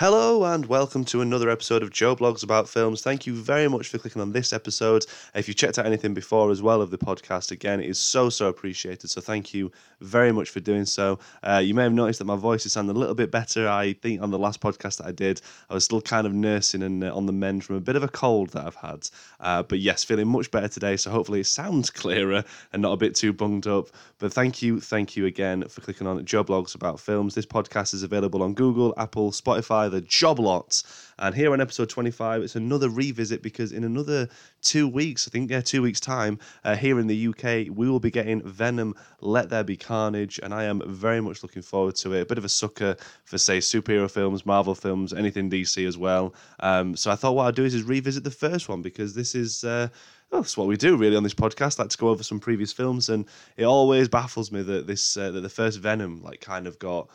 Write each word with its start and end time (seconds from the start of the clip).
Hello 0.00 0.44
and 0.44 0.64
welcome 0.64 1.04
to 1.04 1.20
another 1.20 1.50
episode 1.50 1.82
of 1.82 1.90
Joe 1.90 2.16
Blogs 2.16 2.42
About 2.42 2.66
Films. 2.66 3.02
Thank 3.02 3.26
you 3.26 3.34
very 3.34 3.68
much 3.68 3.88
for 3.88 3.98
clicking 3.98 4.22
on 4.22 4.32
this 4.32 4.50
episode. 4.54 5.04
If 5.34 5.46
you 5.46 5.52
checked 5.52 5.78
out 5.78 5.84
anything 5.84 6.14
before 6.14 6.50
as 6.50 6.62
well 6.62 6.80
of 6.80 6.90
the 6.90 6.96
podcast, 6.96 7.50
again, 7.50 7.80
it 7.80 7.90
is 7.90 7.98
so, 7.98 8.30
so 8.30 8.48
appreciated. 8.48 9.10
So 9.10 9.20
thank 9.20 9.52
you 9.52 9.70
very 10.00 10.32
much 10.32 10.48
for 10.48 10.60
doing 10.60 10.86
so. 10.86 11.18
Uh, 11.42 11.60
you 11.62 11.74
may 11.74 11.82
have 11.82 11.92
noticed 11.92 12.18
that 12.20 12.24
my 12.24 12.36
voice 12.36 12.64
is 12.64 12.72
sounding 12.72 12.96
a 12.96 12.98
little 12.98 13.14
bit 13.14 13.30
better. 13.30 13.68
I 13.68 13.92
think 13.92 14.22
on 14.22 14.30
the 14.30 14.38
last 14.38 14.62
podcast 14.62 14.96
that 14.96 15.06
I 15.06 15.12
did, 15.12 15.42
I 15.68 15.74
was 15.74 15.84
still 15.84 16.00
kind 16.00 16.26
of 16.26 16.32
nursing 16.32 16.82
and 16.82 17.04
uh, 17.04 17.14
on 17.14 17.26
the 17.26 17.32
mend 17.34 17.64
from 17.64 17.76
a 17.76 17.80
bit 17.80 17.94
of 17.94 18.02
a 18.02 18.08
cold 18.08 18.52
that 18.52 18.66
I've 18.66 18.76
had. 18.76 19.06
Uh, 19.38 19.62
but 19.64 19.80
yes, 19.80 20.02
feeling 20.02 20.28
much 20.28 20.50
better 20.50 20.68
today. 20.68 20.96
So 20.96 21.10
hopefully 21.10 21.40
it 21.40 21.46
sounds 21.46 21.90
clearer 21.90 22.42
and 22.72 22.80
not 22.80 22.92
a 22.92 22.96
bit 22.96 23.14
too 23.14 23.34
bunged 23.34 23.66
up. 23.66 23.88
But 24.18 24.32
thank 24.32 24.62
you, 24.62 24.80
thank 24.80 25.14
you 25.14 25.26
again 25.26 25.68
for 25.68 25.82
clicking 25.82 26.06
on 26.06 26.24
Joe 26.24 26.42
Blogs 26.42 26.74
About 26.74 27.00
Films. 27.00 27.34
This 27.34 27.44
podcast 27.44 27.92
is 27.92 28.02
available 28.02 28.42
on 28.42 28.54
Google, 28.54 28.94
Apple, 28.96 29.30
Spotify, 29.30 29.89
the 29.90 30.00
job 30.00 30.38
lots. 30.38 31.10
And 31.18 31.34
here 31.34 31.52
on 31.52 31.60
episode 31.60 31.90
25, 31.90 32.42
it's 32.42 32.56
another 32.56 32.88
revisit 32.88 33.42
because 33.42 33.72
in 33.72 33.84
another 33.84 34.28
two 34.62 34.88
weeks, 34.88 35.28
I 35.28 35.30
think, 35.30 35.50
yeah, 35.50 35.60
two 35.60 35.82
weeks' 35.82 36.00
time, 36.00 36.38
uh, 36.64 36.76
here 36.76 36.98
in 36.98 37.06
the 37.06 37.28
UK, 37.28 37.76
we 37.76 37.90
will 37.90 38.00
be 38.00 38.10
getting 38.10 38.42
Venom 38.42 38.94
Let 39.20 39.50
There 39.50 39.62
Be 39.62 39.76
Carnage. 39.76 40.40
And 40.42 40.54
I 40.54 40.64
am 40.64 40.80
very 40.86 41.20
much 41.20 41.42
looking 41.42 41.60
forward 41.60 41.96
to 41.96 42.14
it. 42.14 42.22
A 42.22 42.26
bit 42.26 42.38
of 42.38 42.44
a 42.46 42.48
sucker 42.48 42.96
for, 43.24 43.36
say, 43.36 43.58
superhero 43.58 44.10
films, 44.10 44.46
Marvel 44.46 44.74
films, 44.74 45.12
anything 45.12 45.50
DC 45.50 45.86
as 45.86 45.98
well. 45.98 46.34
Um, 46.60 46.96
so 46.96 47.10
I 47.10 47.16
thought 47.16 47.32
what 47.32 47.48
I'd 47.48 47.54
do 47.54 47.64
is, 47.64 47.74
is 47.74 47.82
revisit 47.82 48.24
the 48.24 48.30
first 48.30 48.68
one 48.68 48.80
because 48.80 49.14
this 49.14 49.34
is. 49.34 49.62
Uh, 49.62 49.88
well, 50.30 50.42
that's 50.42 50.56
what 50.56 50.68
we 50.68 50.76
do 50.76 50.96
really 50.96 51.16
on 51.16 51.24
this 51.24 51.34
podcast. 51.34 51.78
Like 51.80 51.88
to 51.88 51.98
go 51.98 52.08
over 52.08 52.22
some 52.22 52.38
previous 52.38 52.72
films, 52.72 53.08
and 53.08 53.26
it 53.56 53.64
always 53.64 54.08
baffles 54.08 54.52
me 54.52 54.62
that 54.62 54.86
this 54.86 55.16
uh, 55.16 55.32
that 55.32 55.40
the 55.40 55.48
first 55.48 55.80
Venom 55.80 56.22
like 56.22 56.40
kind 56.40 56.68
of 56.68 56.78
got 56.78 57.08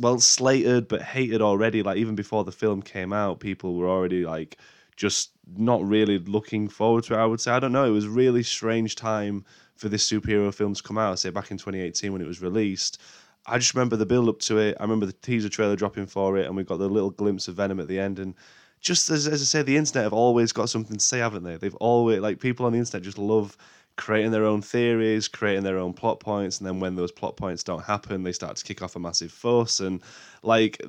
well 0.00 0.20
slated 0.20 0.88
but 0.88 1.02
hated 1.02 1.40
already. 1.40 1.82
Like 1.82 1.96
even 1.96 2.14
before 2.14 2.44
the 2.44 2.52
film 2.52 2.82
came 2.82 3.12
out, 3.12 3.40
people 3.40 3.74
were 3.74 3.88
already 3.88 4.24
like 4.24 4.58
just 4.96 5.30
not 5.56 5.86
really 5.86 6.18
looking 6.18 6.68
forward 6.68 7.04
to 7.04 7.14
it. 7.14 7.18
I 7.18 7.26
would 7.26 7.40
say 7.40 7.50
I 7.52 7.60
don't 7.60 7.72
know. 7.72 7.86
It 7.86 7.90
was 7.90 8.06
really 8.06 8.42
strange 8.42 8.96
time 8.96 9.44
for 9.76 9.88
this 9.88 10.08
superhero 10.08 10.54
film 10.54 10.74
to 10.74 10.82
come 10.82 10.98
out. 10.98 11.18
Say 11.18 11.30
back 11.30 11.50
in 11.50 11.58
2018 11.58 12.12
when 12.12 12.22
it 12.22 12.28
was 12.28 12.42
released. 12.42 13.00
I 13.46 13.58
just 13.58 13.74
remember 13.74 13.96
the 13.96 14.06
build 14.06 14.28
up 14.28 14.38
to 14.40 14.58
it. 14.58 14.76
I 14.78 14.84
remember 14.84 15.06
the 15.06 15.12
teaser 15.14 15.48
trailer 15.48 15.74
dropping 15.74 16.06
for 16.06 16.38
it, 16.38 16.46
and 16.46 16.56
we 16.56 16.62
got 16.62 16.78
the 16.78 16.88
little 16.88 17.10
glimpse 17.10 17.48
of 17.48 17.56
Venom 17.56 17.80
at 17.80 17.88
the 17.88 17.98
end. 17.98 18.20
And 18.20 18.34
just 18.80 19.10
as, 19.10 19.26
as 19.26 19.42
I 19.42 19.44
say, 19.44 19.62
the 19.62 19.76
internet 19.76 20.04
have 20.04 20.12
always 20.12 20.52
got 20.52 20.70
something 20.70 20.96
to 20.96 21.04
say, 21.04 21.18
haven't 21.18 21.42
they? 21.42 21.56
They've 21.56 21.74
always 21.76 22.20
like 22.20 22.38
people 22.38 22.66
on 22.66 22.72
the 22.72 22.78
internet 22.78 23.02
just 23.02 23.18
love 23.18 23.56
creating 23.96 24.30
their 24.30 24.44
own 24.44 24.62
theories, 24.62 25.28
creating 25.28 25.64
their 25.64 25.78
own 25.78 25.92
plot 25.92 26.20
points, 26.20 26.58
and 26.58 26.66
then 26.66 26.80
when 26.80 26.96
those 26.96 27.12
plot 27.12 27.36
points 27.36 27.62
don't 27.62 27.84
happen, 27.84 28.22
they 28.22 28.32
start 28.32 28.56
to 28.56 28.64
kick 28.64 28.82
off 28.82 28.96
a 28.96 28.98
massive 28.98 29.32
fuss. 29.32 29.80
And 29.80 30.02
like 30.42 30.80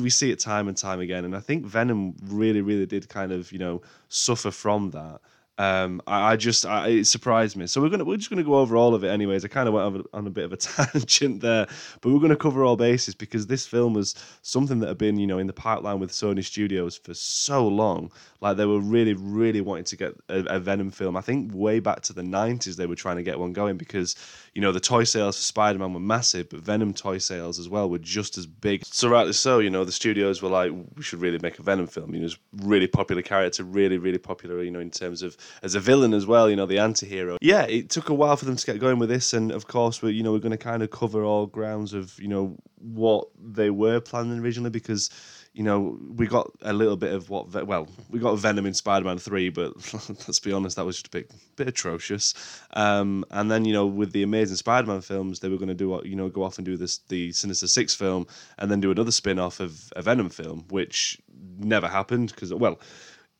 we 0.00 0.10
see 0.10 0.30
it 0.30 0.38
time 0.38 0.68
and 0.68 0.76
time 0.76 1.00
again. 1.00 1.24
And 1.24 1.36
I 1.36 1.40
think 1.40 1.64
Venom 1.64 2.14
really, 2.24 2.60
really 2.60 2.86
did 2.86 3.08
kind 3.08 3.32
of 3.32 3.52
you 3.52 3.58
know 3.58 3.82
suffer 4.08 4.50
from 4.50 4.90
that. 4.90 5.20
Um, 5.58 6.00
I, 6.06 6.32
I, 6.32 6.36
just 6.36 6.64
I, 6.64 6.86
it 6.88 7.06
surprised 7.06 7.56
me. 7.56 7.66
So 7.66 7.80
we're 7.80 7.88
gonna 7.88 8.04
we're 8.04 8.16
just 8.16 8.30
gonna 8.30 8.44
go 8.44 8.54
over 8.54 8.76
all 8.76 8.94
of 8.94 9.02
it 9.02 9.08
anyways. 9.08 9.44
I 9.44 9.48
kind 9.48 9.68
of 9.68 9.74
went 9.74 10.06
on 10.12 10.26
a 10.26 10.30
bit 10.30 10.44
of 10.44 10.52
a 10.52 10.56
tangent 10.56 11.40
there, 11.40 11.66
but 12.00 12.12
we're 12.12 12.20
gonna 12.20 12.36
cover 12.36 12.64
all 12.64 12.76
bases 12.76 13.16
because 13.16 13.48
this 13.48 13.66
film 13.66 13.92
was 13.92 14.14
something 14.42 14.78
that 14.78 14.86
had 14.86 14.98
been 14.98 15.18
you 15.18 15.26
know 15.26 15.38
in 15.38 15.48
the 15.48 15.52
pipeline 15.52 15.98
with 15.98 16.12
Sony 16.12 16.44
Studios 16.44 16.96
for 16.96 17.12
so 17.12 17.66
long. 17.66 18.12
Like 18.40 18.56
they 18.56 18.66
were 18.66 18.78
really 18.78 19.14
really 19.14 19.60
wanting 19.60 19.84
to 19.86 19.96
get 19.96 20.14
a, 20.28 20.44
a 20.44 20.60
Venom 20.60 20.92
film. 20.92 21.16
I 21.16 21.22
think 21.22 21.50
way 21.52 21.80
back 21.80 22.02
to 22.02 22.12
the 22.12 22.22
nineties 22.22 22.76
they 22.76 22.86
were 22.86 22.94
trying 22.94 23.16
to 23.16 23.24
get 23.24 23.40
one 23.40 23.52
going 23.52 23.76
because 23.76 24.14
you 24.54 24.62
know 24.62 24.70
the 24.70 24.78
toy 24.78 25.02
sales 25.02 25.36
for 25.36 25.42
Spider 25.42 25.80
Man 25.80 25.92
were 25.92 25.98
massive, 25.98 26.50
but 26.50 26.60
Venom 26.60 26.94
toy 26.94 27.18
sales 27.18 27.58
as 27.58 27.68
well 27.68 27.90
were 27.90 27.98
just 27.98 28.38
as 28.38 28.46
big. 28.46 28.84
So 28.84 29.08
rightly 29.08 29.32
so, 29.32 29.58
you 29.58 29.70
know 29.70 29.84
the 29.84 29.90
studios 29.90 30.40
were 30.40 30.50
like 30.50 30.70
we 30.94 31.02
should 31.02 31.20
really 31.20 31.40
make 31.42 31.58
a 31.58 31.62
Venom 31.64 31.88
film. 31.88 32.14
You 32.14 32.20
know, 32.20 32.26
it's 32.26 32.38
really 32.58 32.86
popular 32.86 33.22
character, 33.22 33.64
really 33.64 33.98
really 33.98 34.18
popular. 34.18 34.62
You 34.62 34.70
know 34.70 34.78
in 34.78 34.90
terms 34.90 35.22
of 35.22 35.36
as 35.62 35.74
a 35.74 35.80
villain 35.80 36.14
as 36.14 36.26
well, 36.26 36.48
you 36.48 36.56
know, 36.56 36.66
the 36.66 36.78
anti-hero. 36.78 37.38
Yeah, 37.40 37.62
it 37.62 37.90
took 37.90 38.08
a 38.08 38.14
while 38.14 38.36
for 38.36 38.44
them 38.44 38.56
to 38.56 38.66
get 38.66 38.78
going 38.78 38.98
with 38.98 39.08
this, 39.08 39.32
and 39.32 39.50
of 39.50 39.66
course, 39.66 40.02
we're 40.02 40.10
you 40.10 40.22
know 40.22 40.32
we're 40.32 40.38
going 40.38 40.52
to 40.52 40.58
kind 40.58 40.82
of 40.82 40.90
cover 40.90 41.24
all 41.24 41.46
grounds 41.46 41.92
of 41.92 42.18
you 42.18 42.28
know 42.28 42.56
what 42.80 43.28
they 43.40 43.70
were 43.70 44.00
planning 44.00 44.38
originally 44.38 44.70
because 44.70 45.10
you 45.52 45.64
know 45.64 45.98
we 46.14 46.26
got 46.26 46.50
a 46.62 46.72
little 46.72 46.96
bit 46.96 47.12
of 47.12 47.30
what 47.30 47.66
well 47.66 47.88
we 48.10 48.18
got 48.18 48.38
Venom 48.38 48.66
in 48.66 48.74
Spider-Man 48.74 49.18
three, 49.18 49.48
but 49.48 49.72
let's 50.08 50.40
be 50.40 50.52
honest, 50.52 50.76
that 50.76 50.84
was 50.84 50.96
just 50.96 51.08
a 51.08 51.10
bit 51.10 51.30
bit 51.56 51.68
atrocious. 51.68 52.34
Um, 52.74 53.24
and 53.30 53.50
then 53.50 53.64
you 53.64 53.72
know 53.72 53.86
with 53.86 54.12
the 54.12 54.22
Amazing 54.22 54.56
Spider-Man 54.56 55.00
films, 55.00 55.40
they 55.40 55.48
were 55.48 55.56
going 55.56 55.68
to 55.68 55.74
do 55.74 55.88
what 55.88 56.06
you 56.06 56.16
know 56.16 56.28
go 56.28 56.42
off 56.42 56.58
and 56.58 56.64
do 56.64 56.76
this 56.76 56.98
the 57.08 57.32
Sinister 57.32 57.66
Six 57.66 57.94
film, 57.94 58.26
and 58.58 58.70
then 58.70 58.80
do 58.80 58.90
another 58.90 59.12
spin-off 59.12 59.60
of 59.60 59.92
a 59.96 60.02
Venom 60.02 60.30
film, 60.30 60.64
which 60.68 61.20
never 61.58 61.88
happened 61.88 62.30
because 62.30 62.52
well 62.54 62.78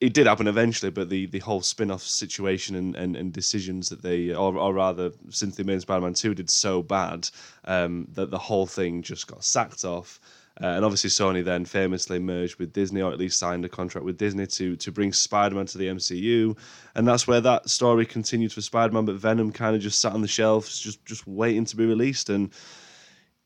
it 0.00 0.14
did 0.14 0.28
happen 0.28 0.46
eventually, 0.46 0.90
but 0.90 1.08
the, 1.08 1.26
the 1.26 1.40
whole 1.40 1.60
spin 1.60 1.90
off 1.90 2.02
situation 2.02 2.76
and, 2.76 2.94
and, 2.94 3.16
and 3.16 3.32
decisions 3.32 3.88
that 3.88 4.02
they, 4.02 4.32
or, 4.32 4.56
or 4.56 4.72
rather, 4.72 5.10
since 5.30 5.56
the 5.56 5.64
main 5.64 5.80
Spider 5.80 6.02
Man 6.02 6.14
2 6.14 6.34
did 6.34 6.48
so 6.48 6.82
bad, 6.82 7.28
um, 7.64 8.06
that 8.12 8.30
the 8.30 8.38
whole 8.38 8.66
thing 8.66 9.02
just 9.02 9.26
got 9.26 9.42
sacked 9.42 9.84
off. 9.84 10.20
Uh, 10.60 10.66
and 10.66 10.84
obviously, 10.84 11.10
Sony 11.10 11.44
then 11.44 11.64
famously 11.64 12.18
merged 12.18 12.58
with 12.58 12.72
Disney, 12.72 13.00
or 13.00 13.12
at 13.12 13.18
least 13.18 13.38
signed 13.38 13.64
a 13.64 13.68
contract 13.68 14.04
with 14.04 14.18
Disney 14.18 14.44
to 14.46 14.74
to 14.74 14.90
bring 14.90 15.12
Spider 15.12 15.54
Man 15.54 15.66
to 15.66 15.78
the 15.78 15.86
MCU, 15.86 16.56
and 16.96 17.06
that's 17.06 17.28
where 17.28 17.40
that 17.40 17.70
story 17.70 18.04
continued 18.04 18.52
for 18.52 18.60
Spider 18.60 18.92
Man. 18.92 19.04
But 19.04 19.14
Venom 19.16 19.52
kind 19.52 19.76
of 19.76 19.82
just 19.82 20.00
sat 20.00 20.14
on 20.14 20.20
the 20.20 20.26
shelves, 20.26 20.80
just 20.80 21.04
just 21.04 21.28
waiting 21.28 21.64
to 21.66 21.76
be 21.76 21.86
released. 21.86 22.28
And 22.28 22.52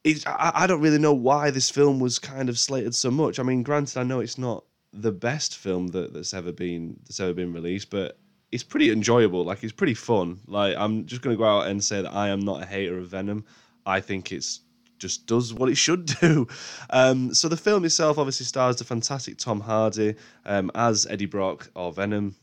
I, 0.07 0.53
I 0.55 0.67
don't 0.67 0.81
really 0.81 0.99
know 0.99 1.13
why 1.13 1.51
this 1.51 1.69
film 1.69 2.01
was 2.01 2.19
kind 2.19 2.49
of 2.49 2.59
slated 2.59 2.95
so 2.95 3.11
much. 3.11 3.39
I 3.39 3.43
mean, 3.43 3.63
granted, 3.63 3.99
I 3.99 4.05
know 4.05 4.21
it's 4.21 4.39
not 4.39 4.65
the 4.93 5.13
best 5.13 5.57
film 5.57 5.89
that, 5.89 6.13
that's 6.13 6.35
ever 6.35 6.53
been 6.53 6.99
that's 7.05 7.21
ever 7.21 7.33
been 7.33 7.53
released, 7.53 7.91
but 7.91 8.19
it's 8.51 8.63
pretty 8.63 8.91
enjoyable. 8.91 9.45
Like 9.45 9.65
it's 9.65 9.73
pretty 9.73 9.95
fun. 9.95 10.41
Like 10.47 10.77
I'm 10.77 11.07
just 11.07 11.23
gonna 11.23 11.37
go 11.37 11.45
out 11.45 11.69
and 11.69 11.83
say 11.83 12.03
that 12.03 12.13
I 12.13 12.29
am 12.29 12.41
not 12.41 12.63
a 12.63 12.67
hater 12.67 12.99
of 12.99 13.09
Venom. 13.09 13.45
I 13.87 14.01
think 14.01 14.31
it's 14.31 14.61
just 14.99 15.27
does 15.27 15.53
what 15.53 15.69
it 15.69 15.77
should 15.77 16.07
do. 16.21 16.47
Um, 16.91 17.35
so 17.35 17.49
the 17.49 17.57
film 17.57 17.85
itself 17.85 18.19
obviously 18.19 18.47
stars 18.47 18.77
the 18.77 18.85
fantastic 18.85 19.37
Tom 19.39 19.61
Hardy 19.61 20.15
um, 20.45 20.71
as 20.75 21.07
Eddie 21.07 21.27
Brock 21.27 21.71
or 21.75 21.93
Venom. 21.93 22.37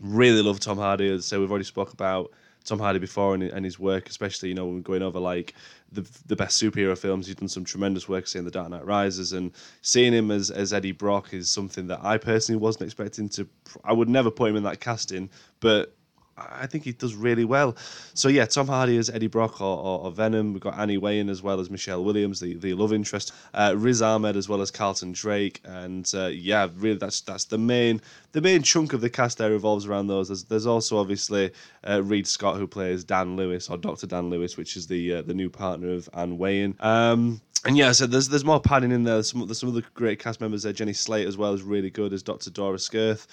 Really 0.00 0.42
love 0.42 0.60
Tom 0.60 0.78
Hardy. 0.78 1.20
So 1.20 1.40
we've 1.40 1.50
already 1.50 1.64
spoke 1.64 1.92
about 1.92 2.30
Tom 2.68 2.78
Hardy 2.78 2.98
before 2.98 3.34
and, 3.34 3.42
and 3.42 3.64
his 3.64 3.78
work, 3.78 4.08
especially 4.08 4.50
you 4.50 4.54
know 4.54 4.66
when 4.66 4.82
going 4.82 5.02
over 5.02 5.18
like 5.18 5.54
the 5.92 6.08
the 6.26 6.36
best 6.36 6.62
superhero 6.62 6.96
films. 6.96 7.26
He's 7.26 7.36
done 7.36 7.48
some 7.48 7.64
tremendous 7.64 8.08
work, 8.08 8.26
seeing 8.26 8.44
The 8.44 8.50
Dark 8.50 8.70
Knight 8.70 8.84
Rises, 8.84 9.32
and 9.32 9.52
seeing 9.82 10.12
him 10.12 10.30
as 10.30 10.50
as 10.50 10.72
Eddie 10.72 10.92
Brock 10.92 11.34
is 11.34 11.50
something 11.50 11.86
that 11.88 12.00
I 12.02 12.18
personally 12.18 12.60
wasn't 12.60 12.84
expecting 12.84 13.28
to. 13.30 13.48
I 13.84 13.92
would 13.92 14.08
never 14.08 14.30
put 14.30 14.50
him 14.50 14.56
in 14.56 14.62
that 14.64 14.80
casting, 14.80 15.30
but 15.60 15.94
I 16.38 16.66
think 16.66 16.84
he 16.84 16.92
does 16.92 17.14
really 17.14 17.44
well. 17.44 17.76
So 18.14 18.28
yeah, 18.28 18.46
Tom 18.46 18.66
Hardy 18.66 18.96
as 18.96 19.10
Eddie 19.10 19.26
Brock 19.26 19.60
or, 19.60 19.78
or, 19.78 20.00
or 20.00 20.10
Venom. 20.10 20.52
We've 20.52 20.62
got 20.62 20.78
Anne 20.78 21.00
Weying 21.00 21.28
as 21.28 21.42
well 21.42 21.60
as 21.60 21.70
Michelle 21.70 22.04
Williams, 22.04 22.40
the, 22.40 22.54
the 22.54 22.74
love 22.74 22.92
interest. 22.92 23.32
Uh, 23.54 23.74
Riz 23.76 24.02
Ahmed 24.02 24.36
as 24.36 24.48
well 24.48 24.60
as 24.60 24.70
Carlton 24.70 25.12
Drake, 25.12 25.60
and 25.64 26.10
uh, 26.14 26.26
yeah, 26.26 26.68
really 26.76 26.98
that's 26.98 27.20
that's 27.20 27.44
the 27.44 27.58
main 27.58 28.00
the 28.32 28.40
main 28.40 28.62
chunk 28.62 28.92
of 28.92 29.00
the 29.00 29.10
cast 29.10 29.38
there 29.38 29.50
revolves 29.50 29.86
around 29.86 30.06
those. 30.06 30.28
There's, 30.28 30.44
there's 30.44 30.66
also 30.66 30.98
obviously 30.98 31.50
uh, 31.88 32.02
Reid 32.02 32.26
Scott 32.26 32.56
who 32.56 32.66
plays 32.66 33.04
Dan 33.04 33.36
Lewis 33.36 33.68
or 33.68 33.76
Doctor 33.76 34.06
Dan 34.06 34.30
Lewis, 34.30 34.56
which 34.56 34.76
is 34.76 34.86
the 34.86 35.14
uh, 35.14 35.22
the 35.22 35.34
new 35.34 35.50
partner 35.50 35.90
of 35.90 36.08
Anne 36.14 36.38
Weying. 36.38 36.76
Um, 36.80 37.40
and 37.64 37.76
yeah, 37.76 37.92
so 37.92 38.06
there's 38.06 38.28
there's 38.28 38.44
more 38.44 38.60
padding 38.60 38.92
in 38.92 39.02
there. 39.02 39.22
Some 39.22 39.46
there's 39.46 39.58
some 39.58 39.70
other 39.70 39.82
great 39.94 40.18
cast 40.18 40.40
members 40.40 40.62
there. 40.62 40.72
Jenny 40.72 40.92
Slate 40.92 41.26
as 41.26 41.36
well 41.36 41.54
is 41.54 41.62
really 41.62 41.90
good 41.90 42.12
as 42.12 42.22
Doctor 42.22 42.50
Dora 42.50 42.78
Skirth 42.78 43.26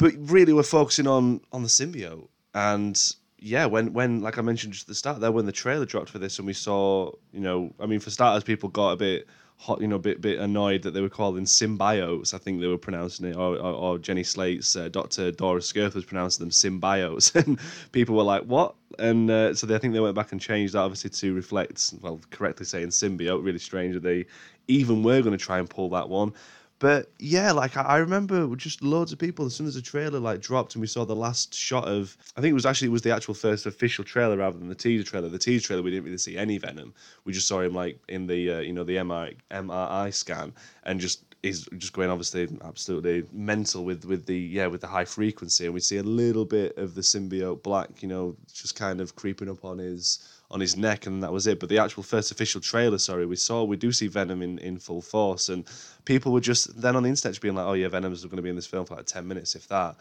but 0.00 0.12
really 0.16 0.52
we're 0.52 0.62
focusing 0.64 1.06
on 1.06 1.40
on 1.52 1.62
the 1.62 1.68
symbiote 1.68 2.26
and 2.54 3.14
yeah, 3.40 3.66
when 3.66 3.92
when 3.92 4.20
like 4.20 4.38
I 4.38 4.42
mentioned 4.42 4.74
just 4.74 4.84
at 4.84 4.88
the 4.88 4.94
start 4.94 5.20
there, 5.20 5.32
when 5.32 5.46
the 5.46 5.52
trailer 5.52 5.86
dropped 5.86 6.10
for 6.10 6.18
this, 6.18 6.38
and 6.38 6.46
we 6.46 6.52
saw, 6.52 7.10
you 7.32 7.40
know, 7.40 7.72
I 7.80 7.86
mean, 7.86 8.00
for 8.00 8.10
starters, 8.10 8.44
people 8.44 8.68
got 8.68 8.90
a 8.92 8.96
bit 8.96 9.26
hot, 9.56 9.80
you 9.80 9.88
know, 9.88 9.96
a 9.96 10.00
bit 10.00 10.20
bit 10.20 10.38
annoyed 10.38 10.82
that 10.82 10.92
they 10.92 11.00
were 11.00 11.08
calling 11.08 11.44
symbiotes. 11.44 12.34
I 12.34 12.38
think 12.38 12.60
they 12.60 12.66
were 12.66 12.78
pronouncing 12.78 13.26
it, 13.26 13.36
or, 13.36 13.56
or, 13.56 13.72
or 13.72 13.98
Jenny 13.98 14.22
Slate's 14.22 14.76
uh, 14.76 14.88
Doctor 14.88 15.30
Dora 15.30 15.62
Skirth 15.62 15.94
was 15.94 16.04
pronouncing 16.04 16.44
them 16.44 16.50
symbiotes, 16.50 17.34
and 17.46 17.58
people 17.92 18.14
were 18.14 18.22
like, 18.22 18.42
"What?" 18.42 18.74
And 18.98 19.30
uh, 19.30 19.54
so 19.54 19.66
they, 19.66 19.74
I 19.74 19.78
think 19.78 19.94
they 19.94 20.00
went 20.00 20.14
back 20.14 20.32
and 20.32 20.40
changed 20.40 20.74
that, 20.74 20.80
obviously, 20.80 21.10
to 21.10 21.34
reflect, 21.34 21.94
well, 22.02 22.20
correctly 22.30 22.66
saying 22.66 22.88
symbiote. 22.88 23.42
Really 23.42 23.58
strange 23.58 23.94
that 23.94 24.02
they 24.02 24.26
even 24.68 25.02
were 25.02 25.22
going 25.22 25.36
to 25.36 25.42
try 25.42 25.58
and 25.58 25.68
pull 25.68 25.88
that 25.90 26.08
one. 26.08 26.34
But 26.80 27.10
yeah, 27.18 27.52
like 27.52 27.76
I, 27.76 27.98
remember 27.98 28.56
just 28.56 28.82
loads 28.82 29.12
of 29.12 29.18
people 29.18 29.44
as 29.44 29.54
soon 29.54 29.66
as 29.66 29.74
the 29.74 29.82
trailer 29.82 30.18
like 30.18 30.40
dropped 30.40 30.74
and 30.74 30.80
we 30.80 30.86
saw 30.86 31.04
the 31.04 31.14
last 31.14 31.54
shot 31.54 31.86
of 31.86 32.16
I 32.36 32.40
think 32.40 32.50
it 32.50 32.54
was 32.54 32.64
actually 32.64 32.88
it 32.88 32.92
was 32.92 33.02
the 33.02 33.14
actual 33.14 33.34
first 33.34 33.66
official 33.66 34.02
trailer 34.02 34.38
rather 34.38 34.58
than 34.58 34.68
the 34.68 34.74
teaser 34.74 35.04
trailer. 35.04 35.28
The 35.28 35.38
teaser 35.38 35.66
trailer 35.66 35.82
we 35.82 35.90
didn't 35.90 36.06
really 36.06 36.16
see 36.16 36.38
any 36.38 36.56
Venom. 36.56 36.94
We 37.26 37.34
just 37.34 37.46
saw 37.46 37.60
him 37.60 37.74
like 37.74 38.00
in 38.08 38.26
the 38.26 38.50
uh, 38.50 38.60
you 38.60 38.72
know 38.72 38.84
the 38.84 38.96
MRI, 38.96 39.36
MRI 39.50 40.12
scan 40.12 40.54
and 40.84 40.98
just 40.98 41.22
is 41.42 41.68
just 41.76 41.92
going 41.92 42.08
obviously 42.08 42.48
absolutely 42.64 43.24
mental 43.30 43.84
with 43.84 44.06
with 44.06 44.24
the 44.24 44.38
yeah 44.38 44.66
with 44.66 44.80
the 44.80 44.86
high 44.86 45.04
frequency 45.04 45.66
and 45.66 45.74
we 45.74 45.80
see 45.80 45.98
a 45.98 46.02
little 46.02 46.46
bit 46.46 46.76
of 46.78 46.94
the 46.94 47.00
symbiote 47.00 47.62
black 47.62 48.02
you 48.02 48.08
know 48.08 48.34
just 48.52 48.74
kind 48.74 49.00
of 49.00 49.16
creeping 49.16 49.48
up 49.48 49.64
on 49.64 49.78
his 49.78 50.18
on 50.50 50.60
his 50.60 50.76
neck, 50.76 51.06
and 51.06 51.22
that 51.22 51.32
was 51.32 51.46
it. 51.46 51.60
But 51.60 51.68
the 51.68 51.78
actual 51.78 52.02
first 52.02 52.32
official 52.32 52.60
trailer, 52.60 52.98
sorry, 52.98 53.26
we 53.26 53.36
saw 53.36 53.64
we 53.64 53.76
do 53.76 53.92
see 53.92 54.08
Venom 54.08 54.42
in, 54.42 54.58
in 54.58 54.78
full 54.78 55.02
force, 55.02 55.48
and 55.48 55.64
people 56.04 56.32
were 56.32 56.40
just 56.40 56.80
then 56.80 56.96
on 56.96 57.02
the 57.02 57.08
internet 57.08 57.32
just 57.32 57.42
being 57.42 57.54
like, 57.54 57.66
"Oh 57.66 57.74
yeah, 57.74 57.88
Venom's 57.88 58.24
going 58.24 58.36
to 58.36 58.42
be 58.42 58.50
in 58.50 58.56
this 58.56 58.66
film 58.66 58.84
for 58.86 58.96
like 58.96 59.06
ten 59.06 59.26
minutes, 59.26 59.54
if 59.54 59.68
that." 59.68 59.96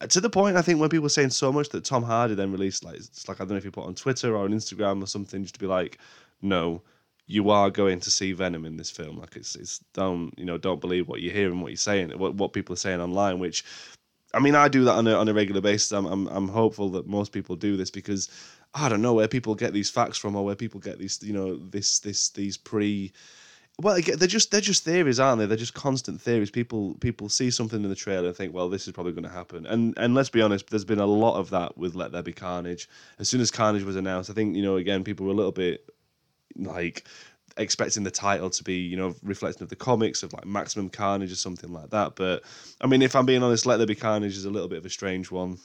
Uh, 0.00 0.06
to 0.06 0.20
the 0.20 0.30
point, 0.30 0.56
I 0.56 0.62
think 0.62 0.80
when 0.80 0.88
people 0.88 1.02
were 1.04 1.08
saying 1.08 1.30
so 1.30 1.52
much 1.52 1.68
that 1.70 1.84
Tom 1.84 2.02
Hardy 2.02 2.34
then 2.34 2.52
released 2.52 2.84
like 2.84 2.96
it's 2.96 3.28
like 3.28 3.40
I 3.40 3.44
don't 3.44 3.50
know 3.50 3.56
if 3.56 3.64
he 3.64 3.70
put 3.70 3.86
on 3.86 3.94
Twitter 3.94 4.34
or 4.36 4.44
on 4.44 4.52
Instagram 4.52 5.02
or 5.02 5.06
something 5.06 5.42
just 5.42 5.54
to 5.54 5.60
be 5.60 5.66
like, 5.66 5.98
"No, 6.40 6.82
you 7.30 7.50
are 7.50 7.70
going 7.70 8.00
to 8.00 8.10
see 8.10 8.32
Venom 8.32 8.64
in 8.64 8.76
this 8.76 8.90
film. 8.90 9.18
Like 9.18 9.36
it's 9.36 9.54
it's 9.54 9.78
don't 9.92 10.34
you 10.36 10.44
know 10.44 10.58
don't 10.58 10.80
believe 10.80 11.06
what 11.06 11.20
you 11.20 11.30
hear 11.30 11.48
and 11.48 11.62
what 11.62 11.70
you're 11.70 11.76
saying, 11.76 12.10
what 12.18 12.34
what 12.34 12.52
people 12.52 12.72
are 12.72 12.84
saying 12.84 13.00
online. 13.00 13.38
Which, 13.38 13.64
I 14.34 14.40
mean, 14.40 14.56
I 14.56 14.66
do 14.66 14.82
that 14.84 14.94
on 14.94 15.06
a 15.06 15.14
on 15.14 15.28
a 15.28 15.32
regular 15.32 15.60
basis. 15.60 15.92
I'm 15.92 16.06
I'm 16.06 16.26
I'm 16.26 16.48
hopeful 16.48 16.90
that 16.90 17.06
most 17.06 17.30
people 17.30 17.54
do 17.54 17.76
this 17.76 17.90
because 17.90 18.28
I 18.74 18.88
don't 18.88 19.02
know 19.02 19.14
where 19.14 19.28
people 19.28 19.54
get 19.54 19.72
these 19.72 19.90
facts 19.90 20.16
from 20.18 20.36
or 20.36 20.44
where 20.44 20.54
people 20.54 20.80
get 20.80 20.98
these 20.98 21.20
you 21.22 21.32
know 21.32 21.56
this 21.56 21.98
this 22.00 22.30
these 22.30 22.56
pre. 22.56 23.12
Well, 23.80 23.98
they're 24.00 24.28
just 24.28 24.50
they're 24.50 24.60
just 24.60 24.84
theories, 24.84 25.18
aren't 25.18 25.38
they? 25.38 25.46
They're 25.46 25.56
just 25.56 25.74
constant 25.74 26.20
theories. 26.20 26.50
People 26.50 26.94
people 27.00 27.28
see 27.28 27.50
something 27.50 27.82
in 27.82 27.88
the 27.88 27.96
trailer 27.96 28.28
and 28.28 28.36
think, 28.36 28.52
well, 28.52 28.68
this 28.68 28.86
is 28.86 28.92
probably 28.92 29.12
going 29.12 29.24
to 29.24 29.30
happen. 29.30 29.66
And 29.66 29.94
and 29.96 30.14
let's 30.14 30.28
be 30.28 30.42
honest, 30.42 30.68
there's 30.68 30.84
been 30.84 31.00
a 31.00 31.06
lot 31.06 31.38
of 31.38 31.50
that 31.50 31.78
with 31.78 31.94
Let 31.94 32.12
There 32.12 32.22
Be 32.22 32.32
Carnage. 32.32 32.88
As 33.18 33.28
soon 33.28 33.40
as 33.40 33.50
Carnage 33.50 33.82
was 33.82 33.96
announced, 33.96 34.30
I 34.30 34.34
think 34.34 34.54
you 34.54 34.62
know 34.62 34.76
again 34.76 35.02
people 35.02 35.26
were 35.26 35.32
a 35.32 35.36
little 35.36 35.52
bit 35.52 35.88
like 36.56 37.06
expecting 37.56 38.04
the 38.04 38.10
title 38.10 38.50
to 38.50 38.64
be, 38.64 38.76
you 38.76 38.96
know, 38.96 39.14
reflecting 39.22 39.62
of 39.62 39.68
the 39.68 39.76
comics 39.76 40.22
of 40.22 40.32
like 40.32 40.46
Maximum 40.46 40.88
Carnage 40.88 41.32
or 41.32 41.36
something 41.36 41.72
like 41.72 41.90
that. 41.90 42.16
But 42.16 42.42
I 42.80 42.86
mean, 42.86 43.02
if 43.02 43.16
I'm 43.16 43.26
being 43.26 43.42
honest, 43.42 43.66
Let 43.66 43.78
There 43.78 43.86
Be 43.86 43.94
Carnage 43.94 44.36
is 44.36 44.44
a 44.44 44.50
little 44.50 44.68
bit 44.68 44.78
of 44.78 44.86
a 44.86 44.90
strange 44.90 45.30
one. 45.30 45.58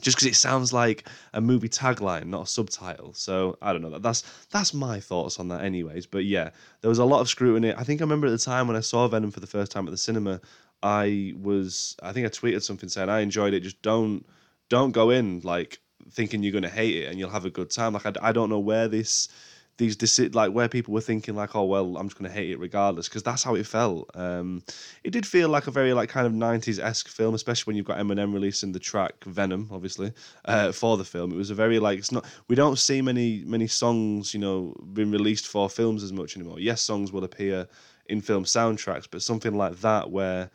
Just 0.00 0.16
because 0.16 0.28
it 0.28 0.36
sounds 0.36 0.72
like 0.72 1.08
a 1.32 1.40
movie 1.40 1.68
tagline, 1.68 2.26
not 2.26 2.42
a 2.42 2.46
subtitle. 2.46 3.12
So 3.14 3.58
I 3.60 3.72
don't 3.72 3.82
know. 3.82 3.98
That's 3.98 4.22
that's 4.50 4.72
my 4.72 5.00
thoughts 5.00 5.40
on 5.40 5.48
that, 5.48 5.62
anyways. 5.64 6.06
But 6.06 6.24
yeah, 6.24 6.50
there 6.80 6.88
was 6.88 6.98
a 6.98 7.04
lot 7.04 7.20
of 7.20 7.28
scrutiny. 7.28 7.74
I 7.74 7.82
think 7.84 8.00
I 8.00 8.04
remember 8.04 8.26
at 8.26 8.30
the 8.30 8.38
time 8.38 8.68
when 8.68 8.76
I 8.76 8.80
saw 8.80 9.08
Venom 9.08 9.30
for 9.30 9.40
the 9.40 9.46
first 9.46 9.72
time 9.72 9.86
at 9.86 9.90
the 9.90 9.96
cinema, 9.96 10.40
I 10.82 11.34
was 11.40 11.96
I 12.02 12.12
think 12.12 12.26
I 12.26 12.30
tweeted 12.30 12.62
something 12.62 12.88
saying 12.88 13.08
I 13.08 13.20
enjoyed 13.20 13.54
it. 13.54 13.60
Just 13.60 13.82
don't 13.82 14.24
don't 14.68 14.92
go 14.92 15.10
in 15.10 15.40
like 15.40 15.80
thinking 16.10 16.42
you're 16.42 16.52
gonna 16.52 16.68
hate 16.68 16.96
it 16.96 17.08
and 17.08 17.18
you'll 17.18 17.30
have 17.30 17.44
a 17.44 17.50
good 17.50 17.70
time. 17.70 17.92
Like 17.92 18.06
I, 18.06 18.12
I 18.22 18.32
don't 18.32 18.50
know 18.50 18.58
where 18.60 18.88
this 18.88 19.28
these 19.78 19.96
deci- 19.96 20.34
like 20.34 20.52
where 20.52 20.68
people 20.68 20.92
were 20.92 21.00
thinking 21.00 21.34
like 21.34 21.54
oh 21.54 21.64
well 21.64 21.96
i'm 21.96 22.08
just 22.08 22.18
going 22.18 22.28
to 22.28 22.34
hate 22.34 22.50
it 22.50 22.58
regardless 22.58 23.08
because 23.08 23.22
that's 23.22 23.42
how 23.42 23.54
it 23.54 23.66
felt 23.66 24.10
um, 24.14 24.62
it 25.04 25.10
did 25.10 25.24
feel 25.24 25.48
like 25.48 25.66
a 25.68 25.70
very 25.70 25.92
like 25.92 26.08
kind 26.08 26.26
of 26.26 26.32
90s-esque 26.32 27.08
film 27.08 27.34
especially 27.34 27.70
when 27.70 27.76
you've 27.76 27.86
got 27.86 27.98
eminem 27.98 28.34
releasing 28.34 28.72
the 28.72 28.78
track 28.78 29.24
venom 29.24 29.68
obviously 29.70 30.12
uh, 30.44 30.72
for 30.72 30.96
the 30.96 31.04
film 31.04 31.32
it 31.32 31.36
was 31.36 31.50
a 31.50 31.54
very 31.54 31.78
like 31.78 31.98
it's 31.98 32.12
not 32.12 32.26
we 32.48 32.56
don't 32.56 32.78
see 32.78 33.00
many 33.00 33.42
many 33.46 33.66
songs 33.66 34.34
you 34.34 34.40
know 34.40 34.74
being 34.92 35.10
released 35.10 35.46
for 35.46 35.70
films 35.70 36.02
as 36.02 36.12
much 36.12 36.36
anymore 36.36 36.58
yes 36.58 36.80
songs 36.80 37.12
will 37.12 37.24
appear 37.24 37.66
in 38.06 38.20
film 38.20 38.44
soundtracks 38.44 39.06
but 39.10 39.22
something 39.22 39.54
like 39.54 39.76
that 39.80 40.10
where 40.10 40.50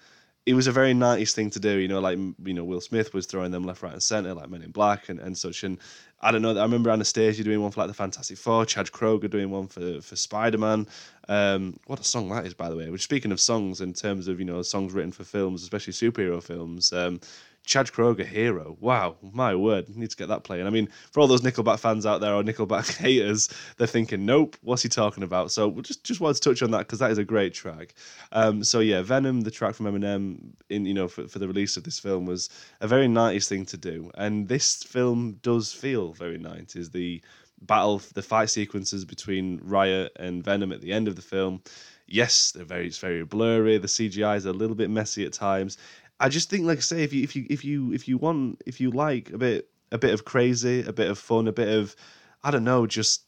it 0.45 0.53
was 0.53 0.67
a 0.67 0.71
very 0.71 0.93
nice 0.93 1.33
thing 1.33 1.49
to 1.51 1.59
do, 1.59 1.77
you 1.77 1.87
know, 1.87 2.01
like 2.01 2.17
you 2.17 2.53
know 2.53 2.65
Will 2.65 2.81
Smith 2.81 3.13
was 3.13 3.25
throwing 3.25 3.51
them 3.51 3.63
left, 3.63 3.81
right, 3.81 3.93
and 3.93 4.03
center, 4.03 4.33
like 4.33 4.49
Men 4.49 4.61
in 4.61 4.71
Black 4.71 5.07
and, 5.07 5.19
and 5.19 5.37
such. 5.37 5.63
And 5.63 5.77
I 6.23 6.31
don't 6.31 6.41
know. 6.41 6.57
I 6.57 6.63
remember 6.63 6.89
Anastacia 6.89 7.43
doing 7.43 7.61
one 7.61 7.71
for 7.71 7.81
like 7.81 7.89
the 7.89 7.93
Fantastic 7.93 8.37
Four, 8.37 8.65
Chad 8.65 8.87
Kroeger 8.87 9.29
doing 9.29 9.51
one 9.51 9.67
for 9.67 10.01
for 10.01 10.15
Spider 10.15 10.57
Man. 10.57 10.87
Um, 11.27 11.77
what 11.85 11.99
a 11.99 12.03
song 12.03 12.29
that 12.29 12.45
is, 12.45 12.53
by 12.53 12.69
the 12.69 12.77
way. 12.77 12.89
Which 12.89 13.03
speaking 13.03 13.33
of 13.33 13.41
songs, 13.41 13.81
in 13.81 13.93
terms 13.93 14.29
of 14.29 14.39
you 14.39 14.45
know 14.45 14.61
songs 14.61 14.93
written 14.93 15.11
for 15.11 15.25
films, 15.25 15.63
especially 15.63 15.93
superhero 15.93 16.41
films, 16.41 16.93
um, 16.93 17.19
Chad 17.65 17.87
Kroeger, 17.87 18.25
Hero. 18.25 18.77
Wow, 18.81 19.15
my 19.21 19.55
word, 19.55 19.95
need 19.95 20.09
to 20.09 20.17
get 20.17 20.27
that 20.27 20.43
playing. 20.43 20.67
I 20.67 20.69
mean, 20.69 20.89
for 21.11 21.21
all 21.21 21.27
those 21.27 21.41
Nickelback 21.41 21.79
fans 21.79 22.05
out 22.05 22.19
there 22.19 22.33
or 22.33 22.43
Nickelback 22.43 22.97
haters, 22.97 23.49
they're 23.77 23.87
thinking, 23.87 24.25
nope, 24.25 24.57
what's 24.61 24.83
he 24.83 24.89
talking 24.89 25.23
about? 25.23 25.51
So 25.51 25.71
just 25.81 26.03
just 26.03 26.19
wanted 26.19 26.41
to 26.41 26.49
touch 26.49 26.61
on 26.61 26.71
that 26.71 26.79
because 26.79 26.99
that 26.99 27.11
is 27.11 27.17
a 27.17 27.23
great 27.23 27.53
track. 27.53 27.95
Um, 28.33 28.63
so 28.63 28.79
yeah, 28.79 29.01
Venom, 29.01 29.41
the 29.41 29.51
track 29.51 29.75
from 29.75 29.85
Eminem, 29.85 30.51
in 30.69 30.85
you 30.85 30.93
know 30.93 31.07
for, 31.07 31.27
for 31.27 31.39
the 31.39 31.47
release 31.47 31.77
of 31.77 31.83
this 31.83 31.99
film 31.99 32.25
was 32.25 32.49
a 32.81 32.87
very 32.87 33.07
nice 33.07 33.47
thing 33.47 33.65
to 33.67 33.77
do, 33.77 34.11
and 34.15 34.47
this 34.47 34.83
film 34.83 35.39
does 35.41 35.71
feel 35.71 36.11
very 36.13 36.37
90s. 36.37 36.91
The 36.91 37.21
battle, 37.61 38.01
the 38.13 38.21
fight 38.21 38.49
sequences 38.49 39.05
between 39.05 39.61
Riot 39.63 40.11
and 40.17 40.43
Venom 40.43 40.73
at 40.73 40.81
the 40.81 40.91
end 40.91 41.07
of 41.07 41.15
the 41.15 41.21
film 41.21 41.61
yes, 42.07 42.51
they're 42.51 42.65
very 42.65 42.87
it's 42.87 42.97
very 42.97 43.23
blurry. 43.23 43.77
The 43.77 43.87
CGI 43.87 44.37
is 44.37 44.45
a 44.45 44.53
little 44.53 44.75
bit 44.75 44.89
messy 44.89 45.25
at 45.25 45.33
times. 45.33 45.77
I 46.19 46.29
just 46.29 46.49
think, 46.49 46.65
like 46.65 46.77
I 46.77 46.81
say, 46.81 47.03
if 47.03 47.13
you 47.13 47.23
if 47.23 47.35
you 47.35 47.45
if 47.49 47.65
you 47.65 47.93
if 47.93 48.07
you 48.07 48.17
want 48.17 48.61
if 48.65 48.79
you 48.79 48.91
like 48.91 49.31
a 49.31 49.37
bit 49.37 49.69
a 49.91 49.97
bit 49.97 50.13
of 50.13 50.25
crazy, 50.25 50.83
a 50.83 50.93
bit 50.93 51.09
of 51.09 51.17
fun, 51.17 51.47
a 51.47 51.51
bit 51.51 51.69
of 51.69 51.95
I 52.43 52.51
don't 52.51 52.63
know, 52.63 52.85
just 52.87 53.23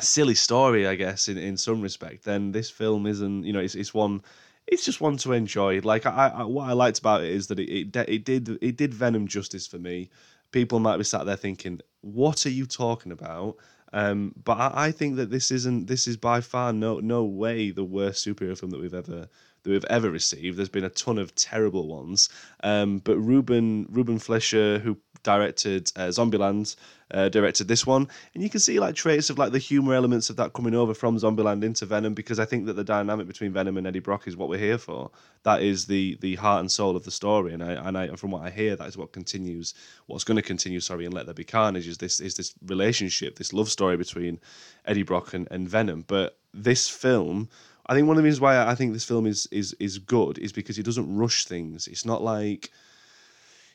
silly 0.00 0.34
story, 0.34 0.86
I 0.86 0.94
guess 0.94 1.28
in 1.28 1.38
in 1.38 1.56
some 1.56 1.80
respect, 1.80 2.24
then 2.24 2.52
this 2.52 2.70
film 2.70 3.06
isn't. 3.06 3.44
You 3.44 3.52
know, 3.52 3.60
it's 3.60 3.74
it's 3.74 3.94
one. 3.94 4.22
It's 4.66 4.84
just 4.84 5.00
one 5.00 5.16
to 5.18 5.32
enjoy. 5.32 5.80
Like 5.80 6.06
I, 6.06 6.28
I 6.28 6.42
what 6.44 6.68
I 6.68 6.72
liked 6.72 6.98
about 6.98 7.22
it 7.22 7.30
is 7.30 7.48
that 7.48 7.58
it 7.58 7.70
it, 7.70 7.96
it 8.08 8.24
did 8.24 8.48
it 8.62 8.76
did 8.76 8.94
Venom 8.94 9.26
justice 9.26 9.66
for 9.66 9.78
me. 9.78 10.10
People 10.52 10.80
might 10.80 10.96
be 10.96 11.04
sat 11.04 11.26
there 11.26 11.36
thinking, 11.36 11.80
"What 12.02 12.46
are 12.46 12.50
you 12.50 12.66
talking 12.66 13.12
about?" 13.12 13.56
Um, 13.92 14.34
but 14.44 14.58
I, 14.58 14.86
I 14.86 14.92
think 14.92 15.16
that 15.16 15.30
this 15.30 15.50
isn't. 15.50 15.86
This 15.86 16.06
is 16.06 16.16
by 16.16 16.40
far 16.40 16.72
no 16.72 17.00
no 17.00 17.24
way 17.24 17.70
the 17.70 17.84
worst 17.84 18.24
superhero 18.26 18.58
film 18.58 18.70
that 18.70 18.80
we've 18.80 18.94
ever 18.94 19.28
that 19.62 19.70
we've 19.70 19.84
ever 19.86 20.10
received. 20.10 20.56
There's 20.56 20.68
been 20.68 20.84
a 20.84 20.90
ton 20.90 21.18
of 21.18 21.34
terrible 21.34 21.88
ones, 21.88 22.28
um, 22.62 22.98
but 22.98 23.16
Ruben 23.18 23.86
Ruben 23.90 24.18
Fleischer, 24.18 24.78
who 24.78 24.96
directed 25.22 25.92
uh, 25.96 26.08
Zombieland, 26.08 26.76
uh, 27.12 27.28
directed 27.28 27.68
this 27.68 27.86
one, 27.86 28.08
and 28.34 28.42
you 28.42 28.48
can 28.48 28.60
see 28.60 28.78
like 28.78 28.94
traits 28.94 29.30
of 29.30 29.38
like 29.38 29.52
the 29.52 29.58
humor 29.58 29.94
elements 29.94 30.30
of 30.30 30.36
that 30.36 30.52
coming 30.52 30.74
over 30.74 30.94
from 30.94 31.18
Zombieland 31.18 31.64
into 31.64 31.84
Venom 31.84 32.14
because 32.14 32.38
I 32.38 32.44
think 32.44 32.66
that 32.66 32.74
the 32.74 32.84
dynamic 32.84 33.26
between 33.26 33.52
Venom 33.52 33.76
and 33.76 33.86
Eddie 33.86 33.98
Brock 33.98 34.26
is 34.26 34.36
what 34.36 34.48
we're 34.48 34.58
here 34.58 34.78
for. 34.78 35.10
That 35.42 35.62
is 35.62 35.86
the 35.86 36.16
the 36.20 36.36
heart 36.36 36.60
and 36.60 36.70
soul 36.70 36.96
of 36.96 37.04
the 37.04 37.10
story, 37.10 37.52
and 37.52 37.62
I 37.62 37.72
and 37.72 37.98
I 37.98 38.14
from 38.16 38.30
what 38.30 38.42
I 38.42 38.50
hear, 38.50 38.76
that 38.76 38.88
is 38.88 38.96
what 38.96 39.12
continues. 39.12 39.74
What's 40.06 40.24
going 40.24 40.36
to 40.36 40.42
continue? 40.42 40.80
Sorry, 40.80 41.04
and 41.04 41.14
Let 41.14 41.26
There 41.26 41.34
Be 41.34 41.44
Carnage 41.44 41.88
is 41.88 41.98
this 41.98 42.20
is 42.20 42.34
this 42.34 42.54
relationship, 42.66 43.36
this 43.36 43.52
love 43.52 43.70
story 43.70 43.96
between 43.96 44.40
Eddie 44.84 45.02
Brock 45.02 45.34
and, 45.34 45.48
and 45.50 45.68
Venom. 45.68 46.04
But 46.06 46.38
this 46.52 46.88
film 46.88 47.48
I 47.90 47.94
think 47.94 48.06
one 48.06 48.16
of 48.16 48.22
the 48.22 48.26
reasons 48.26 48.40
why 48.40 48.56
I 48.56 48.76
think 48.76 48.92
this 48.92 49.04
film 49.04 49.26
is 49.26 49.48
is 49.50 49.74
is 49.80 49.98
good 49.98 50.38
is 50.38 50.52
because 50.52 50.76
he 50.76 50.82
doesn't 50.82 51.12
rush 51.14 51.44
things. 51.44 51.88
It's 51.88 52.04
not 52.04 52.22
like 52.22 52.70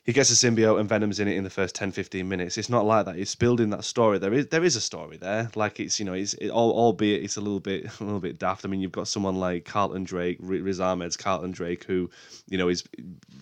he 0.06 0.14
gets 0.14 0.30
a 0.30 0.34
symbiote 0.34 0.80
and 0.80 0.88
Venom's 0.88 1.20
in 1.20 1.28
it 1.28 1.36
in 1.36 1.44
the 1.44 1.50
first 1.50 1.74
10, 1.74 1.92
15 1.92 2.30
minutes. 2.30 2.58
It's 2.58 2.70
not 2.70 2.86
like 2.86 3.08
that. 3.08 3.18
It's 3.18 3.36
building 3.36 3.72
that 3.72 3.84
story. 3.84 4.18
There 4.18 4.34
is 4.34 4.48
there 4.48 4.64
is 4.64 4.78
a 4.78 4.82
story 4.82 5.18
there. 5.18 5.50
Like 5.56 5.82
it's 5.82 6.00
you 6.00 6.06
know 6.06 6.14
it's 6.14 6.34
it, 6.36 6.50
albeit 6.50 7.24
it's 7.24 7.36
a 7.36 7.42
little 7.42 7.60
bit 7.60 7.88
a 8.00 8.04
little 8.06 8.22
bit 8.22 8.40
daft. 8.40 8.64
I 8.64 8.70
mean 8.70 8.80
you've 8.80 8.94
got 8.94 9.10
someone 9.10 9.36
like 9.36 9.66
Carlton 9.66 10.06
Drake, 10.06 10.38
Riz 10.40 10.80
Ahmed's 10.80 11.18
Carlton 11.18 11.52
Drake, 11.52 11.84
who 11.84 12.10
you 12.48 12.58
know 12.58 12.70
is 12.70 12.86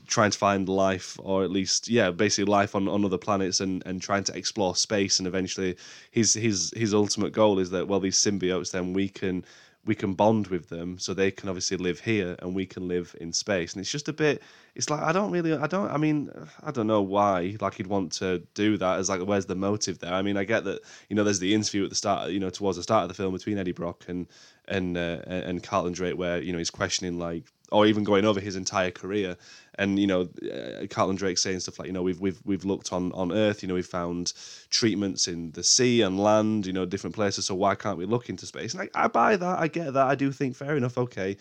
trying 0.08 0.32
to 0.32 0.38
find 0.40 0.68
life 0.68 1.20
or 1.22 1.44
at 1.44 1.52
least 1.52 1.88
yeah 1.88 2.10
basically 2.10 2.52
life 2.52 2.74
on, 2.74 2.88
on 2.88 3.06
other 3.06 3.20
planets 3.20 3.60
and, 3.60 3.84
and 3.86 4.02
trying 4.02 4.24
to 4.24 4.36
explore 4.36 4.76
space 4.76 5.20
and 5.20 5.28
eventually 5.28 5.76
his 6.10 6.34
his 6.34 6.74
his 6.76 6.96
ultimate 6.96 7.32
goal 7.32 7.60
is 7.60 7.70
that 7.70 7.88
well 7.88 8.00
these 8.00 8.18
symbiotes 8.18 8.72
then 8.72 8.94
we 8.94 9.08
can 9.08 9.46
we 9.86 9.96
can 9.96 10.14
bond 10.14 10.48
with 10.48 10.70
them 10.70 10.98
so 10.98 11.14
they 11.14 11.32
can 11.32 11.50
obviously 11.50 11.78
live 11.78 12.00
here 12.00 12.36
and 12.40 12.56
we 12.56 12.66
can 12.66 12.88
live 12.88 13.16
in 13.20 13.34
space. 13.34 13.74
And 13.74 13.82
it's 13.82 13.92
just 13.92 14.08
a 14.08 14.14
bit 14.14 14.42
it's 14.76 14.90
like 14.90 15.02
i 15.02 15.12
don't 15.12 15.32
really 15.32 15.54
i 15.54 15.68
don't 15.68 15.92
i 15.92 15.98
mean 15.98 16.32
i 16.64 16.72
don't 16.72 16.88
know 16.88 17.02
why 17.02 17.56
like 17.62 17.76
he'd 17.76 17.88
want 17.88 18.12
to 18.12 18.40
do 18.54 18.78
that 18.78 19.00
as 19.00 19.10
like 19.10 19.22
where's 19.22 19.46
the 19.46 19.56
motive 19.56 20.00
there? 20.00 20.14
I 20.14 20.22
mean 20.22 20.38
i 20.38 20.44
get 20.44 20.64
that 20.64 20.82
you 21.10 21.16
know 21.16 21.24
there's 21.24 21.40
the 21.40 21.54
interview 21.54 21.84
at 21.84 21.90
the 21.90 21.96
start 21.96 22.32
you 22.32 22.40
know 22.40 22.50
towards 22.50 22.78
the 22.78 22.84
start 22.84 23.04
of 23.04 23.10
the 23.10 23.14
film 23.14 23.34
between 23.34 23.58
eddie 23.58 23.72
brock 23.72 24.06
and 24.08 24.28
and 24.68 24.98
uh, 24.98 25.22
and 25.28 25.62
carlton 25.62 25.94
drake 25.94 26.18
where 26.18 26.42
you 26.42 26.52
know 26.52 26.58
he's 26.58 26.72
questioning 26.72 27.20
like 27.20 27.46
or 27.74 27.88
even 27.88 28.04
going 28.04 28.24
over 28.24 28.40
his 28.40 28.56
entire 28.56 28.92
career. 28.92 29.36
And 29.76 29.98
you 29.98 30.06
know, 30.06 30.30
uh, 30.44 30.86
Carlton 30.90 31.16
Drake 31.16 31.40
saying 31.40 31.62
stuff 31.62 31.80
like, 31.80 31.88
you 31.88 31.94
know, 31.94 32.04
we've 32.04 32.22
we've 32.22 32.40
we've 32.46 32.64
looked 32.64 32.94
on 32.94 33.12
on 33.14 33.32
Earth, 33.32 33.64
you 33.64 33.68
know, 33.68 33.74
we've 33.74 33.86
found 33.86 34.34
treatments 34.70 35.28
in 35.28 35.52
the 35.52 35.64
sea 35.64 36.02
and 36.02 36.20
land, 36.20 36.68
you 36.68 36.74
know, 36.74 36.86
different 36.86 37.16
places. 37.16 37.48
So 37.48 37.56
why 37.56 37.74
can't 37.76 37.98
we 37.98 38.06
look 38.06 38.30
into 38.30 38.46
space? 38.46 38.74
And 38.76 38.84
I, 38.84 39.06
I 39.06 39.08
buy 39.08 39.36
that. 39.36 39.60
I 39.60 39.68
get 39.68 39.94
that. 39.94 40.08
I 40.08 40.16
do 40.16 40.32
think 40.32 40.56
fair 40.56 40.78
enough. 40.78 40.98
Okay, 40.98 41.38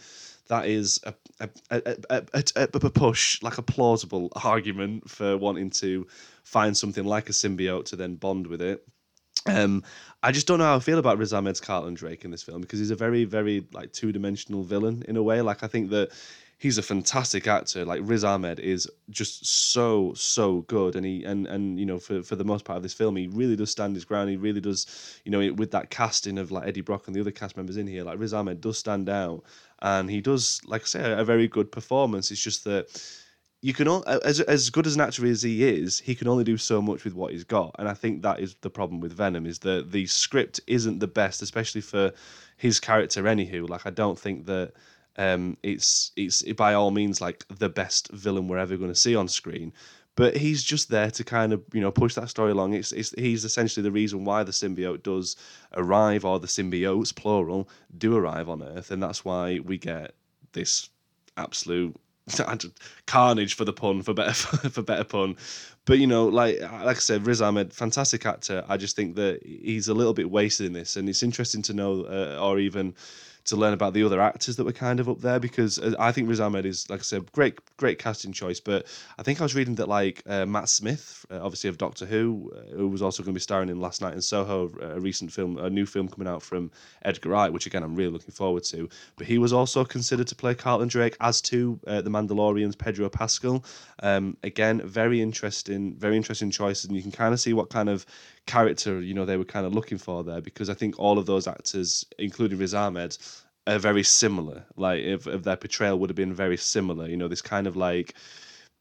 that 0.49 0.67
is 0.67 0.99
a 1.05 1.15
a, 1.41 1.49
a, 1.71 1.97
a, 2.11 2.45
a, 2.57 2.69
a 2.73 2.91
push, 2.91 3.43
like 3.43 3.59
a 3.59 3.63
plausible 3.63 4.33
argument 4.45 5.11
for 5.11 5.37
wanting 5.37 5.71
to 5.71 6.07
find 6.43 6.77
something 6.77 7.05
like 7.05 7.29
a 7.29 7.33
symbiote 7.33 7.85
to 7.87 7.97
then 7.97 8.17
bond 8.17 8.47
with 8.47 8.63
it. 8.63 8.89
Um, 9.47 9.83
I 10.23 10.31
just 10.31 10.47
don't 10.47 10.59
know 10.59 10.65
how 10.65 10.77
I 10.77 10.81
feel 10.81 10.99
about 10.99 11.19
Riz 11.19 11.33
Ahmed's 11.33 11.61
Carlton 11.61 11.95
Drake 11.95 12.25
in 12.25 12.31
this 12.31 12.43
film 12.43 12.61
because 12.61 12.79
he's 12.79 12.93
a 12.93 12.97
very, 12.97 13.25
very 13.25 13.67
like 13.73 13.93
two 13.93 14.13
dimensional 14.13 14.63
villain 14.63 15.05
in 15.09 15.17
a 15.17 15.23
way. 15.23 15.41
Like 15.41 15.63
I 15.63 15.67
think 15.67 15.91
that 15.91 16.13
he's 16.63 16.79
a 16.79 16.83
fantastic 16.83 17.49
actor. 17.49 17.85
Like 17.85 18.01
Riz 18.05 18.23
Ahmed 18.23 18.61
is 18.61 18.89
just 19.11 19.45
so 19.45 20.13
so 20.15 20.61
good, 20.63 20.95
and 20.95 21.05
he 21.05 21.25
and 21.25 21.47
and 21.49 21.79
you 21.79 21.85
know 21.85 21.99
for 21.99 22.23
for 22.23 22.37
the 22.37 22.45
most 22.45 22.65
part 22.65 22.77
of 22.77 22.85
this 22.85 22.95
film, 22.95 23.17
he 23.17 23.27
really 23.27 23.57
does 23.57 23.71
stand 23.71 23.97
his 23.97 24.05
ground. 24.05 24.31
He 24.31 24.37
really 24.37 24.61
does, 24.61 24.87
you 25.25 25.33
know, 25.33 25.53
with 25.55 25.73
that 25.73 25.91
casting 25.91 26.39
of 26.39 26.53
like 26.53 26.69
Eddie 26.69 26.81
Brock 26.81 27.09
and 27.09 27.17
the 27.17 27.21
other 27.21 27.33
cast 27.33 27.57
members 27.57 27.77
in 27.77 27.89
here, 27.89 28.05
like 28.05 28.21
Riz 28.21 28.33
Ahmed 28.33 28.61
does 28.61 28.79
stand 28.79 29.09
out, 29.09 29.43
and 29.81 30.09
he 30.09 30.21
does, 30.21 30.61
like 30.67 30.83
I 30.83 30.85
say, 30.85 31.01
a, 31.01 31.19
a 31.19 31.25
very 31.25 31.49
good 31.49 31.73
performance. 31.73 32.31
It's 32.31 32.43
just 32.43 32.63
that 32.65 32.87
you 33.63 33.73
can 33.73 33.87
all, 33.87 34.05
as 34.07 34.41
as 34.41 34.71
good 34.71 34.89
as 34.89 34.99
actor 34.99 35.25
as 35.25 35.43
he 35.43 35.65
is, 35.65 36.01
he 36.01 36.17
can 36.17 36.27
only 36.27 36.43
do 36.43 36.57
so 36.57 36.83
much 36.83 37.05
with 37.05 37.15
what 37.15 37.33
he's 37.33 37.45
got, 37.45 37.75
and 37.79 37.89
I 37.89 37.95
think 37.95 38.23
that 38.23 38.41
is 38.41 38.57
the 38.61 38.69
problem 38.71 39.01
with 39.01 39.13
Venom 39.13 39.47
is 39.47 39.61
that 39.61 39.93
the 39.93 40.07
script 40.07 40.61
isn't 40.67 40.99
the 40.99 41.07
best, 41.07 41.43
especially 41.43 41.81
for 41.81 42.13
his 42.57 42.81
character. 42.81 43.23
Anywho, 43.23 43.69
like 43.69 43.87
I 43.87 43.91
don't 43.91 44.19
think 44.19 44.47
that 44.47 44.73
um, 45.17 45.57
it's 45.63 46.11
it's 46.17 46.43
by 46.55 46.75
all 46.75 46.91
means 46.91 47.21
like 47.21 47.47
the 47.57 47.69
best 47.69 48.11
villain 48.11 48.49
we're 48.49 48.59
ever 48.59 48.77
going 48.77 48.91
to 48.91 48.97
see 48.97 49.15
on 49.15 49.29
screen. 49.29 49.73
But 50.17 50.37
he's 50.37 50.63
just 50.63 50.91
there 50.91 51.11
to 51.13 51.25
kind 51.25 51.53
of 51.53 51.63
you 51.73 51.81
know 51.81 51.93
push 51.93 52.15
that 52.15 52.31
story 52.31 52.51
along. 52.51 52.75
It's, 52.75 52.91
it's 52.91 53.15
he's 53.17 53.45
essentially 53.45 53.85
the 53.85 53.93
reason 53.93 54.25
why 54.25 54.43
the 54.43 54.53
symbiote 54.53 55.05
does 55.05 55.37
arrive, 55.75 56.25
or 56.25 56.41
the 56.41 56.49
symbiotes 56.49 57.15
plural 57.15 57.69
do 57.97 58.17
arrive 58.17 58.49
on 58.49 58.61
Earth, 58.61 58.91
and 58.91 59.01
that's 59.01 59.25
why 59.25 59.61
we 59.61 59.79
get 59.79 60.17
this 60.53 60.91
absolute 61.37 61.97
carnage 63.07 63.55
for 63.55 63.65
the 63.65 63.73
pun 63.73 64.03
for 64.03 64.15
better 64.15 64.33
for 64.71 64.83
better 64.83 65.05
pun 65.05 65.37
but 65.85 65.99
you 65.99 66.07
know 66.07 66.27
like 66.27 66.61
like 66.61 66.97
i 66.97 67.01
said 67.01 67.27
riz 67.27 67.43
ahmed 67.43 67.73
fantastic 67.73 68.25
actor 68.27 68.65
i 68.69 68.77
just 68.77 68.97
think 68.97 69.17
that 69.17 69.43
he's 69.45 69.89
a 69.89 69.95
little 69.95 70.15
bit 70.15 70.31
wasted 70.31 70.67
in 70.67 70.73
this 70.73 70.97
and 70.97 71.09
it's 71.09 71.23
interesting 71.23 71.63
to 71.63 71.73
know 71.73 72.03
uh, 72.03 72.39
or 72.41 72.59
even 72.59 72.95
to 73.45 73.57
learn 73.57 73.73
about 73.73 73.93
the 73.93 74.05
other 74.05 74.21
actors 74.21 74.57
that 74.57 74.65
were 74.65 74.73
kind 74.73 75.01
of 75.01 75.09
up 75.09 75.21
there 75.21 75.41
because 75.41 75.79
uh, 75.79 75.95
I 75.99 76.13
think 76.13 76.29
Riz 76.29 76.41
Ahmed 76.41 76.65
is, 76.65 76.89
like 76.89 77.01
I 77.01 77.03
said, 77.03 77.31
great 77.33 77.59
great 77.77 77.99
casting 77.99 78.33
choice. 78.33 78.61
But 78.61 78.87
I 79.19 79.23
think 79.23 79.41
I 79.41 79.45
was 79.45 79.55
reading 79.55 79.75
that 79.77 79.89
like 79.89 80.23
uh, 80.27 80.47
Matt 80.47 80.69
Smith, 80.69 81.27
uh, 81.31 81.41
obviously 81.43 81.69
of 81.69 81.79
Doctor 81.79 82.07
Who, 82.07 82.53
uh, 82.55 82.77
who 82.77 82.89
was 82.89 83.03
also 83.03 83.23
going 83.23 83.35
to 83.35 83.39
be 83.39 83.43
starring 83.43 83.69
in 83.69 83.81
Last 83.81 84.01
Night 84.01 84.15
in 84.15 84.23
Soho, 84.23 84.71
a 84.81 85.01
recent 85.01 85.33
film, 85.33 85.59
a 85.59 85.69
new 85.69 85.87
film 85.87 86.09
coming 86.09 86.29
out 86.29 86.43
from 86.43 86.71
Edgar 87.05 87.31
Wright, 87.31 87.53
which 87.53 87.67
again 87.67 87.83
I'm 87.83 87.97
really 87.97 88.13
looking 88.13 88.33
forward 88.33 88.65
to. 88.65 88.89
But 89.17 89.27
he 89.27 89.39
was 89.39 89.53
also 89.53 89.85
considered 89.85 90.29
to 90.29 90.37
play 90.37 90.55
Carlton 90.55 90.89
Drake, 90.89 91.17
as 91.21 91.41
to 91.43 91.81
uh, 91.87 92.01
the 92.01 92.11
Mandalorian's 92.11 92.77
Pedro 92.77 93.09
Pascal. 93.09 93.65
Um, 94.03 94.37
again, 94.43 94.81
very 94.87 95.21
interesting, 95.21 95.72
very 95.79 96.17
interesting 96.17 96.51
choices, 96.51 96.87
and 96.87 96.97
you 96.97 97.03
can 97.03 97.13
kind 97.13 97.33
of 97.35 97.41
see 97.41 97.53
what 97.53 97.71
kind 97.71 97.89
of 97.89 98.07
character 98.47 99.01
you 99.01 99.15
know 99.15 99.25
they 99.25 99.37
were 99.37 99.45
kind 99.45 99.67
of 99.67 99.75
looking 99.75 99.99
for 99.99 100.25
there 100.25 100.41
because 100.41 100.69
I 100.71 100.75
think 100.75 100.99
all 100.99 101.19
of 101.19 101.27
those 101.27 101.47
actors, 101.47 102.05
including 102.19 102.59
Riz 102.59 102.75
Ahmed, 102.75 103.17
are 103.67 103.79
very 103.79 104.03
similar. 104.03 104.65
Like 104.77 105.03
if, 105.03 105.27
if 105.27 105.43
their 105.43 105.57
portrayal 105.57 105.99
would 105.99 106.11
have 106.11 106.17
been 106.17 106.35
very 106.35 106.57
similar, 106.57 107.09
you 107.09 107.17
know, 107.17 107.29
this 107.29 107.43
kind 107.43 107.67
of 107.67 107.77
like 107.77 108.15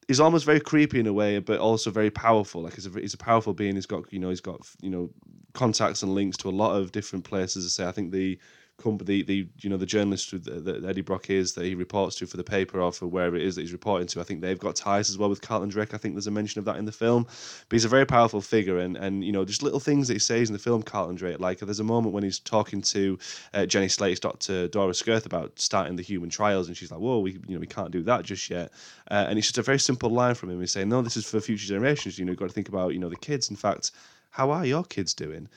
he's 0.07 0.19
almost 0.19 0.45
very 0.45 0.59
creepy 0.59 0.99
in 0.99 1.07
a 1.07 1.13
way, 1.13 1.39
but 1.39 1.59
also 1.59 1.91
very 1.91 2.09
powerful. 2.09 2.61
Like 2.63 2.75
he's 2.75 2.85
a 2.85 2.99
he's 2.99 3.13
a 3.13 3.17
powerful 3.17 3.53
being. 3.53 3.75
He's 3.75 3.85
got 3.85 4.11
you 4.11 4.19
know 4.19 4.29
he's 4.29 4.41
got 4.41 4.59
you 4.81 4.89
know 4.89 5.09
contacts 5.53 6.03
and 6.03 6.15
links 6.15 6.37
to 6.37 6.49
a 6.49 6.51
lot 6.51 6.75
of 6.75 6.91
different 6.91 7.25
places. 7.25 7.65
I 7.65 7.69
say 7.69 7.87
I 7.87 7.91
think 7.91 8.11
the 8.11 8.39
company, 8.81 9.23
the 9.23 9.47
you 9.59 9.69
know 9.69 9.77
the 9.77 9.85
journalist 9.85 10.31
that 10.31 10.83
Eddie 10.87 11.01
Brock 11.01 11.29
is 11.29 11.53
that 11.53 11.65
he 11.65 11.75
reports 11.75 12.15
to 12.17 12.27
for 12.27 12.37
the 12.37 12.43
paper 12.43 12.81
or 12.81 12.91
for 12.91 13.07
wherever 13.07 13.35
it 13.35 13.43
is 13.43 13.55
that 13.55 13.61
he's 13.61 13.71
reporting 13.71 14.07
to. 14.07 14.19
I 14.19 14.23
think 14.23 14.41
they've 14.41 14.59
got 14.59 14.75
ties 14.75 15.09
as 15.09 15.17
well 15.17 15.29
with 15.29 15.41
Carlton 15.41 15.69
Drake. 15.69 15.93
I 15.93 15.97
think 15.97 16.15
there's 16.15 16.27
a 16.27 16.31
mention 16.31 16.59
of 16.59 16.65
that 16.65 16.77
in 16.77 16.85
the 16.85 16.91
film. 16.91 17.23
But 17.23 17.75
he's 17.75 17.85
a 17.85 17.89
very 17.89 18.05
powerful 18.05 18.41
figure, 18.41 18.79
and 18.79 18.97
and 18.97 19.23
you 19.23 19.31
know 19.31 19.45
just 19.45 19.63
little 19.63 19.79
things 19.79 20.07
that 20.07 20.13
he 20.13 20.19
says 20.19 20.49
in 20.49 20.53
the 20.53 20.59
film, 20.59 20.83
Carlton 20.83 21.15
Drake. 21.15 21.39
Like 21.39 21.59
there's 21.59 21.79
a 21.79 21.83
moment 21.83 22.13
when 22.13 22.23
he's 22.23 22.39
talking 22.39 22.81
to 22.81 23.17
uh, 23.53 23.65
Jenny 23.65 23.87
Slate's 23.87 24.19
Doctor 24.19 24.67
Dora 24.67 24.93
Skirth 24.93 25.25
about 25.25 25.59
starting 25.59 25.95
the 25.95 26.03
human 26.03 26.29
trials, 26.29 26.67
and 26.67 26.75
she's 26.75 26.91
like, 26.91 26.99
"Whoa, 26.99 27.19
we 27.19 27.33
you 27.47 27.55
know 27.55 27.59
we 27.59 27.67
can't 27.67 27.91
do 27.91 28.03
that 28.03 28.25
just 28.25 28.49
yet." 28.49 28.71
Uh, 29.09 29.25
and 29.27 29.37
it's 29.37 29.47
just 29.47 29.57
a 29.57 29.63
very 29.63 29.79
simple 29.79 30.09
line 30.09 30.35
from 30.35 30.49
him. 30.49 30.59
He's 30.59 30.71
saying, 30.71 30.89
"No, 30.89 31.01
this 31.01 31.17
is 31.17 31.25
for 31.25 31.39
future 31.39 31.67
generations. 31.67 32.17
You 32.17 32.25
know, 32.25 32.31
you've 32.31 32.39
got 32.39 32.47
to 32.47 32.53
think 32.53 32.69
about 32.69 32.93
you 32.93 32.99
know 32.99 33.09
the 33.09 33.15
kids. 33.15 33.49
In 33.49 33.55
fact." 33.55 33.91
How 34.31 34.49
are 34.51 34.65
your 34.65 34.85
kids 34.85 35.13
doing? 35.13 35.49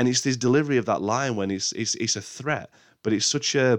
And 0.00 0.08
it's 0.08 0.22
this 0.22 0.38
delivery 0.38 0.78
of 0.78 0.86
that 0.86 1.02
line 1.02 1.36
when 1.36 1.50
it's 1.50 1.72
it's 1.72 1.94
it's 1.96 2.16
a 2.16 2.22
threat, 2.22 2.70
but 3.02 3.12
it's 3.12 3.26
such 3.26 3.54
a 3.54 3.78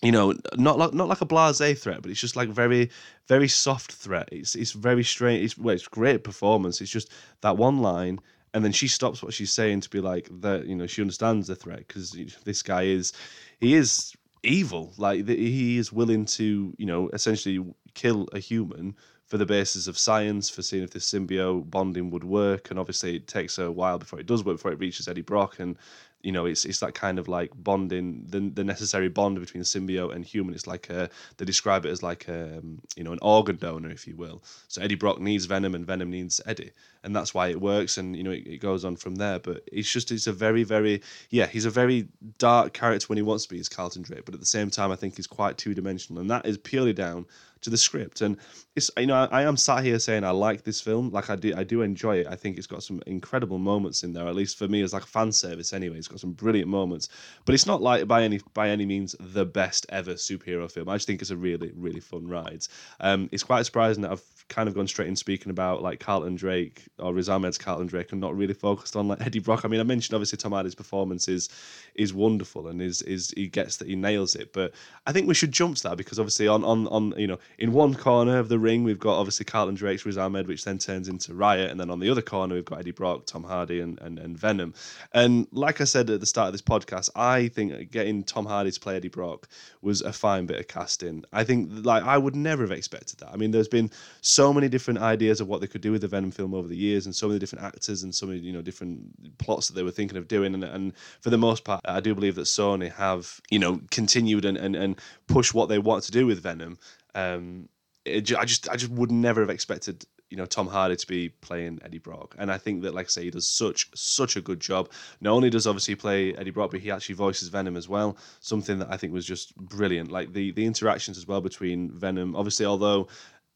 you 0.00 0.12
know, 0.12 0.32
not 0.56 0.78
like 0.78 0.94
not 0.94 1.08
like 1.08 1.22
a 1.22 1.26
blasé 1.26 1.76
threat, 1.76 2.02
but 2.02 2.10
it's 2.12 2.20
just 2.20 2.36
like 2.36 2.50
very, 2.50 2.88
very 3.26 3.48
soft 3.48 3.90
threat. 3.90 4.28
It's 4.30 4.54
it's 4.54 4.70
very 4.70 5.02
strange. 5.02 5.44
It's 5.44 5.58
well, 5.58 5.74
it's 5.74 5.88
great 5.88 6.22
performance. 6.22 6.80
It's 6.80 6.92
just 6.92 7.10
that 7.40 7.56
one 7.56 7.80
line, 7.80 8.20
and 8.54 8.64
then 8.64 8.70
she 8.70 8.86
stops 8.86 9.24
what 9.24 9.34
she's 9.34 9.50
saying 9.50 9.80
to 9.80 9.90
be 9.90 10.00
like 10.00 10.28
that. 10.40 10.66
You 10.66 10.76
know, 10.76 10.86
she 10.86 11.02
understands 11.02 11.48
the 11.48 11.56
threat 11.56 11.78
because 11.88 12.16
this 12.44 12.62
guy 12.62 12.82
is, 12.82 13.12
he 13.58 13.74
is 13.74 14.14
evil. 14.44 14.92
Like 14.98 15.26
he 15.26 15.78
is 15.78 15.92
willing 15.92 16.26
to, 16.26 16.72
you 16.78 16.86
know, 16.86 17.10
essentially 17.12 17.58
kill 17.94 18.28
a 18.32 18.38
human 18.38 18.94
for 19.30 19.38
the 19.38 19.46
basis 19.46 19.86
of 19.86 19.96
science, 19.96 20.50
for 20.50 20.60
seeing 20.60 20.82
if 20.82 20.90
this 20.90 21.10
symbiote 21.10 21.70
bonding 21.70 22.10
would 22.10 22.24
work. 22.24 22.68
And 22.70 22.80
obviously, 22.80 23.14
it 23.14 23.28
takes 23.28 23.58
a 23.58 23.70
while 23.70 23.96
before 23.96 24.18
it 24.18 24.26
does 24.26 24.44
work, 24.44 24.56
before 24.56 24.72
it 24.72 24.80
reaches 24.80 25.06
Eddie 25.06 25.22
Brock. 25.22 25.60
And 25.60 25.76
you 26.22 26.32
know, 26.32 26.46
it's 26.46 26.64
it's 26.64 26.80
that 26.80 26.94
kind 26.94 27.18
of 27.18 27.28
like 27.28 27.50
bonding, 27.54 28.24
the 28.26 28.40
the 28.40 28.64
necessary 28.64 29.08
bond 29.08 29.38
between 29.38 29.62
symbiote 29.62 30.14
and 30.14 30.24
human. 30.24 30.52
It's 30.52 30.66
like 30.66 30.90
a 30.90 31.08
they 31.36 31.44
describe 31.44 31.86
it 31.86 31.90
as 31.90 32.02
like 32.02 32.26
a 32.26 32.58
um, 32.58 32.82
you 32.96 33.04
know 33.04 33.12
an 33.12 33.20
organ 33.22 33.56
donor, 33.56 33.88
if 33.88 34.06
you 34.06 34.16
will. 34.16 34.42
So 34.66 34.82
Eddie 34.82 34.96
Brock 34.96 35.20
needs 35.20 35.44
Venom, 35.44 35.76
and 35.76 35.86
Venom 35.86 36.10
needs 36.10 36.40
Eddie, 36.44 36.72
and 37.04 37.14
that's 37.14 37.32
why 37.32 37.48
it 37.48 37.60
works. 37.60 37.96
And 37.98 38.16
you 38.16 38.24
know, 38.24 38.32
it, 38.32 38.46
it 38.46 38.58
goes 38.58 38.84
on 38.84 38.96
from 38.96 39.14
there. 39.14 39.38
But 39.38 39.62
it's 39.72 39.90
just 39.90 40.10
it's 40.10 40.26
a 40.26 40.32
very 40.32 40.64
very 40.64 41.00
yeah, 41.30 41.46
he's 41.46 41.64
a 41.66 41.70
very 41.70 42.08
dark 42.38 42.74
character 42.74 43.06
when 43.06 43.16
he 43.16 43.22
wants 43.22 43.44
to 43.44 43.50
be. 43.50 43.58
He's 43.58 43.68
Carlton 43.68 44.02
Drake, 44.02 44.24
but 44.24 44.34
at 44.34 44.40
the 44.40 44.46
same 44.46 44.70
time, 44.70 44.90
I 44.90 44.96
think 44.96 45.16
he's 45.16 45.28
quite 45.28 45.56
two 45.56 45.72
dimensional, 45.72 46.20
and 46.20 46.30
that 46.30 46.44
is 46.44 46.58
purely 46.58 46.92
down 46.92 47.26
to 47.62 47.70
the 47.70 47.76
script. 47.76 48.20
And 48.20 48.36
it's 48.76 48.90
you 48.96 49.06
know 49.06 49.14
I, 49.14 49.40
I, 49.40 49.42
am 49.42 49.56
sat 49.56 49.84
here 49.84 49.98
saying 49.98 50.24
I 50.24 50.30
like 50.30 50.62
this 50.62 50.80
film, 50.80 51.10
like 51.10 51.30
I 51.30 51.36
do 51.36 51.54
I 51.56 51.64
do 51.64 51.82
enjoy 51.82 52.18
it. 52.18 52.26
I 52.28 52.36
think 52.36 52.56
it's 52.56 52.66
got 52.66 52.82
some 52.82 53.02
incredible 53.06 53.58
moments 53.58 54.02
in 54.02 54.12
there, 54.12 54.26
at 54.26 54.34
least 54.34 54.58
for 54.58 54.68
me 54.68 54.82
as 54.82 54.92
like 54.92 55.04
fan 55.04 55.32
service. 55.32 55.72
Anyway, 55.72 55.98
it's 55.98 56.08
got 56.08 56.20
some 56.20 56.32
brilliant 56.32 56.68
moments, 56.68 57.08
but 57.44 57.54
it's 57.54 57.66
not 57.66 57.82
like 57.82 58.06
by 58.06 58.22
any 58.22 58.40
by 58.54 58.70
any 58.70 58.86
means 58.86 59.14
the 59.18 59.44
best 59.44 59.86
ever 59.90 60.14
superhero 60.14 60.70
film. 60.70 60.88
I 60.88 60.96
just 60.96 61.06
think 61.06 61.20
it's 61.20 61.30
a 61.30 61.36
really 61.36 61.72
really 61.74 62.00
fun 62.00 62.26
ride. 62.28 62.66
Um, 63.00 63.28
it's 63.32 63.42
quite 63.42 63.64
surprising 63.66 64.02
that 64.02 64.12
I've 64.12 64.24
kind 64.50 64.68
of 64.68 64.74
gone 64.74 64.86
straight 64.86 65.08
in 65.08 65.16
speaking 65.16 65.50
about 65.50 65.80
like 65.80 66.00
Carlton 66.00 66.34
Drake 66.34 66.82
or 66.98 67.14
Riz 67.14 67.28
Ahmed's 67.28 67.56
Carlton 67.56 67.86
Drake 67.86 68.12
and 68.12 68.20
not 68.20 68.36
really 68.36 68.52
focused 68.52 68.96
on 68.96 69.08
like 69.08 69.20
Eddie 69.26 69.38
Brock. 69.38 69.64
I 69.64 69.68
mean, 69.68 69.80
I 69.80 69.84
mentioned 69.84 70.14
obviously 70.14 70.36
Tom 70.36 70.52
Hardy's 70.52 70.74
performance 70.74 71.28
is 71.28 71.48
is 71.94 72.12
wonderful 72.12 72.68
and 72.68 72.82
is 72.82 73.00
is 73.02 73.32
he 73.36 73.48
gets 73.48 73.76
that 73.78 73.88
he 73.88 73.96
nails 73.96 74.34
it, 74.34 74.52
but 74.52 74.72
I 75.06 75.12
think 75.12 75.26
we 75.26 75.34
should 75.34 75.52
jump 75.52 75.76
to 75.78 75.82
that 75.84 75.96
because 75.96 76.18
obviously 76.18 76.48
on 76.48 76.64
on 76.64 76.86
on 76.88 77.14
you 77.16 77.26
know 77.26 77.38
in 77.58 77.72
one 77.72 77.94
corner 77.94 78.38
of 78.38 78.48
the 78.48 78.58
ring 78.58 78.84
we've 78.84 78.98
got 78.98 79.18
obviously 79.18 79.44
Carlton 79.44 79.74
Drake's 79.74 80.06
Riz 80.06 80.18
Ahmed, 80.18 80.48
which 80.48 80.64
then 80.64 80.78
turns 80.78 81.08
into 81.08 81.34
Riot, 81.34 81.70
and 81.70 81.78
then 81.78 81.90
on 81.90 82.00
the 82.00 82.10
other 82.10 82.22
corner 82.22 82.54
we've 82.54 82.64
got 82.64 82.80
Eddie 82.80 82.90
Brock, 82.90 83.26
Tom 83.26 83.44
Hardy, 83.44 83.80
and 83.80 83.98
and, 84.00 84.18
and 84.18 84.36
Venom. 84.36 84.74
And 85.12 85.46
like 85.52 85.80
I 85.80 85.84
said 85.84 86.08
at 86.10 86.20
the 86.20 86.26
start 86.26 86.48
of 86.48 86.52
this 86.52 86.62
podcast, 86.62 87.10
I 87.14 87.48
think 87.48 87.90
getting 87.90 88.24
Tom 88.24 88.46
Hardy 88.46 88.70
to 88.70 88.80
play 88.80 88.96
Eddie 88.96 89.08
Brock 89.08 89.48
was 89.82 90.00
a 90.00 90.12
fine 90.12 90.46
bit 90.46 90.58
of 90.58 90.68
casting. 90.68 91.24
I 91.32 91.44
think 91.44 91.68
like 91.84 92.02
I 92.02 92.18
would 92.18 92.34
never 92.34 92.62
have 92.62 92.72
expected 92.72 93.20
that. 93.20 93.30
I 93.32 93.36
mean, 93.36 93.50
there's 93.50 93.68
been 93.68 93.90
so 94.20 94.52
many 94.52 94.68
different 94.68 95.00
ideas 95.00 95.40
of 95.40 95.48
what 95.48 95.60
they 95.60 95.66
could 95.66 95.80
do 95.80 95.92
with 95.92 96.00
the 96.00 96.08
Venom 96.08 96.30
film 96.30 96.54
over 96.54 96.68
the 96.68 96.76
years, 96.76 97.06
and 97.06 97.14
so 97.14 97.28
many 97.28 97.38
different 97.38 97.64
actors 97.64 98.02
and 98.02 98.14
so 98.14 98.26
many 98.26 98.38
you 98.38 98.52
know 98.52 98.62
different 98.62 99.38
plots 99.38 99.68
that 99.68 99.74
they 99.74 99.82
were 99.82 99.90
thinking 99.90 100.16
of 100.16 100.28
doing. 100.28 100.54
And, 100.54 100.64
and 100.64 100.92
for 101.20 101.30
the 101.30 101.38
most 101.38 101.64
part, 101.64 101.80
I 101.84 102.00
do 102.00 102.14
believe 102.14 102.34
that 102.36 102.42
Sony 102.42 102.92
have 102.92 103.40
you 103.50 103.58
know 103.58 103.80
continued 103.90 104.44
and 104.44 104.56
and, 104.56 104.76
and 104.76 105.00
push 105.26 105.52
what 105.54 105.68
they 105.68 105.78
want 105.78 106.04
to 106.04 106.10
do 106.10 106.26
with 106.26 106.42
Venom. 106.42 106.78
Um, 107.14 107.68
it, 108.04 108.34
I 108.34 108.44
just 108.44 108.68
I 108.68 108.76
just 108.76 108.92
would 108.92 109.10
never 109.10 109.40
have 109.40 109.50
expected 109.50 110.04
you 110.30 110.36
know 110.36 110.46
Tom 110.46 110.68
Hardy 110.68 110.96
to 110.96 111.06
be 111.06 111.28
playing 111.28 111.80
Eddie 111.84 111.98
Brock, 111.98 112.34
and 112.38 112.50
I 112.50 112.56
think 112.58 112.82
that 112.82 112.94
like 112.94 113.06
I 113.06 113.08
say 113.08 113.24
he 113.24 113.30
does 113.30 113.48
such 113.48 113.90
such 113.94 114.36
a 114.36 114.40
good 114.40 114.60
job. 114.60 114.90
Not 115.20 115.32
only 115.32 115.50
does 115.50 115.66
obviously 115.66 115.96
play 115.96 116.34
Eddie 116.34 116.50
Brock, 116.50 116.70
but 116.70 116.80
he 116.80 116.90
actually 116.90 117.16
voices 117.16 117.48
Venom 117.48 117.76
as 117.76 117.88
well. 117.88 118.16
Something 118.40 118.78
that 118.78 118.88
I 118.90 118.96
think 118.96 119.12
was 119.12 119.26
just 119.26 119.54
brilliant. 119.56 120.10
Like 120.10 120.32
the 120.32 120.52
the 120.52 120.64
interactions 120.64 121.18
as 121.18 121.26
well 121.26 121.40
between 121.40 121.90
Venom. 121.90 122.36
Obviously, 122.36 122.64
although 122.64 123.08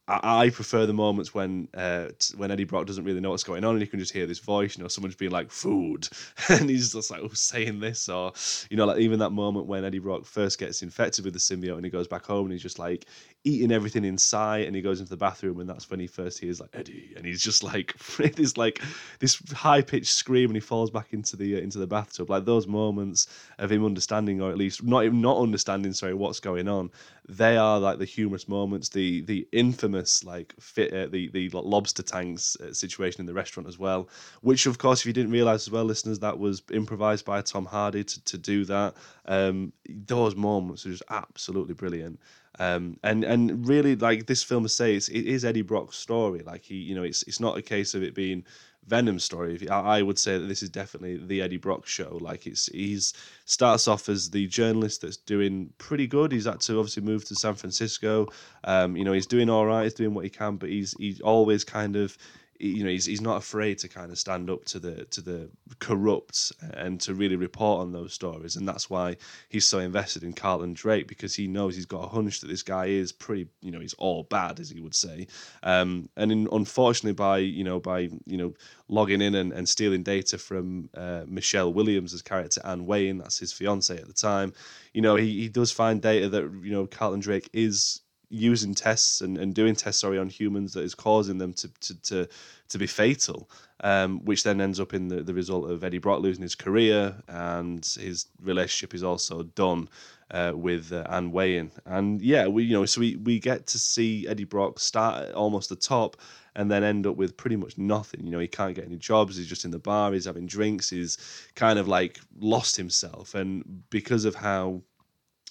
I, 0.07 0.51
prefer 0.51 0.85
the 0.85 0.93
moments 0.93 1.33
when 1.33 1.69
uh, 1.73 2.09
when 2.37 2.51
Eddie 2.51 2.65
Brock 2.65 2.85
doesn't 2.87 3.05
really 3.05 3.21
know 3.21 3.31
what's 3.31 3.43
going 3.43 3.65
on 3.65 3.73
and 3.73 3.81
you 3.81 3.87
can 3.87 3.99
just 3.99 4.13
hear 4.13 4.27
this 4.27 4.39
voice, 4.39 4.77
you 4.77 4.83
know, 4.83 4.89
someone's 4.89 5.15
being 5.15 5.31
like 5.31 5.51
food, 5.51 6.07
and 6.51 6.69
he's 6.69 6.93
just 6.93 7.11
like 7.11 7.23
oh, 7.23 7.29
saying 7.29 7.81
this, 7.81 8.09
or 8.11 8.33
you 8.69 8.77
know, 8.77 8.85
like 8.85 8.99
even 8.99 9.21
that 9.21 9.31
moment 9.31 9.67
when 9.67 9.85
Eddie 9.85 10.01
Brock 10.01 10.27
first 10.27 10.59
gets 10.59 10.83
infected 10.83 11.25
with 11.25 11.33
the 11.33 11.41
symbiote 11.41 11.77
and 11.77 11.85
he 11.87 11.91
goes 11.91 12.07
back 12.07 12.27
home 12.27 12.47
and 12.47 12.53
he's 12.53 12.63
just 12.63 12.79
like 12.79 13.07
eating 13.45 13.71
everything 13.71 14.05
in 14.05 14.17
sight, 14.17 14.67
and 14.67 14.75
he 14.75 14.81
goes 14.81 15.01
into 15.01 15.11
the 15.11 15.17
bathroom 15.19 15.61
and 15.61 15.69
that's 15.69 15.91
when 15.91 16.01
he 16.01 16.07
first 16.07 16.39
hears 16.39 16.61
like 16.61 16.71
Eddie, 16.73 17.13
and 17.17 17.27
he's 17.27 17.43
just 17.43 17.63
like 17.63 17.95
this 18.19 18.57
like 18.57 18.81
this 19.21 19.41
high 19.53 19.83
pitched 19.83 20.13
scream 20.13 20.49
and 20.51 20.57
he 20.57 20.61
falls 20.61 20.91
back 20.91 21.13
into 21.13 21.37
the 21.37 21.57
uh, 21.57 21.59
into 21.59 21.79
the 21.79 21.87
bathtub. 21.87 22.31
Like 22.31 22.47
those 22.47 22.67
moments 22.67 23.27
of 23.59 23.71
him 23.71 23.85
understanding, 23.85 24.41
or 24.41 24.51
at 24.51 24.57
least 24.57 24.83
not 24.83 25.13
not 25.13 25.39
understanding, 25.39 25.93
sorry, 25.93 26.15
what's 26.15 26.41
going 26.41 26.69
on, 26.69 26.91
they 27.29 27.57
are 27.57 27.79
like 27.79 27.99
the 27.99 28.05
humorous 28.07 28.49
moments, 28.49 28.89
the 28.89 29.21
the 29.23 29.47
infamous 29.53 30.25
like 30.25 30.55
fit 30.59 30.93
uh, 30.93 31.07
the 31.07 31.29
the 31.29 31.51
lobster 31.51 32.03
tanks 32.03 32.57
uh, 32.61 32.73
situation 32.73 33.21
in 33.21 33.27
the 33.27 33.35
restaurant 33.35 33.69
as 33.69 33.79
well. 33.79 34.09
Which 34.41 34.67
of 34.67 34.79
course, 34.79 35.01
if 35.01 35.07
you 35.07 35.13
didn't 35.13 35.33
realize 35.33 35.67
as 35.67 35.71
well, 35.71 35.85
listeners, 35.85 36.19
that 36.21 36.39
was 36.39 36.63
improvised 36.73 37.25
by 37.25 37.43
Tom 37.43 37.67
Hardy 37.67 38.05
to 38.05 38.25
to 38.25 38.39
do 38.39 38.65
that. 38.67 38.95
Um, 39.27 39.73
those 39.89 40.35
moments 40.35 40.87
are 40.87 40.91
just 40.91 41.03
absolutely 41.11 41.75
brilliant. 41.75 42.19
Um, 42.59 42.99
and 43.03 43.25
and 43.25 43.67
really 43.67 43.97
like 43.97 44.27
this 44.27 44.43
film 44.43 44.67
says, 44.69 45.09
it 45.09 45.27
is 45.27 45.45
Eddie 45.45 45.63
Brock's 45.63 45.97
story. 45.97 46.41
Like 46.41 46.63
he, 46.63 46.77
you 46.77 46.95
know, 46.95 47.03
it's 47.03 47.23
it's 47.25 47.41
not 47.41 47.59
a 47.59 47.63
case 47.63 47.95
of 47.95 48.03
it 48.03 48.15
being 48.15 48.45
Venom 48.87 49.19
story. 49.19 49.69
I 49.69 50.03
would 50.03 50.19
say 50.19 50.39
that 50.39 50.47
this 50.47 50.63
is 50.63 50.69
definitely 50.69 51.17
the 51.17 51.41
Eddie 51.41 51.57
Brock 51.57 51.87
show. 51.87 52.19
Like 52.21 52.47
it's 52.47 52.67
he's 52.67 53.15
starts 53.45 53.89
off 53.89 54.09
as 54.09 54.31
the 54.31 54.47
journalist 54.47 55.01
that's 55.01 55.17
doing 55.17 55.73
pretty 55.79 56.07
good. 56.07 56.33
He's 56.33 56.45
had 56.45 56.61
to 56.63 56.79
obviously 56.79 57.03
move 57.03 57.25
to 57.27 57.35
San 57.35 57.55
Francisco. 57.55 58.29
Um, 58.65 58.97
you 58.97 59.05
know, 59.05 59.13
he's 59.13 59.27
doing 59.27 59.49
all 59.49 59.67
right. 59.67 59.85
He's 59.85 59.95
doing 59.95 60.15
what 60.15 60.25
he 60.25 60.31
can, 60.31 60.57
but 60.57 60.69
he's 60.69 60.95
he's 60.99 61.21
always 61.21 61.65
kind 61.65 61.97
of 61.97 62.17
you 62.59 62.85
know 62.85 62.91
he's, 62.91 63.07
he's 63.07 63.21
not 63.21 63.37
afraid 63.37 63.79
to 63.79 63.89
kind 63.89 64.11
of 64.11 64.19
stand 64.19 64.49
up 64.49 64.65
to 64.65 64.79
the 64.79 65.05
to 65.07 65.21
the 65.21 65.51
corrupt 65.79 66.53
and 66.75 67.01
to 67.01 67.15
really 67.15 67.37
report 67.37 67.81
on 67.81 67.93
those 67.93 68.13
stories. 68.13 68.57
And 68.57 68.69
that's 68.69 68.89
why 68.89 69.17
he's 69.49 69.67
so 69.67 69.79
invested 69.79 70.23
in 70.23 70.33
Carlton 70.33 70.75
Drake 70.75 71.09
because 71.09 71.35
he 71.35 71.47
knows 71.47 71.75
he's 71.75 71.87
got 71.87 72.05
a 72.05 72.09
hunch 72.09 72.41
that 72.41 72.49
this 72.49 72.63
guy 72.63 72.87
is 72.87 73.13
pretty 73.13 73.49
you 73.61 73.71
know 73.71 73.81
he's 73.81 73.95
all 73.95 74.25
bad 74.25 74.61
as 74.61 74.71
he 74.71 74.81
would 74.81 74.95
say. 74.95 75.27
Um, 75.63 76.09
and 76.17 76.31
in, 76.31 76.49
unfortunately 76.53 77.15
by 77.15 77.39
you 77.39 77.65
know 77.65 77.81
by 77.81 78.11
you 78.27 78.37
know 78.37 78.55
logging 78.89 79.21
in 79.23 79.35
and, 79.35 79.53
and 79.53 79.69
stealing 79.69 80.03
data 80.03 80.39
from 80.39 80.91
uh, 80.95 81.25
Michelle 81.27 81.73
Williams' 81.73 82.21
character 82.23 82.61
Anne 82.65 82.87
Weying 82.87 83.19
that's 83.19 83.39
his 83.39 83.53
fiance 83.53 83.97
at 83.97 84.07
the 84.07 84.13
time 84.13 84.53
you 84.93 85.03
know 85.03 85.17
he, 85.17 85.43
he 85.43 85.49
does 85.49 85.73
find 85.73 86.01
data 86.01 86.29
that 86.29 86.43
you 86.63 86.73
know 86.73 86.87
Carlton 86.87 87.21
Drake 87.21 87.51
is 87.53 88.01
using 88.29 88.75
tests 88.75 89.21
and, 89.21 89.39
and 89.39 89.55
doing 89.55 89.75
tests 89.75 90.01
sorry 90.01 90.19
on 90.19 90.29
humans 90.29 90.73
that 90.73 90.83
is 90.83 90.95
causing 90.95 91.39
them 91.39 91.53
to 91.53 91.69
to 91.81 92.03
to, 92.03 92.29
to 92.69 92.79
be 92.79 92.87
fatal, 92.87 93.49
um, 93.81 94.25
which 94.25 94.43
then 94.43 94.61
ends 94.61 94.81
up 94.81 94.95
in 94.95 95.09
the, 95.09 95.23
the 95.23 95.35
result 95.35 95.71
of 95.71 95.85
Eddie 95.85 95.99
Brock 95.99 96.21
losing 96.21 96.43
his 96.43 96.55
career 96.55 97.15
and 97.29 97.85
his 98.01 98.27
relationship 98.41 98.95
is 98.95 99.03
also 99.03 99.43
done 99.43 99.89
uh, 100.31 100.53
with 100.55 100.93
uh, 100.93 101.05
Anne 101.09 101.31
Weying. 101.31 101.71
And 101.87 102.21
yeah, 102.21 102.47
we 102.47 102.65
you 102.65 102.73
know 102.73 102.87
so 102.87 103.01
we 103.01 103.17
we 103.17 103.39
get 103.39 103.67
to 103.69 103.79
see 103.79 104.27
Eddie 104.27 104.45
Brock 104.45 104.79
start 104.79 105.29
at 105.29 105.35
almost 105.35 105.69
the 105.69 105.77
top 105.77 106.17
and 106.57 106.71
then 106.71 106.85
end 106.85 107.07
up 107.07 107.17
with 107.17 107.37
pretty 107.37 107.57
much 107.57 107.77
nothing. 107.79 108.25
You 108.25 108.31
know, 108.31 108.39
he 108.39 108.49
can't 108.49 108.75
get 108.75 108.87
any 108.87 108.97
jobs. 108.97 109.37
He's 109.37 109.49
just 109.49 109.65
in 109.65 109.71
the 109.71 109.79
bar. 109.79 110.13
He's 110.13 110.25
having 110.25 110.47
drinks. 110.47 110.91
He's 110.91 111.19
kind 111.55 111.79
of 111.79 111.89
like 111.89 112.21
lost 112.39 112.77
himself, 112.77 113.35
and 113.35 113.83
because 113.91 114.25
of 114.25 114.35
how 114.35 114.83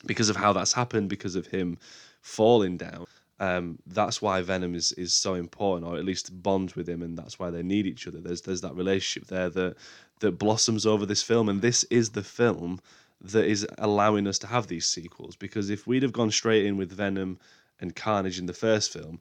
because 0.05 0.29
of 0.29 0.35
how 0.35 0.53
that's 0.53 0.73
happened, 0.73 1.09
because 1.09 1.35
of 1.35 1.47
him 1.47 1.77
falling 2.23 2.77
down. 2.77 3.05
Um, 3.39 3.77
that's 3.85 4.21
why 4.21 4.41
Venom 4.41 4.73
is 4.73 4.93
is 4.93 5.13
so 5.13 5.33
important, 5.35 5.91
or 5.91 5.97
at 5.97 6.05
least 6.05 6.41
bonds 6.41 6.75
with 6.75 6.87
him, 6.87 7.01
and 7.01 7.17
that's 7.17 7.37
why 7.37 7.49
they 7.49 7.61
need 7.61 7.85
each 7.85 8.07
other. 8.07 8.21
There's 8.21 8.41
there's 8.41 8.61
that 8.61 8.75
relationship 8.75 9.27
there 9.27 9.49
that 9.49 9.75
that 10.19 10.39
blossoms 10.39 10.85
over 10.85 11.05
this 11.05 11.21
film, 11.21 11.49
and 11.49 11.61
this 11.61 11.83
is 11.85 12.11
the 12.11 12.23
film 12.23 12.79
that 13.21 13.45
is 13.45 13.67
allowing 13.77 14.27
us 14.27 14.39
to 14.39 14.47
have 14.47 14.67
these 14.67 14.85
sequels. 14.85 15.35
Because 15.35 15.69
if 15.69 15.85
we'd 15.85 16.03
have 16.03 16.13
gone 16.13 16.31
straight 16.31 16.65
in 16.65 16.77
with 16.77 16.91
Venom 16.91 17.39
and 17.79 17.95
Carnage 17.95 18.39
in 18.39 18.45
the 18.45 18.53
first 18.53 18.93
film, 18.93 19.19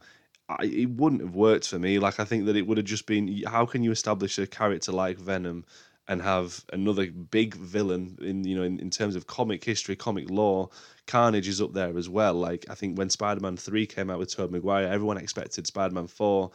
I, 0.48 0.64
it 0.64 0.90
wouldn't 0.90 1.22
have 1.22 1.34
worked 1.34 1.68
for 1.68 1.78
me. 1.78 1.98
Like 1.98 2.20
I 2.20 2.24
think 2.24 2.46
that 2.46 2.56
it 2.56 2.66
would 2.66 2.78
have 2.78 2.86
just 2.86 3.06
been 3.06 3.42
how 3.46 3.66
can 3.66 3.82
you 3.82 3.90
establish 3.90 4.38
a 4.38 4.46
character 4.46 4.92
like 4.92 5.18
Venom 5.18 5.64
and 6.12 6.20
have 6.20 6.62
another 6.74 7.10
big 7.10 7.54
villain 7.54 8.18
in 8.20 8.44
you 8.44 8.54
know 8.54 8.62
in, 8.62 8.78
in 8.78 8.90
terms 8.90 9.16
of 9.16 9.26
comic 9.26 9.64
history, 9.64 9.96
comic 9.96 10.28
lore. 10.30 10.68
Carnage 11.06 11.48
is 11.48 11.60
up 11.60 11.72
there 11.72 11.96
as 11.98 12.08
well. 12.08 12.34
Like 12.34 12.66
I 12.70 12.74
think 12.74 12.96
when 12.96 13.10
Spider-Man 13.10 13.56
three 13.56 13.86
came 13.86 14.10
out 14.10 14.18
with 14.18 14.32
Tobey 14.32 14.52
Maguire, 14.52 14.86
everyone 14.86 15.16
expected 15.16 15.66
Spider-Man 15.66 16.06
four 16.06 16.52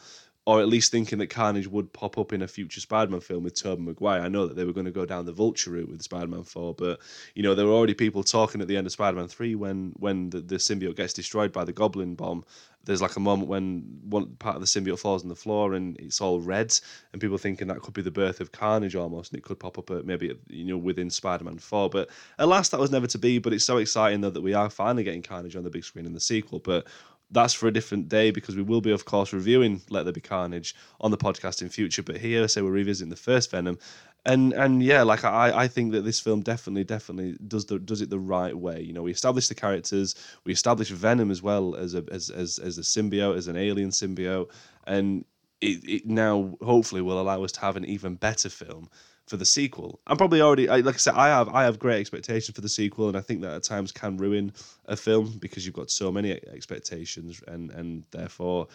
or 0.48 0.62
at 0.62 0.70
least 0.70 0.94
thinking 0.94 1.18
that 1.18 1.28
Carnage 1.28 1.68
would 1.68 1.92
pop 1.92 2.18
up 2.18 2.32
in 2.32 2.42
a 2.42 2.48
future 2.48 2.80
Spider-Man 2.80 3.20
film 3.20 3.44
with 3.44 3.54
Tobey 3.54 3.82
Maguire. 3.82 4.22
I 4.22 4.30
know 4.30 4.48
that 4.48 4.56
they 4.56 4.64
were 4.64 4.72
going 4.72 4.86
to 4.86 4.94
go 4.94 5.06
down 5.06 5.26
the 5.26 5.34
Vulture 5.34 5.72
route 5.72 5.90
with 5.90 6.02
Spider-Man 6.02 6.44
4, 6.44 6.74
but 6.74 7.02
you 7.36 7.44
know 7.44 7.54
there 7.54 7.66
were 7.66 7.74
already 7.74 7.94
people 7.94 8.24
talking 8.24 8.62
at 8.62 8.70
the 8.70 8.78
end 8.78 8.88
of 8.88 8.94
Spider-Man 8.94 9.28
3 9.28 9.56
when 9.56 9.92
when 9.98 10.30
the, 10.30 10.40
the 10.40 10.56
symbiote 10.56 10.96
gets 10.96 11.12
destroyed 11.12 11.52
by 11.52 11.66
the 11.66 11.74
Goblin 11.74 12.16
bomb. 12.16 12.46
There's 12.86 13.02
like 13.02 13.18
a 13.18 13.20
moment 13.20 13.50
when 13.50 14.00
one 14.04 14.28
part 14.38 14.56
of 14.56 14.62
the 14.62 14.68
symbiote 14.68 15.00
falls 15.00 15.22
on 15.22 15.28
the 15.28 15.36
floor 15.36 15.74
and 15.74 15.98
it's 16.00 16.22
all 16.22 16.40
red, 16.40 16.74
and 17.12 17.22
people 17.22 17.38
thinking 17.38 17.68
that 17.68 17.82
could 17.82 17.94
be 17.94 18.02
the 18.02 18.10
birth 18.10 18.40
of 18.40 18.54
Carnage 18.54 18.96
almost, 18.96 19.34
and 19.34 19.40
it 19.40 19.44
could 19.44 19.60
pop 19.60 19.78
up 19.78 19.92
at 19.92 20.06
maybe 20.06 20.34
you 20.48 20.64
know 20.64 20.78
within 20.78 21.10
Spider-Man 21.10 21.60
4. 21.60 21.90
But 21.90 22.10
alas, 22.40 22.70
that 22.70 22.80
was 22.80 22.90
never 22.90 23.08
to 23.08 23.18
be. 23.18 23.40
But 23.40 23.52
it's 23.52 23.66
so 23.66 23.80
exciting 23.80 24.22
though 24.22 24.30
that 24.30 24.40
we 24.40 24.54
are 24.54 24.70
finally 24.70 25.04
getting 25.04 25.24
Carnage 25.24 25.58
on 25.58 25.66
the 25.66 25.70
big 25.70 25.84
screen 25.84 26.06
in 26.06 26.14
the 26.14 26.22
sequel. 26.22 26.60
But 26.60 26.88
that's 27.30 27.54
for 27.54 27.68
a 27.68 27.74
different 27.74 28.08
day 28.08 28.32
because 28.32 28.56
we 28.56 28.62
will 28.62 28.82
be, 28.82 28.92
of 28.92 29.06
course, 29.06 29.34
reviewing 29.34 29.82
Let 29.90 30.04
There 30.04 30.14
Be 30.14 30.22
Carnage 30.22 30.76
on 31.02 31.12
the 31.12 31.18
podcast 31.18 31.62
in 31.62 31.70
future. 31.70 32.04
But 32.04 32.18
here, 32.18 32.48
say 32.48 32.62
we're 32.62 32.72
revisiting 32.72 33.10
the 33.10 33.16
first 33.16 33.52
Venom, 33.52 33.78
and 34.26 34.54
and 34.54 34.82
yeah, 34.82 35.04
like 35.04 35.24
I, 35.26 35.52
I 35.64 35.68
think 35.68 35.92
that 35.92 36.02
this 36.06 36.20
film 36.20 36.42
definitely, 36.42 36.84
definitely 36.84 37.38
does 37.48 37.66
the 37.66 37.80
does 37.80 38.02
it 38.02 38.10
the 38.10 38.20
right 38.20 38.58
way. 38.58 38.82
You 38.82 38.94
know, 38.94 39.04
we 39.04 39.12
establish 39.12 39.48
the 39.48 39.56
characters, 39.56 40.16
we 40.46 40.54
establish 40.54 40.90
Venom 40.90 41.32
as 41.32 41.42
well 41.42 41.76
as 41.76 41.96
a 41.96 42.04
as 42.12 42.30
as, 42.30 42.60
as 42.60 42.78
a 42.78 42.82
symbiote, 42.82 43.38
as 43.38 43.48
an 43.48 43.58
alien 43.58 43.90
symbiote, 43.90 44.50
and 44.86 45.26
it, 45.60 45.84
it 45.88 46.06
now 46.06 46.56
hopefully 46.62 47.02
will 47.02 47.20
allow 47.20 47.44
us 47.44 47.52
to 47.54 47.62
have 47.62 47.76
an 47.76 47.86
even 47.86 48.16
better 48.16 48.50
film 48.50 48.90
for 49.28 49.38
the 49.38 49.46
sequel. 49.46 50.00
I'm 50.08 50.18
probably 50.18 50.42
already 50.42 50.68
like 50.68 50.96
I 50.96 50.98
said, 50.98 51.14
I 51.16 51.28
have 51.28 51.50
I 51.50 51.64
have 51.64 51.80
great 51.80 52.00
expectations 52.00 52.56
for 52.56 52.62
the 52.62 52.70
sequel, 52.70 53.10
and 53.10 53.18
I 53.18 53.22
think 53.22 53.42
that 53.42 53.54
at 53.54 53.64
times 53.64 53.92
can 53.92 54.18
ruin 54.18 54.54
a 54.86 54.96
film 54.96 55.38
because 55.40 55.66
you've 55.66 55.76
got 55.76 55.92
so 55.92 56.12
many 56.12 56.32
expectations, 56.32 57.42
and 57.48 57.72
and 57.72 58.04
therefore 58.12 58.68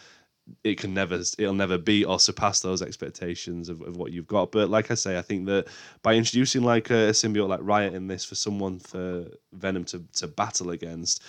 it 0.64 0.78
can 0.78 0.92
never 0.92 1.14
it'll 1.38 1.54
never 1.54 1.78
beat 1.78 2.04
or 2.04 2.18
surpass 2.18 2.60
those 2.60 2.82
expectations 2.82 3.68
of, 3.68 3.80
of 3.82 3.96
what 3.96 4.12
you've 4.12 4.26
got. 4.26 4.52
But 4.52 4.68
like 4.68 4.90
I 4.90 4.94
say, 4.94 5.16
I 5.16 5.22
think 5.22 5.46
that 5.46 5.68
by 6.02 6.14
introducing 6.14 6.62
like 6.62 6.90
a 6.90 7.10
symbiote 7.12 7.48
like 7.48 7.60
Riot 7.62 7.94
in 7.94 8.08
this 8.08 8.24
for 8.24 8.34
someone 8.34 8.78
for 8.78 9.26
Venom 9.52 9.84
to 9.86 10.04
to 10.14 10.26
battle 10.26 10.70
against, 10.70 11.22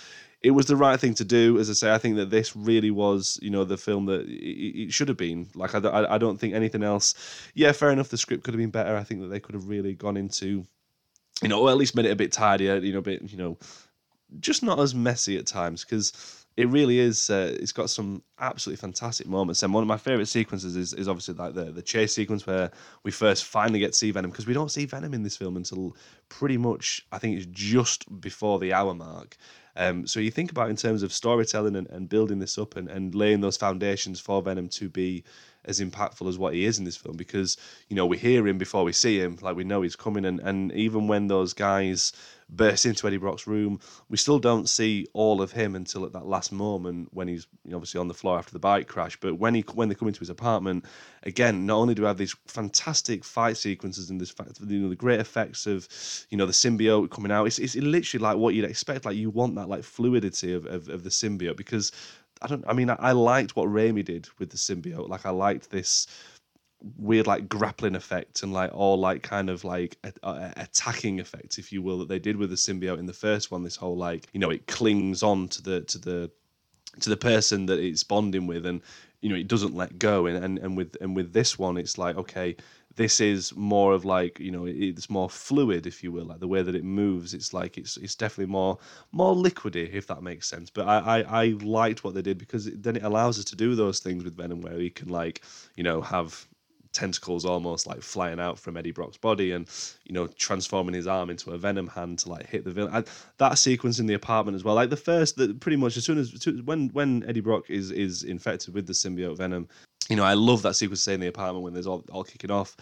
it 0.44 0.50
was 0.50 0.66
the 0.66 0.76
right 0.76 1.00
thing 1.00 1.14
to 1.14 1.24
do. 1.24 1.58
As 1.58 1.70
I 1.70 1.72
say, 1.72 1.92
I 1.92 1.96
think 1.96 2.16
that 2.16 2.28
this 2.28 2.54
really 2.54 2.90
was, 2.90 3.38
you 3.40 3.48
know, 3.48 3.64
the 3.64 3.78
film 3.78 4.04
that 4.06 4.28
it, 4.28 4.82
it 4.82 4.92
should 4.92 5.08
have 5.08 5.16
been. 5.16 5.48
Like, 5.54 5.74
I, 5.74 5.78
I 6.14 6.18
don't 6.18 6.38
think 6.38 6.52
anything 6.52 6.82
else. 6.82 7.14
Yeah, 7.54 7.72
fair 7.72 7.90
enough. 7.90 8.10
The 8.10 8.18
script 8.18 8.44
could 8.44 8.52
have 8.52 8.58
been 8.58 8.70
better. 8.70 8.94
I 8.94 9.04
think 9.04 9.22
that 9.22 9.28
they 9.28 9.40
could 9.40 9.54
have 9.54 9.68
really 9.68 9.94
gone 9.94 10.18
into, 10.18 10.66
you 11.42 11.48
know, 11.48 11.62
or 11.62 11.70
at 11.70 11.78
least 11.78 11.96
made 11.96 12.04
it 12.04 12.10
a 12.10 12.16
bit 12.16 12.30
tidier. 12.30 12.76
You 12.76 12.92
know, 12.92 12.98
a 12.98 13.02
bit, 13.02 13.22
you 13.22 13.38
know, 13.38 13.58
just 14.38 14.62
not 14.62 14.78
as 14.78 14.94
messy 14.94 15.38
at 15.38 15.46
times 15.46 15.82
because 15.82 16.43
it 16.56 16.68
really 16.68 17.00
is. 17.00 17.30
Uh, 17.30 17.56
it's 17.60 17.72
got 17.72 17.90
some 17.90 18.22
absolutely 18.38 18.80
fantastic 18.80 19.26
moments, 19.26 19.62
and 19.62 19.74
one 19.74 19.82
of 19.82 19.88
my 19.88 19.96
favorite 19.96 20.26
sequences 20.26 20.76
is, 20.76 20.92
is 20.92 21.08
obviously 21.08 21.34
like 21.34 21.54
the 21.54 21.64
the 21.72 21.82
chase 21.82 22.14
sequence 22.14 22.46
where 22.46 22.70
we 23.02 23.10
first 23.10 23.44
finally 23.44 23.80
get 23.80 23.92
to 23.92 23.98
see 23.98 24.10
Venom 24.10 24.30
because 24.30 24.46
we 24.46 24.54
don't 24.54 24.70
see 24.70 24.86
Venom 24.86 25.14
in 25.14 25.22
this 25.22 25.36
film 25.36 25.56
until 25.56 25.96
pretty 26.28 26.56
much 26.56 27.06
I 27.10 27.18
think 27.18 27.36
it's 27.36 27.46
just 27.46 28.20
before 28.20 28.58
the 28.58 28.72
hour 28.72 28.94
mark. 28.94 29.36
Um, 29.76 30.06
so 30.06 30.20
you 30.20 30.30
think 30.30 30.52
about 30.52 30.70
in 30.70 30.76
terms 30.76 31.02
of 31.02 31.12
storytelling 31.12 31.74
and, 31.74 31.88
and 31.90 32.08
building 32.08 32.38
this 32.38 32.58
up 32.58 32.76
and, 32.76 32.88
and 32.88 33.12
laying 33.14 33.40
those 33.40 33.56
foundations 33.56 34.20
for 34.20 34.40
Venom 34.40 34.68
to 34.68 34.88
be 34.88 35.24
as 35.66 35.80
impactful 35.80 36.28
as 36.28 36.38
what 36.38 36.54
he 36.54 36.64
is 36.64 36.78
in 36.78 36.84
this 36.84 36.96
film 36.96 37.16
because 37.16 37.56
you 37.88 37.96
know 37.96 38.06
we 38.06 38.18
hear 38.18 38.46
him 38.46 38.58
before 38.58 38.84
we 38.84 38.92
see 38.92 39.18
him 39.18 39.38
like 39.40 39.56
we 39.56 39.64
know 39.64 39.82
he's 39.82 39.96
coming. 39.96 40.24
And, 40.24 40.40
and 40.40 40.72
even 40.72 41.08
when 41.08 41.28
those 41.28 41.52
guys 41.52 42.12
burst 42.50 42.84
into 42.84 43.06
Eddie 43.06 43.16
Brock's 43.16 43.46
room 43.46 43.80
we 44.10 44.18
still 44.18 44.38
don't 44.38 44.68
see 44.68 45.06
all 45.14 45.40
of 45.40 45.52
him 45.52 45.74
until 45.74 46.04
at 46.04 46.12
that 46.12 46.26
last 46.26 46.52
moment 46.52 47.08
when 47.12 47.26
he's 47.26 47.46
obviously 47.72 47.98
on 47.98 48.08
the 48.08 48.14
floor 48.14 48.38
after 48.38 48.52
the 48.52 48.58
bike 48.58 48.86
crash. 48.86 49.18
But 49.18 49.38
when 49.38 49.54
he 49.54 49.62
when 49.72 49.88
they 49.88 49.94
come 49.94 50.08
into 50.08 50.20
his 50.20 50.30
apartment 50.30 50.84
again 51.22 51.66
not 51.66 51.76
only 51.76 51.94
do 51.94 52.02
we 52.02 52.08
have 52.08 52.18
these 52.18 52.36
fantastic 52.46 53.24
fight 53.24 53.56
sequences 53.56 54.10
and 54.10 54.20
this 54.20 54.34
you 54.66 54.80
know 54.80 54.88
the 54.90 54.96
great 54.96 55.20
effects 55.20 55.66
of 55.66 55.88
you 56.30 56.36
know 56.36 56.46
the 56.46 56.52
symbiote 56.52 57.10
coming 57.10 57.32
out 57.32 57.46
it's, 57.46 57.58
it's 57.58 57.76
literally 57.76 58.22
like 58.22 58.36
what 58.36 58.54
you'd 58.54 58.64
expect. 58.64 59.04
Like 59.04 59.16
you 59.16 59.30
want 59.30 59.54
that 59.56 59.68
like 59.68 59.82
fluidity 59.82 60.52
of, 60.52 60.66
of, 60.66 60.88
of 60.88 61.02
the 61.02 61.10
symbiote 61.10 61.56
because 61.56 61.92
I 62.44 62.46
don't. 62.46 62.64
I 62.68 62.74
mean, 62.74 62.90
I, 62.90 62.96
I 63.00 63.12
liked 63.12 63.56
what 63.56 63.68
Raimi 63.68 64.04
did 64.04 64.28
with 64.38 64.50
the 64.50 64.56
symbiote. 64.56 65.08
Like, 65.08 65.24
I 65.24 65.30
liked 65.30 65.70
this 65.70 66.06
weird 66.98 67.26
like 67.26 67.48
grappling 67.48 67.94
effect 67.94 68.42
and 68.42 68.52
like 68.52 68.70
all 68.74 68.98
like 68.98 69.22
kind 69.22 69.48
of 69.48 69.64
like 69.64 69.96
a, 70.04 70.12
a, 70.22 70.52
attacking 70.58 71.18
effect 71.18 71.58
if 71.58 71.72
you 71.72 71.80
will 71.80 71.98
that 71.98 72.08
they 72.08 72.18
did 72.18 72.36
with 72.36 72.50
the 72.50 72.56
symbiote 72.56 72.98
in 72.98 73.06
the 73.06 73.12
first 73.12 73.50
one 73.50 73.62
this 73.62 73.76
whole 73.76 73.96
like 73.96 74.26
you 74.34 74.40
know 74.40 74.50
it 74.50 74.66
clings 74.66 75.22
on 75.22 75.48
to 75.48 75.62
the 75.62 75.80
to 75.82 75.96
the 75.96 76.30
to 77.00 77.08
the 77.08 77.16
person 77.16 77.64
that 77.64 77.78
it's 77.78 78.04
bonding 78.04 78.46
with 78.46 78.66
and 78.66 78.82
you 79.22 79.30
know 79.30 79.34
it 79.34 79.48
doesn't 79.48 79.74
let 79.74 79.98
go 79.98 80.26
and 80.26 80.44
and, 80.44 80.58
and 80.58 80.76
with 80.76 80.94
and 81.00 81.16
with 81.16 81.32
this 81.32 81.58
one 81.58 81.78
it's 81.78 81.96
like 81.96 82.16
okay 82.16 82.54
this 82.96 83.20
is 83.20 83.54
more 83.56 83.92
of 83.92 84.04
like 84.04 84.38
you 84.38 84.50
know 84.50 84.66
it's 84.66 85.10
more 85.10 85.28
fluid 85.28 85.86
if 85.86 86.02
you 86.02 86.12
will 86.12 86.24
like 86.24 86.40
the 86.40 86.48
way 86.48 86.62
that 86.62 86.74
it 86.74 86.84
moves 86.84 87.34
it's 87.34 87.52
like 87.52 87.76
it's 87.76 87.96
it's 87.96 88.14
definitely 88.14 88.50
more 88.50 88.78
more 89.12 89.34
liquidy 89.34 89.92
if 89.92 90.06
that 90.06 90.22
makes 90.22 90.48
sense 90.48 90.70
but 90.70 90.86
i 90.86 91.20
i, 91.20 91.42
I 91.42 91.46
liked 91.62 92.04
what 92.04 92.14
they 92.14 92.22
did 92.22 92.38
because 92.38 92.66
then 92.66 92.96
it 92.96 93.02
allows 93.02 93.38
us 93.38 93.44
to 93.46 93.56
do 93.56 93.74
those 93.74 94.00
things 94.00 94.24
with 94.24 94.36
venom 94.36 94.60
where 94.60 94.76
we 94.76 94.90
can 94.90 95.08
like 95.08 95.42
you 95.76 95.82
know 95.82 96.00
have 96.00 96.46
tentacles 96.94 97.44
almost 97.44 97.86
like 97.86 98.00
flying 98.00 98.40
out 98.40 98.58
from 98.58 98.76
Eddie 98.76 98.92
Brock's 98.92 99.18
body 99.18 99.50
and 99.50 99.68
you 100.04 100.14
know 100.14 100.28
transforming 100.28 100.94
his 100.94 101.06
arm 101.06 101.28
into 101.28 101.50
a 101.50 101.58
venom 101.58 101.88
hand 101.88 102.20
to 102.20 102.30
like 102.30 102.46
hit 102.46 102.64
the 102.64 102.70
villain. 102.70 102.94
And 102.94 103.06
that 103.38 103.58
sequence 103.58 103.98
in 103.98 104.06
the 104.06 104.14
apartment 104.14 104.54
as 104.54 104.64
well, 104.64 104.76
like 104.76 104.90
the 104.90 104.96
first 104.96 105.36
that 105.36 105.60
pretty 105.60 105.76
much 105.76 105.96
as 105.96 106.04
soon 106.04 106.18
as 106.18 106.32
when 106.64 106.88
when 106.90 107.24
Eddie 107.28 107.40
Brock 107.40 107.68
is 107.68 107.90
is 107.90 108.22
infected 108.22 108.72
with 108.72 108.86
the 108.86 108.92
symbiote 108.94 109.36
venom, 109.36 109.68
you 110.08 110.16
know, 110.16 110.24
I 110.24 110.34
love 110.34 110.62
that 110.62 110.74
sequence 110.74 111.08
in 111.08 111.20
the 111.20 111.28
apartment 111.28 111.64
when 111.64 111.72
there's 111.72 111.86
all, 111.86 112.04
all 112.12 112.24
kicking 112.24 112.50
off. 112.50 112.76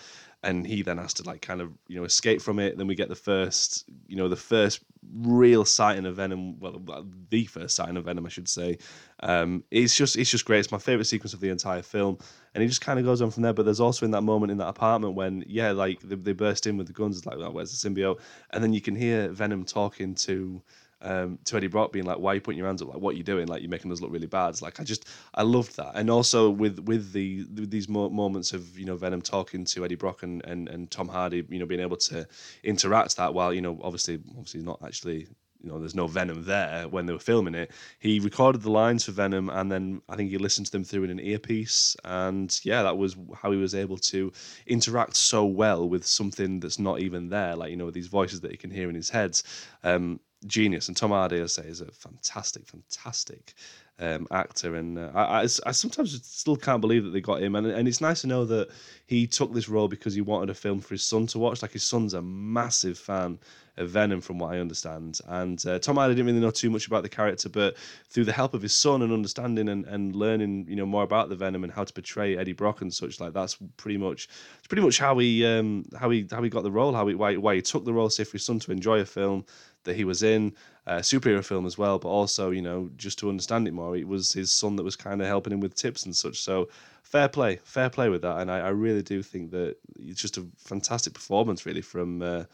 and 0.45 0.67
he 0.67 0.83
then 0.83 0.99
has 0.99 1.15
to 1.15 1.23
like 1.23 1.41
kind 1.41 1.61
of 1.61 1.73
you 1.87 1.97
know 1.97 2.05
escape 2.05 2.43
from 2.43 2.59
it. 2.59 2.77
Then 2.77 2.87
we 2.87 2.95
get 2.95 3.09
the 3.09 3.15
first 3.15 3.85
you 4.09 4.17
know 4.17 4.29
the 4.29 4.37
first 4.37 4.81
real 5.15 5.65
sighting 5.65 6.07
of 6.07 6.17
Venom, 6.17 6.59
well 6.59 6.83
the 7.31 7.45
first 7.45 7.77
sighting 7.77 7.97
of 7.97 8.05
Venom, 8.05 8.27
I 8.27 8.29
should 8.29 8.49
say. 8.49 8.79
Um, 9.21 9.63
it's 9.71 9.97
just 9.97 10.17
it's 10.17 10.31
just 10.31 10.45
great. 10.45 10.61
It's 10.61 10.73
my 10.73 10.79
favorite 10.79 11.05
sequence 11.05 11.33
of 11.33 11.41
the 11.41 11.51
entire 11.51 11.83
film, 11.83 12.19
and 12.55 12.63
he 12.63 12.69
just 12.69 12.81
kind 12.81 12.99
of 12.99 13.05
goes 13.05 13.23
on 13.23 13.31
from 13.31 13.45
there. 13.45 13.53
But 13.53 13.65
there's 13.65 13.81
also 13.81 14.05
in 14.05 14.11
that 14.13 14.23
moment 14.23 14.51
in 14.51 14.59
that 14.59 14.69
apartment 14.69 15.15
when 15.15 15.45
yeah, 15.47 15.71
like 15.71 16.01
they, 16.01 16.17
they 16.17 16.33
burst 16.33 16.67
in 16.67 16.77
with 16.77 16.89
the 16.89 16.93
guns, 16.93 17.19
it's 17.19 17.27
like 17.27 17.39
oh, 17.39 17.51
where's 17.51 17.81
the 17.81 17.89
symbiote, 17.89 18.21
and 18.51 18.63
then 18.63 18.73
you 18.73 18.81
can 18.81 18.97
hear 18.97 19.29
Venom 19.29 19.65
talking 19.65 20.15
to 20.17 20.61
um, 21.03 21.39
to 21.45 21.57
Eddie 21.57 21.67
Brock 21.67 21.93
being 21.93 22.05
like, 22.05 22.19
"Why 22.19 22.33
are 22.33 22.35
you 22.37 22.41
putting 22.41 22.59
your 22.59 22.67
hands 22.67 22.83
up? 22.83 22.89
Like, 22.89 22.99
what 22.99 23.15
are 23.15 23.19
you 23.19 23.23
doing? 23.23 23.47
Like, 23.49 23.63
you're 23.63 23.71
making 23.71 23.93
us 23.93 24.01
look 24.01 24.13
really 24.13 24.27
bad." 24.27 24.51
It's 24.51 24.63
like 24.63 24.81
I 24.81 24.85
just 24.85 25.07
I 25.35 25.43
loved 25.43 25.77
that, 25.77 25.93
and 25.95 26.11
also 26.11 26.51
with 26.51 26.79
with 26.81 27.13
the 27.13 27.45
with 27.55 27.71
these 27.71 27.89
mo- 27.89 28.11
moments 28.11 28.53
of 28.53 28.79
you 28.79 28.87
know 28.87 28.97
Venom 28.97 29.23
talking 29.23 29.65
to 29.67 29.85
Eddie 29.85 29.97
Brock 29.97 30.23
and, 30.23 30.45
and 30.45 30.69
and 30.69 30.91
Tom 30.91 31.09
Hardy, 31.09 31.45
you 31.49 31.59
know, 31.59 31.67
being 31.67 31.81
able 31.81 31.97
to 31.99 32.27
interact 32.65 33.17
that 33.17 33.35
while 33.35 33.53
you 33.53 33.61
know 33.61 33.79
obviously 33.83 34.21
obviously 34.37 34.63
not 34.63 34.81
actually 34.85 35.29
you 35.63 35.71
know, 35.71 35.79
there's 35.79 35.95
no 35.95 36.07
Venom 36.07 36.45
there 36.45 36.89
when 36.89 37.07
they 37.07 37.13
were 37.13 37.19
filming 37.19 37.55
it. 37.55 37.71
He 38.01 38.19
recorded 38.19 38.63
the 38.63 38.71
lines 38.71 39.05
for 39.05 39.13
Venom, 39.13 39.49
and 39.49 39.71
then 39.71 40.03
I 40.09 40.17
think 40.17 40.31
he 40.31 40.39
listened 40.39 40.67
to 40.67 40.73
them 40.73 40.85
through 40.85 41.05
in 41.05 41.11
an 41.11 41.21
earpiece. 41.21 41.97
And 42.05 42.59
yeah, 42.65 42.83
that 42.83 42.99
was 42.99 43.17
how 43.41 43.53
he 43.53 43.59
was 43.59 43.75
able 43.75 43.99
to 43.99 44.33
interact 44.67 45.17
so 45.17 45.45
well 45.45 45.89
with 45.89 46.05
something 46.05 46.61
that's 46.61 46.79
not 46.79 47.01
even 47.01 47.29
there, 47.29 47.55
like 47.55 47.71
you 47.71 47.77
know, 47.77 47.91
these 47.91 48.09
voices 48.09 48.41
that 48.41 48.51
he 48.51 48.57
can 48.57 48.71
hear 48.71 48.89
in 48.89 48.95
his 48.95 49.11
head. 49.11 49.41
Um, 49.85 50.21
genius. 50.47 50.89
And 50.89 50.97
Tom 50.97 51.11
Hardy, 51.11 51.41
I 51.41 51.47
say, 51.47 51.63
is 51.63 51.81
a 51.81 51.91
fantastic, 51.91 52.67
fantastic 52.67 53.55
um, 53.99 54.27
actor. 54.31 54.77
And 54.77 54.99
uh, 54.99 55.11
I, 55.15 55.23
I, 55.23 55.43
I, 55.43 55.73
sometimes 55.73 56.21
still 56.27 56.57
can't 56.57 56.81
believe 56.81 57.05
that 57.05 57.11
they 57.11 57.21
got 57.21 57.43
him. 57.43 57.55
And, 57.55 57.67
and 57.67 57.87
it's 57.89 58.01
nice 58.01 58.23
to 58.23 58.27
know 58.27 58.45
that 58.47 58.69
he 59.07 59.27
took 59.27 59.53
this 59.53 59.69
role 59.69 59.89
because 59.89 60.15
he 60.15 60.21
wanted 60.21 60.51
a 60.51 60.55
film 60.55 60.81
for 60.81 60.95
his 60.95 61.03
son 61.03 61.27
to 61.29 61.39
watch. 61.39 61.63
Like 61.63 61.73
his 61.73 61.85
son's 61.85 62.15
a 62.15 62.23
massive 62.23 62.99
fan 62.99 63.39
of 63.79 63.89
Venom, 63.89 64.21
from 64.21 64.39
what 64.39 64.53
I 64.53 64.59
understand. 64.59 65.21
And 65.27 65.65
uh, 65.67 65.79
Tom 65.79 65.97
Hardy 65.97 66.15
didn't 66.15 66.27
really 66.27 66.41
know 66.41 66.51
too 66.51 66.71
much 66.71 66.87
about 66.87 67.03
the 67.03 67.09
character, 67.09 67.49
but 67.49 67.77
through 68.09 68.25
the 68.25 68.33
help 68.33 68.53
of 68.53 68.63
his 68.63 68.77
son 68.77 69.03
and 69.03 69.13
understanding 69.13 69.69
and, 69.69 69.85
and 69.87 70.15
learning, 70.15 70.67
you 70.69 70.77
know, 70.77 70.85
more 70.87 71.03
about 71.03 71.29
the 71.29 71.37
Venom 71.37 71.65
and 71.65 71.73
how 71.73 71.85
to 71.85 71.93
portray 71.93 72.37
Eddie 72.37 72.53
Brock 72.53 72.83
and 72.83 72.93
such, 72.93 73.19
like 73.19 73.33
that's 73.33 73.57
pretty 73.79 73.97
much 73.97 74.29
it's 74.59 74.69
pretty 74.69 74.83
much 74.83 74.99
how 74.99 75.17
he 75.19 75.45
um, 75.47 75.85
how 75.99 76.11
he 76.11 76.27
how 76.31 76.43
he 76.43 76.51
got 76.51 76.65
the 76.65 76.71
role, 76.71 76.93
how 76.93 77.07
he 77.07 77.15
why, 77.15 77.37
why 77.37 77.55
he 77.55 77.63
took 77.63 77.85
the 77.85 77.93
role, 77.93 78.11
say 78.11 78.25
for 78.25 78.33
his 78.33 78.45
son 78.45 78.59
to 78.59 78.73
enjoy 78.73 79.01
a 79.01 79.07
film 79.07 79.45
that 79.85 79.97
he 79.97 80.05
was 80.05 80.23
in, 80.23 80.55
a 80.87 80.97
superhero 80.97 81.45
film 81.45 81.67
as 81.67 81.77
well, 81.79 81.99
but 81.99 82.09
also, 82.09 82.51
you 82.51 82.63
know, 82.63 82.91
just 82.97 83.19
to 83.19 83.29
understand 83.29 83.67
it 83.67 83.73
more, 83.73 83.97
it 83.97 84.07
was 84.07 84.33
his 84.33 84.53
son 84.53 84.77
that 84.77 84.85
was 84.85 84.97
kind 84.97 85.21
of 85.21 85.27
helping 85.27 85.53
him 85.53 85.61
with 85.61 85.75
tips 85.75 86.05
and 86.05 86.15
such. 86.15 86.41
So 86.41 86.69
fair 87.03 87.29
play, 87.29 87.59
fair 87.65 87.91
play 87.91 88.09
with 88.09 88.23
that. 88.23 88.39
And 88.39 88.51
I, 88.51 88.59
I 88.59 88.69
really 88.69 89.03
do 89.03 89.23
think 89.23 89.51
that 89.51 89.77
it's 89.99 90.21
just 90.21 90.37
a 90.37 90.47
fantastic 90.59 91.15
performance, 91.15 91.65
really, 91.67 91.83
from. 91.83 92.23
Uh, 92.23 92.45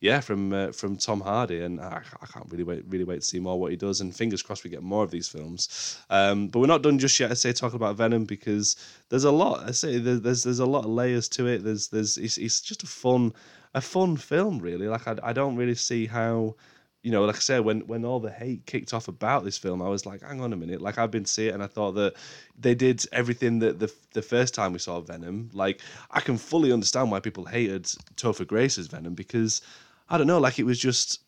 yeah, 0.00 0.20
from 0.20 0.52
uh, 0.52 0.72
from 0.72 0.96
Tom 0.96 1.20
Hardy, 1.20 1.60
and 1.60 1.78
I, 1.78 2.00
I, 2.22 2.26
can't 2.26 2.50
really 2.50 2.64
wait 2.64 2.84
really 2.88 3.04
wait 3.04 3.20
to 3.20 3.26
see 3.26 3.38
more 3.38 3.60
what 3.60 3.70
he 3.70 3.76
does. 3.76 4.00
And 4.00 4.16
fingers 4.16 4.42
crossed 4.42 4.64
we 4.64 4.70
get 4.70 4.82
more 4.82 5.04
of 5.04 5.10
these 5.10 5.28
films. 5.28 5.98
Um, 6.08 6.48
but 6.48 6.60
we're 6.60 6.66
not 6.66 6.82
done 6.82 6.98
just 6.98 7.20
yet. 7.20 7.30
I 7.30 7.34
say 7.34 7.52
talking 7.52 7.76
about 7.76 7.96
Venom 7.96 8.24
because 8.24 8.76
there's 9.10 9.24
a 9.24 9.30
lot. 9.30 9.68
I 9.68 9.72
say 9.72 9.98
there's 9.98 10.44
there's 10.44 10.58
a 10.58 10.66
lot 10.66 10.84
of 10.86 10.90
layers 10.90 11.28
to 11.30 11.46
it. 11.46 11.64
There's 11.64 11.88
there's 11.88 12.16
it's, 12.16 12.38
it's 12.38 12.62
just 12.62 12.82
a 12.82 12.86
fun 12.86 13.34
a 13.74 13.82
fun 13.82 14.16
film 14.16 14.58
really. 14.58 14.88
Like 14.88 15.06
I 15.06 15.16
I 15.22 15.32
don't 15.34 15.56
really 15.56 15.74
see 15.74 16.06
how 16.06 16.56
you 17.02 17.10
know, 17.10 17.24
like 17.24 17.36
I 17.36 17.40
said, 17.40 17.60
when 17.60 17.80
when 17.80 18.04
all 18.04 18.20
the 18.20 18.30
hate 18.30 18.66
kicked 18.66 18.92
off 18.92 19.08
about 19.08 19.44
this 19.44 19.56
film, 19.56 19.80
I 19.80 19.88
was 19.88 20.04
like, 20.04 20.22
hang 20.22 20.40
on 20.40 20.52
a 20.52 20.56
minute. 20.56 20.80
Like 20.80 20.98
I've 20.98 21.10
been 21.10 21.24
seeing 21.24 21.48
it, 21.48 21.54
and 21.54 21.62
I 21.62 21.66
thought 21.66 21.92
that 21.92 22.14
they 22.58 22.74
did 22.74 23.04
everything 23.12 23.58
that 23.60 23.78
the 23.78 23.92
the 24.12 24.22
first 24.22 24.54
time 24.54 24.72
we 24.72 24.78
saw 24.78 25.00
Venom. 25.00 25.50
Like 25.52 25.80
I 26.10 26.20
can 26.20 26.36
fully 26.36 26.72
understand 26.72 27.10
why 27.10 27.20
people 27.20 27.44
hated 27.44 27.84
Topher 28.16 28.46
Grace's 28.46 28.86
Venom 28.86 29.14
because 29.14 29.62
I 30.10 30.18
don't 30.18 30.26
know, 30.26 30.38
like 30.38 30.58
it 30.58 30.64
was 30.64 30.78
just 30.78 31.20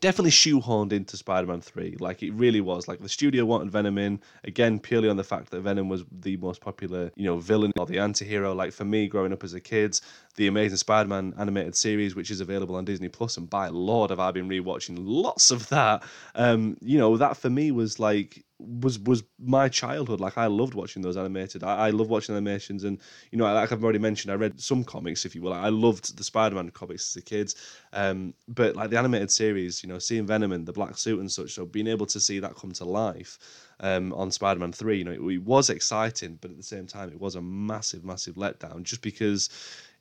definitely 0.00 0.32
shoehorned 0.32 0.92
into 0.92 1.16
Spider-Man 1.16 1.60
3 1.60 1.96
like 2.00 2.20
it 2.22 2.32
really 2.32 2.60
was. 2.60 2.88
Like 2.88 3.00
the 3.00 3.08
studio 3.08 3.44
wanted 3.44 3.70
Venom 3.70 3.98
in 3.98 4.20
again 4.44 4.80
purely 4.80 5.08
on 5.08 5.16
the 5.16 5.24
fact 5.24 5.50
that 5.50 5.60
Venom 5.60 5.88
was 5.88 6.04
the 6.10 6.36
most 6.38 6.60
popular 6.60 7.12
you 7.14 7.24
know 7.24 7.38
villain 7.38 7.72
or 7.78 7.86
the 7.86 7.98
anti-hero. 7.98 8.52
Like 8.54 8.72
for 8.72 8.84
me 8.84 9.06
growing 9.06 9.32
up 9.32 9.44
as 9.44 9.54
a 9.54 9.60
kid 9.60 9.98
the 10.36 10.46
Amazing 10.46 10.76
Spider-Man 10.76 11.34
animated 11.38 11.74
series, 11.74 12.14
which 12.14 12.30
is 12.30 12.40
available 12.40 12.76
on 12.76 12.84
Disney 12.84 13.08
Plus, 13.08 13.36
and 13.36 13.48
by 13.48 13.68
Lord, 13.68 14.10
have 14.10 14.20
I 14.20 14.30
been 14.30 14.48
rewatching 14.48 14.96
lots 14.98 15.50
of 15.50 15.68
that. 15.70 16.02
Um, 16.34 16.76
you 16.80 16.98
know, 16.98 17.16
that 17.16 17.36
for 17.36 17.50
me 17.50 17.70
was 17.70 17.98
like 17.98 18.44
was 18.58 18.98
was 18.98 19.22
my 19.38 19.68
childhood. 19.68 20.20
Like 20.20 20.38
I 20.38 20.46
loved 20.46 20.74
watching 20.74 21.02
those 21.02 21.16
animated. 21.16 21.62
I, 21.62 21.88
I 21.88 21.90
love 21.90 22.08
watching 22.08 22.34
animations, 22.34 22.84
and 22.84 22.98
you 23.30 23.38
know, 23.38 23.44
like 23.52 23.72
I've 23.72 23.82
already 23.82 23.98
mentioned, 23.98 24.32
I 24.32 24.36
read 24.36 24.60
some 24.60 24.84
comics, 24.84 25.24
if 25.24 25.34
you 25.34 25.42
will. 25.42 25.52
I 25.52 25.68
loved 25.68 26.16
the 26.16 26.24
Spider-Man 26.24 26.70
comics 26.70 27.10
as 27.10 27.22
a 27.22 27.24
kid, 27.24 27.54
um, 27.92 28.34
but 28.48 28.76
like 28.76 28.90
the 28.90 28.98
animated 28.98 29.30
series, 29.30 29.82
you 29.82 29.88
know, 29.88 29.98
seeing 29.98 30.26
Venom 30.26 30.52
and 30.52 30.66
the 30.66 30.72
black 30.72 30.98
suit 30.98 31.20
and 31.20 31.30
such, 31.30 31.54
so 31.54 31.64
being 31.66 31.86
able 31.86 32.06
to 32.06 32.20
see 32.20 32.38
that 32.40 32.56
come 32.56 32.72
to 32.72 32.84
life. 32.84 33.38
Um, 33.78 34.14
on 34.14 34.30
Spider-Man 34.30 34.72
3, 34.72 34.96
you 34.96 35.04
know, 35.04 35.10
it, 35.10 35.20
it 35.20 35.42
was 35.42 35.68
exciting, 35.68 36.38
but 36.40 36.50
at 36.50 36.56
the 36.56 36.62
same 36.62 36.86
time, 36.86 37.10
it 37.10 37.20
was 37.20 37.34
a 37.34 37.42
massive, 37.42 38.06
massive 38.06 38.36
letdown 38.36 38.84
just 38.84 39.02
because 39.02 39.50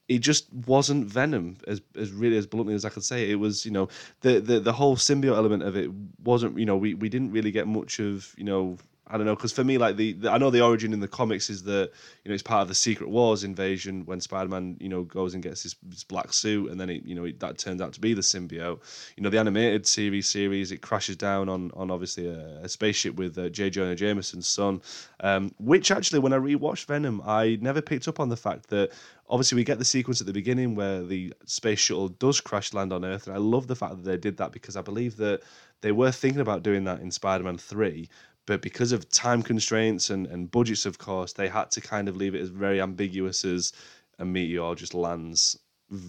it 0.08 0.20
just 0.20 0.52
wasn't 0.54 1.06
Venom 1.06 1.58
as 1.68 1.82
as 1.98 2.12
really 2.12 2.38
as 2.38 2.46
bluntly 2.46 2.74
as 2.76 2.86
I 2.86 2.90
could 2.90 3.04
say. 3.04 3.30
It 3.30 3.36
was 3.36 3.66
you 3.66 3.72
know 3.72 3.90
the 4.22 4.40
the 4.40 4.60
the 4.60 4.74
whole 4.74 4.96
symbiote 4.96 5.36
element 5.36 5.64
of 5.64 5.76
it 5.76 5.90
wasn't 6.24 6.58
you 6.58 6.66
know 6.66 6.78
we 6.78 6.94
we 6.94 7.10
didn't 7.10 7.32
really 7.32 7.52
get 7.52 7.68
much 7.68 8.00
of 8.00 8.34
you 8.38 8.44
know 8.44 8.78
I 9.08 9.18
don't 9.18 9.28
know 9.28 9.36
because 9.36 9.52
for 9.52 9.64
me, 9.64 9.78
like 9.78 9.98
the, 9.98 10.14
the, 10.14 10.32
I 10.32 10.40
know 10.40 10.50
the 10.50 10.62
origin 10.62 10.92
in 10.92 11.00
the 11.00 11.08
comics 11.08 11.50
is 11.50 11.64
that 11.64 11.92
you 12.24 12.30
know 12.30 12.34
it's 12.34 12.42
part 12.42 12.64
of 12.64 12.68
the 12.68 12.76
Secret 12.76 13.08
Wars 13.08 13.44
invasion 13.44 14.04
when 14.06 14.20
Spider-Man 14.20 14.78
you 14.80 14.90
know 14.90 15.04
goes 15.04 15.36
and 15.36 15.44
gets 15.44 15.62
his, 15.62 15.76
his 15.90 16.04
black 16.04 16.34
suit 16.34 16.72
and 16.72 16.80
then 16.80 16.90
it 16.90 17.06
you 17.06 17.14
know 17.14 17.26
it, 17.26 17.40
that 17.40 17.60
turns 17.60 17.82
out 17.82 17.94
to 17.94 18.02
be 18.02 18.16
the 18.16 18.22
symbiote. 18.22 18.80
You 19.16 19.24
know 19.24 19.30
the 19.30 19.38
animated 19.38 19.86
series 19.86 20.28
series 20.28 20.72
it 20.72 20.82
crashes 20.82 21.18
down 21.18 21.50
on 21.50 21.72
on 21.76 21.92
obviously 21.92 22.28
a, 22.28 22.62
a 22.64 22.70
spaceship 22.70 23.16
with 23.16 23.38
uh, 23.38 23.50
J. 23.50 23.70
Jonah 23.70 23.96
Jameson's 23.96 24.48
son, 24.48 24.82
um, 25.20 25.54
which 25.60 25.92
actually 25.92 26.20
when 26.20 26.34
I 26.34 26.38
rewatched 26.38 26.86
Venom 26.86 27.22
I 27.26 27.60
never 27.62 27.82
picked 27.82 28.08
up 28.08 28.20
on 28.20 28.30
the 28.30 28.38
fact 28.38 28.70
that 28.70 28.92
obviously 29.28 29.56
we 29.56 29.64
get 29.64 29.80
the 29.80 29.86
sequence 29.86 30.22
at 30.22 30.28
the 30.28 30.34
beginning 30.34 30.76
where 30.76 31.04
the 31.04 31.34
space 31.46 31.80
shuttle 31.80 32.10
does 32.10 32.42
crash 32.42 32.74
land 32.74 32.94
on 32.94 33.06
Earth 33.06 33.28
and 33.28 33.36
I 33.36 33.40
love 33.40 33.68
the 33.68 33.76
fact 33.76 33.98
that 33.98 34.04
they 34.04 34.18
did 34.18 34.38
that 34.38 34.52
because 34.52 34.76
I 34.76 34.82
believe 34.82 35.18
that 35.18 35.42
they 35.82 35.92
were 35.92 36.12
thinking 36.12 36.42
about 36.42 36.64
doing 36.64 36.84
that 36.86 37.02
in 37.02 37.12
Spider-Man 37.12 37.58
3 37.58 38.10
but 38.46 38.62
because 38.62 38.92
of 38.92 39.10
time 39.10 39.42
constraints 39.42 40.10
and, 40.10 40.28
and 40.28 40.52
budgets, 40.52 40.86
of 40.86 40.98
course, 40.98 41.34
they 41.34 41.48
had 41.48 41.72
to 41.72 41.82
kind 41.82 42.08
of 42.08 42.16
leave 42.16 42.36
it 42.36 42.42
as 42.42 42.50
very 42.50 42.80
ambiguous 42.80 43.44
as 43.44 43.74
a 44.20 44.26
meteor 44.26 44.76
just 44.76 44.94
lands, 44.94 45.58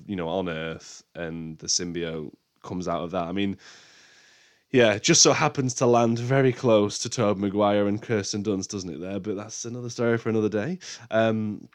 you 0.07 0.17
know, 0.17 0.29
on 0.29 0.49
Earth 0.49 1.03
and 1.15 1.59
the 1.59 1.67
symbiote 1.67 2.33
comes 2.63 2.89
out 2.89 3.03
of 3.03 3.11
that. 3.13 3.25
I 3.25 3.33
mean, 3.33 3.57
yeah, 4.71 4.99
just 4.99 5.23
so 5.23 5.33
happens 5.33 5.75
to 5.75 5.87
land 5.87 6.19
very 6.19 6.53
close 6.53 6.99
to 6.99 7.09
Tobey 7.09 7.41
Maguire 7.41 7.87
and 7.87 8.03
Kirsten 8.03 8.43
Dunst, 8.43 8.69
doesn't 8.69 8.91
it? 8.91 9.01
There, 9.01 9.21
but 9.21 9.37
that's 9.37 9.65
another 9.65 9.89
story 9.89 10.19
for 10.19 10.29
another 10.29 10.49
day. 10.49 10.79
Um, 11.11 11.69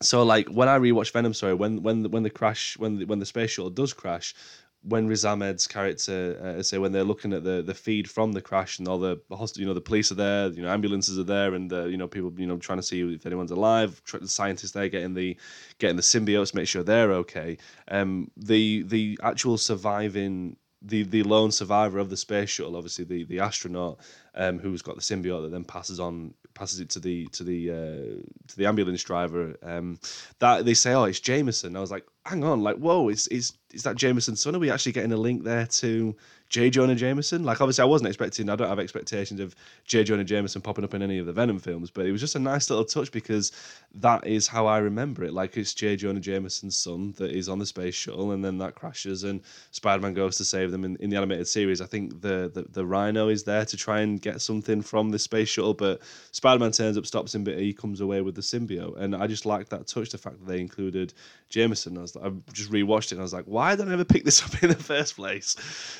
so 0.00 0.22
like 0.22 0.48
when 0.48 0.68
I 0.68 0.78
rewatch 0.78 1.12
Venom, 1.12 1.34
sorry, 1.34 1.54
when 1.54 1.82
when 1.82 2.10
when 2.10 2.22
the 2.22 2.30
crash, 2.30 2.78
when 2.78 2.98
the, 2.98 3.04
when 3.04 3.18
the 3.18 3.26
space 3.26 3.50
shuttle 3.50 3.70
does 3.70 3.92
crash, 3.92 4.34
when 4.82 5.08
Riz 5.08 5.24
Ahmed's 5.24 5.66
character, 5.66 6.56
uh, 6.58 6.62
say 6.62 6.78
when 6.78 6.92
they're 6.92 7.04
looking 7.04 7.32
at 7.32 7.42
the, 7.42 7.62
the 7.62 7.74
feed 7.74 8.08
from 8.08 8.32
the 8.32 8.40
crash 8.40 8.78
and 8.78 8.86
all 8.86 8.98
the 8.98 9.20
you 9.56 9.66
know 9.66 9.74
the 9.74 9.80
police 9.80 10.12
are 10.12 10.16
there, 10.16 10.48
you 10.48 10.62
know 10.62 10.68
ambulances 10.68 11.18
are 11.18 11.24
there, 11.24 11.54
and 11.54 11.70
the, 11.70 11.86
you 11.86 11.96
know 11.96 12.06
people 12.06 12.32
you 12.36 12.46
know 12.46 12.58
trying 12.58 12.78
to 12.78 12.82
see 12.82 13.00
if 13.00 13.26
anyone's 13.26 13.50
alive. 13.50 14.00
The 14.12 14.28
scientists 14.28 14.72
there 14.72 14.88
getting 14.88 15.14
the 15.14 15.36
getting 15.78 15.96
the 15.96 16.02
symbiotes, 16.02 16.54
make 16.54 16.68
sure 16.68 16.82
they're 16.82 17.12
okay. 17.14 17.58
Um, 17.88 18.30
the 18.36 18.82
the 18.84 19.18
actual 19.22 19.58
surviving 19.58 20.56
the 20.80 21.02
the 21.02 21.24
lone 21.24 21.50
survivor 21.50 21.98
of 21.98 22.08
the 22.08 22.16
space 22.16 22.50
shuttle, 22.50 22.76
obviously 22.76 23.04
the 23.04 23.24
the 23.24 23.40
astronaut, 23.40 23.98
um, 24.36 24.60
who's 24.60 24.82
got 24.82 24.94
the 24.94 25.02
symbiote 25.02 25.42
that 25.42 25.50
then 25.50 25.64
passes 25.64 25.98
on 25.98 26.34
passes 26.58 26.80
it 26.80 26.90
to 26.90 27.00
the 27.00 27.26
to 27.26 27.44
the 27.44 27.70
uh, 27.70 28.22
to 28.48 28.56
the 28.56 28.66
ambulance 28.66 29.02
driver. 29.02 29.56
Um, 29.62 29.98
that 30.40 30.64
they 30.64 30.74
say, 30.74 30.92
oh, 30.92 31.04
it's 31.04 31.20
Jameson. 31.20 31.76
I 31.76 31.80
was 31.80 31.90
like, 31.90 32.06
hang 32.24 32.44
on, 32.44 32.62
like, 32.62 32.76
whoa, 32.76 33.08
it's 33.08 33.26
is 33.28 33.52
is 33.72 33.82
that 33.82 33.96
Jameson's 33.96 34.40
son? 34.40 34.56
Are 34.56 34.58
we 34.58 34.70
actually 34.70 34.92
getting 34.92 35.12
a 35.12 35.16
link 35.16 35.44
there 35.44 35.66
to 35.66 36.16
J. 36.48 36.70
Jonah 36.70 36.94
Jameson? 36.94 37.44
Like, 37.44 37.60
obviously, 37.60 37.82
I 37.82 37.86
wasn't 37.86 38.08
expecting. 38.08 38.48
I 38.48 38.56
don't 38.56 38.68
have 38.68 38.78
expectations 38.78 39.40
of 39.40 39.54
J. 39.84 40.04
Jonah 40.04 40.24
Jameson 40.24 40.62
popping 40.62 40.84
up 40.84 40.94
in 40.94 41.02
any 41.02 41.18
of 41.18 41.26
the 41.26 41.34
Venom 41.34 41.58
films, 41.58 41.90
but 41.90 42.06
it 42.06 42.12
was 42.12 42.22
just 42.22 42.34
a 42.34 42.38
nice 42.38 42.70
little 42.70 42.86
touch 42.86 43.12
because 43.12 43.52
that 43.96 44.26
is 44.26 44.46
how 44.46 44.66
I 44.66 44.78
remember 44.78 45.22
it. 45.24 45.34
Like, 45.34 45.58
it's 45.58 45.74
J. 45.74 45.96
Jonah 45.96 46.20
Jameson's 46.20 46.78
son 46.78 47.12
that 47.18 47.30
is 47.30 47.50
on 47.50 47.58
the 47.58 47.66
space 47.66 47.94
shuttle, 47.94 48.32
and 48.32 48.42
then 48.42 48.56
that 48.58 48.74
crashes, 48.74 49.24
and 49.24 49.42
Spider-Man 49.72 50.14
goes 50.14 50.38
to 50.38 50.44
save 50.44 50.70
them. 50.70 50.86
In, 50.86 50.96
in 50.96 51.10
the 51.10 51.16
animated 51.16 51.46
series, 51.46 51.82
I 51.82 51.86
think 51.86 52.22
the, 52.22 52.50
the 52.54 52.64
the 52.72 52.86
Rhino 52.86 53.28
is 53.28 53.44
there 53.44 53.66
to 53.66 53.76
try 53.76 54.00
and 54.00 54.20
get 54.20 54.40
something 54.40 54.80
from 54.80 55.10
the 55.10 55.18
space 55.18 55.48
shuttle, 55.50 55.74
but 55.74 56.00
Spider-Man 56.32 56.72
turns 56.72 56.96
up, 56.96 57.04
stops 57.04 57.34
him, 57.34 57.44
but 57.44 57.58
he 57.58 57.74
comes 57.74 58.00
away 58.00 58.22
with 58.22 58.34
the 58.34 58.40
symbiote, 58.40 58.98
and 58.98 59.14
I 59.14 59.26
just 59.26 59.44
liked 59.44 59.68
that 59.70 59.86
touch. 59.86 60.08
The 60.08 60.16
fact 60.16 60.38
that 60.38 60.50
they 60.50 60.60
included 60.60 61.12
Jameson, 61.50 61.98
I 61.98 62.00
was 62.00 62.16
I 62.16 62.30
just 62.54 62.70
rewatched 62.70 63.06
it, 63.06 63.12
and 63.12 63.20
I 63.20 63.24
was 63.24 63.34
like, 63.34 63.44
why 63.58 63.67
why 63.68 63.76
did 63.76 63.86
I 63.86 63.92
ever 63.92 64.04
pick 64.04 64.24
this 64.24 64.42
up 64.44 64.62
in 64.62 64.70
the 64.70 64.74
first 64.76 65.16
place? 65.16 65.54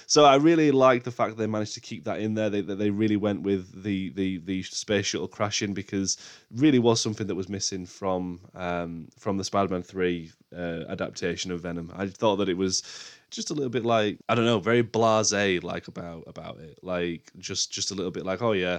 So 0.07 0.25
I 0.25 0.37
really 0.37 0.71
like 0.71 1.05
the 1.05 1.11
fact 1.11 1.37
they 1.37 1.47
managed 1.47 1.75
to 1.75 1.81
keep 1.81 2.05
that 2.05 2.21
in 2.21 2.35
there. 2.35 2.49
They, 2.49 2.63
they 2.63 2.89
really 2.89 3.17
went 3.17 3.43
with 3.43 3.83
the, 3.83 4.09
the 4.11 4.39
the 4.39 4.63
space 4.63 5.07
shuttle 5.07 5.29
crashing 5.29 5.75
because 5.75 6.17
really 6.55 6.79
was 6.79 7.01
something 7.01 7.27
that 7.27 7.35
was 7.35 7.49
missing 7.49 7.85
from 7.85 8.41
um, 8.55 9.09
from 9.19 9.37
the 9.37 9.45
Spider-Man 9.45 9.83
three 9.83 10.33
uh, 10.57 10.85
adaptation 10.89 11.51
of 11.51 11.61
Venom. 11.61 11.93
I 11.95 12.07
thought 12.07 12.37
that 12.37 12.49
it 12.49 12.57
was 12.57 12.83
just 13.31 13.51
a 13.51 13.55
little 13.55 13.71
bit 13.71 13.85
like 13.85 14.19
I 14.31 14.35
don't 14.35 14.47
know, 14.47 14.61
very 14.61 14.83
blasé 14.83 15.63
like 15.63 15.89
about 15.89 16.25
about 16.27 16.59
it. 16.61 16.79
Like 16.83 17.31
just 17.39 17.71
just 17.71 17.91
a 17.91 17.95
little 17.95 18.13
bit 18.13 18.25
like 18.25 18.41
oh 18.41 18.53
yeah 18.53 18.79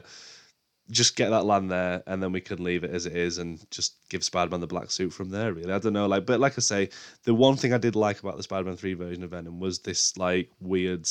just 0.91 1.15
get 1.15 1.29
that 1.29 1.45
land 1.45 1.69
there 1.71 2.01
and 2.07 2.21
then 2.21 2.31
we 2.31 2.41
can 2.41 2.63
leave 2.63 2.83
it 2.83 2.91
as 2.91 3.05
it 3.05 3.15
is 3.15 3.37
and 3.37 3.69
just 3.69 3.95
give 4.09 4.23
Spider-Man 4.23 4.59
the 4.59 4.67
black 4.67 4.91
suit 4.91 5.13
from 5.13 5.29
there 5.29 5.53
really. 5.53 5.71
I 5.71 5.79
don't 5.79 5.93
know 5.93 6.07
like 6.07 6.25
but 6.25 6.39
like 6.39 6.53
I 6.57 6.61
say 6.61 6.89
the 7.23 7.33
one 7.33 7.55
thing 7.55 7.73
I 7.73 7.77
did 7.77 7.95
like 7.95 8.19
about 8.19 8.37
the 8.37 8.43
Spider-Man 8.43 8.77
3 8.77 8.93
version 8.93 9.23
of 9.23 9.31
Venom 9.31 9.59
was 9.59 9.79
this 9.79 10.17
like 10.17 10.49
weird 10.59 11.07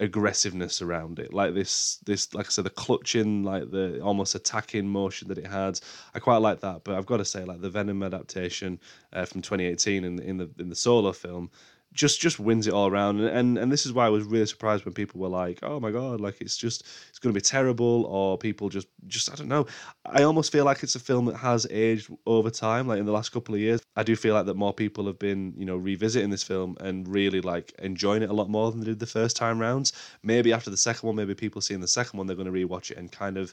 aggressiveness 0.00 0.80
around 0.80 1.18
it 1.18 1.32
like 1.32 1.52
this 1.52 1.98
this 2.06 2.32
like 2.34 2.46
I 2.46 2.48
said 2.48 2.64
the 2.64 2.70
clutching 2.70 3.42
like 3.44 3.70
the 3.70 4.00
almost 4.00 4.34
attacking 4.34 4.88
motion 4.88 5.28
that 5.28 5.36
it 5.36 5.46
had 5.46 5.78
I 6.14 6.18
quite 6.18 6.38
like 6.38 6.60
that 6.60 6.84
but 6.84 6.96
I've 6.96 7.04
got 7.04 7.18
to 7.18 7.24
say 7.24 7.44
like 7.44 7.60
the 7.60 7.68
Venom 7.68 8.02
adaptation 8.02 8.80
uh, 9.12 9.26
from 9.26 9.42
2018 9.42 10.04
in, 10.04 10.18
in 10.20 10.38
the 10.38 10.50
in 10.58 10.70
the 10.70 10.74
solo 10.74 11.12
film 11.12 11.50
just 11.92 12.20
just 12.20 12.38
wins 12.38 12.66
it 12.66 12.72
all 12.72 12.88
around. 12.88 13.20
And, 13.20 13.28
and 13.28 13.58
and 13.58 13.72
this 13.72 13.84
is 13.84 13.92
why 13.92 14.06
I 14.06 14.10
was 14.10 14.24
really 14.24 14.46
surprised 14.46 14.84
when 14.84 14.94
people 14.94 15.20
were 15.20 15.28
like 15.28 15.58
oh 15.62 15.80
my 15.80 15.90
god 15.90 16.20
like 16.20 16.40
it's 16.40 16.56
just 16.56 16.86
it's 17.08 17.18
going 17.18 17.34
to 17.34 17.36
be 17.36 17.42
terrible 17.42 18.04
or 18.06 18.38
people 18.38 18.68
just 18.68 18.86
just 19.06 19.30
I 19.30 19.34
don't 19.34 19.48
know. 19.48 19.66
I 20.06 20.22
almost 20.22 20.52
feel 20.52 20.64
like 20.64 20.82
it's 20.82 20.94
a 20.94 21.00
film 21.00 21.26
that 21.26 21.36
has 21.36 21.66
aged 21.70 22.10
over 22.26 22.50
time 22.50 22.86
like 22.86 23.00
in 23.00 23.06
the 23.06 23.12
last 23.12 23.30
couple 23.30 23.54
of 23.54 23.60
years. 23.60 23.80
I 23.96 24.02
do 24.02 24.14
feel 24.14 24.34
like 24.34 24.46
that 24.46 24.54
more 24.56 24.72
people 24.72 25.06
have 25.06 25.18
been 25.18 25.52
you 25.56 25.64
know 25.64 25.76
revisiting 25.76 26.30
this 26.30 26.44
film 26.44 26.76
and 26.80 27.08
really 27.08 27.40
like 27.40 27.72
enjoying 27.80 28.22
it 28.22 28.30
a 28.30 28.34
lot 28.34 28.48
more 28.48 28.70
than 28.70 28.80
they 28.80 28.86
did 28.86 29.00
the 29.00 29.06
first 29.06 29.36
time 29.36 29.58
rounds 29.58 29.92
maybe 30.22 30.52
after 30.52 30.70
the 30.70 30.76
second 30.76 31.06
one 31.06 31.16
maybe 31.16 31.34
people 31.34 31.60
seeing 31.60 31.80
the 31.80 31.88
second 31.88 32.18
one 32.18 32.26
they're 32.26 32.36
going 32.36 32.52
to 32.52 32.66
rewatch 32.66 32.90
it 32.90 32.98
and 32.98 33.10
kind 33.10 33.36
of 33.36 33.52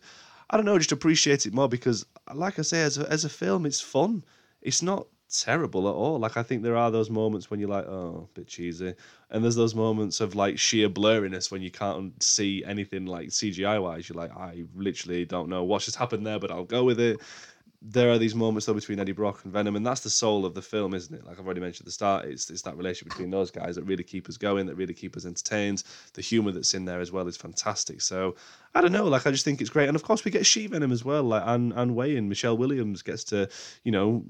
I 0.50 0.58
don't 0.58 0.66
know 0.66 0.78
just 0.78 0.92
appreciate 0.92 1.46
it 1.46 1.54
more 1.54 1.68
because 1.68 2.06
like 2.34 2.60
I 2.60 2.62
say 2.62 2.84
as 2.84 2.98
a, 2.98 3.10
as 3.12 3.26
a 3.26 3.30
film 3.30 3.66
it's 3.66 3.82
fun. 3.82 4.24
It's 4.62 4.82
not 4.82 5.08
terrible 5.30 5.88
at 5.88 5.94
all. 5.94 6.20
Like 6.20 6.38
I 6.38 6.44
think 6.44 6.64
there 6.64 6.78
are 6.78 6.92
those 6.92 7.10
moments 7.10 7.50
when 7.50 7.60
you're 7.60 7.70
like, 7.70 7.86
oh, 7.86 8.30
a 8.30 8.40
bit 8.40 8.48
cheesy, 8.48 8.94
and 9.30 9.44
there's 9.44 9.56
those 9.56 9.76
moments 9.76 10.22
of 10.22 10.36
like 10.36 10.58
sheer 10.58 10.90
blurriness 10.90 11.52
when 11.52 11.62
you 11.62 11.72
can't 11.72 12.22
see 12.22 12.64
anything 12.66 13.06
like 13.06 13.30
CGI 13.30 13.82
wise. 13.82 14.10
You're 14.10 14.18
like, 14.18 14.36
I 14.36 14.64
literally 14.76 15.26
don't 15.26 15.50
know 15.50 15.64
what 15.64 15.84
just 15.84 15.98
happened 15.98 16.26
there, 16.26 16.40
but 16.40 16.52
I'll 16.52 16.64
go 16.64 16.84
with 16.84 17.00
it 17.00 17.20
there 17.82 18.10
are 18.12 18.18
these 18.18 18.34
moments 18.34 18.66
though 18.66 18.74
between 18.74 19.00
Eddie 19.00 19.12
Brock 19.12 19.42
and 19.44 19.54
Venom, 19.54 19.76
and 19.76 19.86
that's 19.86 20.02
the 20.02 20.10
soul 20.10 20.46
of 20.46 20.54
the 20.54 20.62
film, 20.62 20.94
isn't 20.94 21.14
it? 21.14 21.26
Like 21.26 21.40
I've 21.40 21.46
already 21.46 21.62
mentioned 21.62 21.84
at 21.84 21.86
the 21.86 21.92
start, 21.92 22.26
it's 22.26 22.50
it's 22.50 22.64
that 22.64 22.76
relationship 22.76 23.10
between 23.10 23.30
those 23.30 23.52
guys 23.52 23.76
that 23.76 23.84
really 23.84 24.04
keep 24.04 24.28
us 24.28 24.38
going, 24.38 24.66
that 24.66 24.76
really 24.76 24.94
keep 24.94 25.16
us 25.16 25.26
entertained. 25.26 25.84
The 26.14 26.22
humor 26.22 26.52
that's 26.52 26.74
in 26.74 26.86
there 26.86 27.00
as 27.00 27.12
well 27.12 27.28
is 27.28 27.38
fantastic. 27.38 28.02
So 28.02 28.36
I 28.76 28.82
don't 28.82 28.92
know, 28.92 29.06
like 29.06 29.26
I 29.26 29.32
just 29.32 29.46
think 29.46 29.62
it's 29.62 29.70
great, 29.70 29.88
and 29.88 29.96
of 29.96 30.04
course 30.04 30.24
we 30.24 30.32
get 30.32 30.46
She 30.46 30.68
Venom 30.68 30.92
as 30.92 31.04
well. 31.04 31.24
Like 31.24 31.44
Anne 31.46 31.74
Anne 31.76 31.96
Weying, 31.96 32.30
Michelle 32.30 32.58
Williams 32.58 33.02
gets 33.02 33.24
to 33.26 33.50
you 33.84 33.92
know 33.92 34.24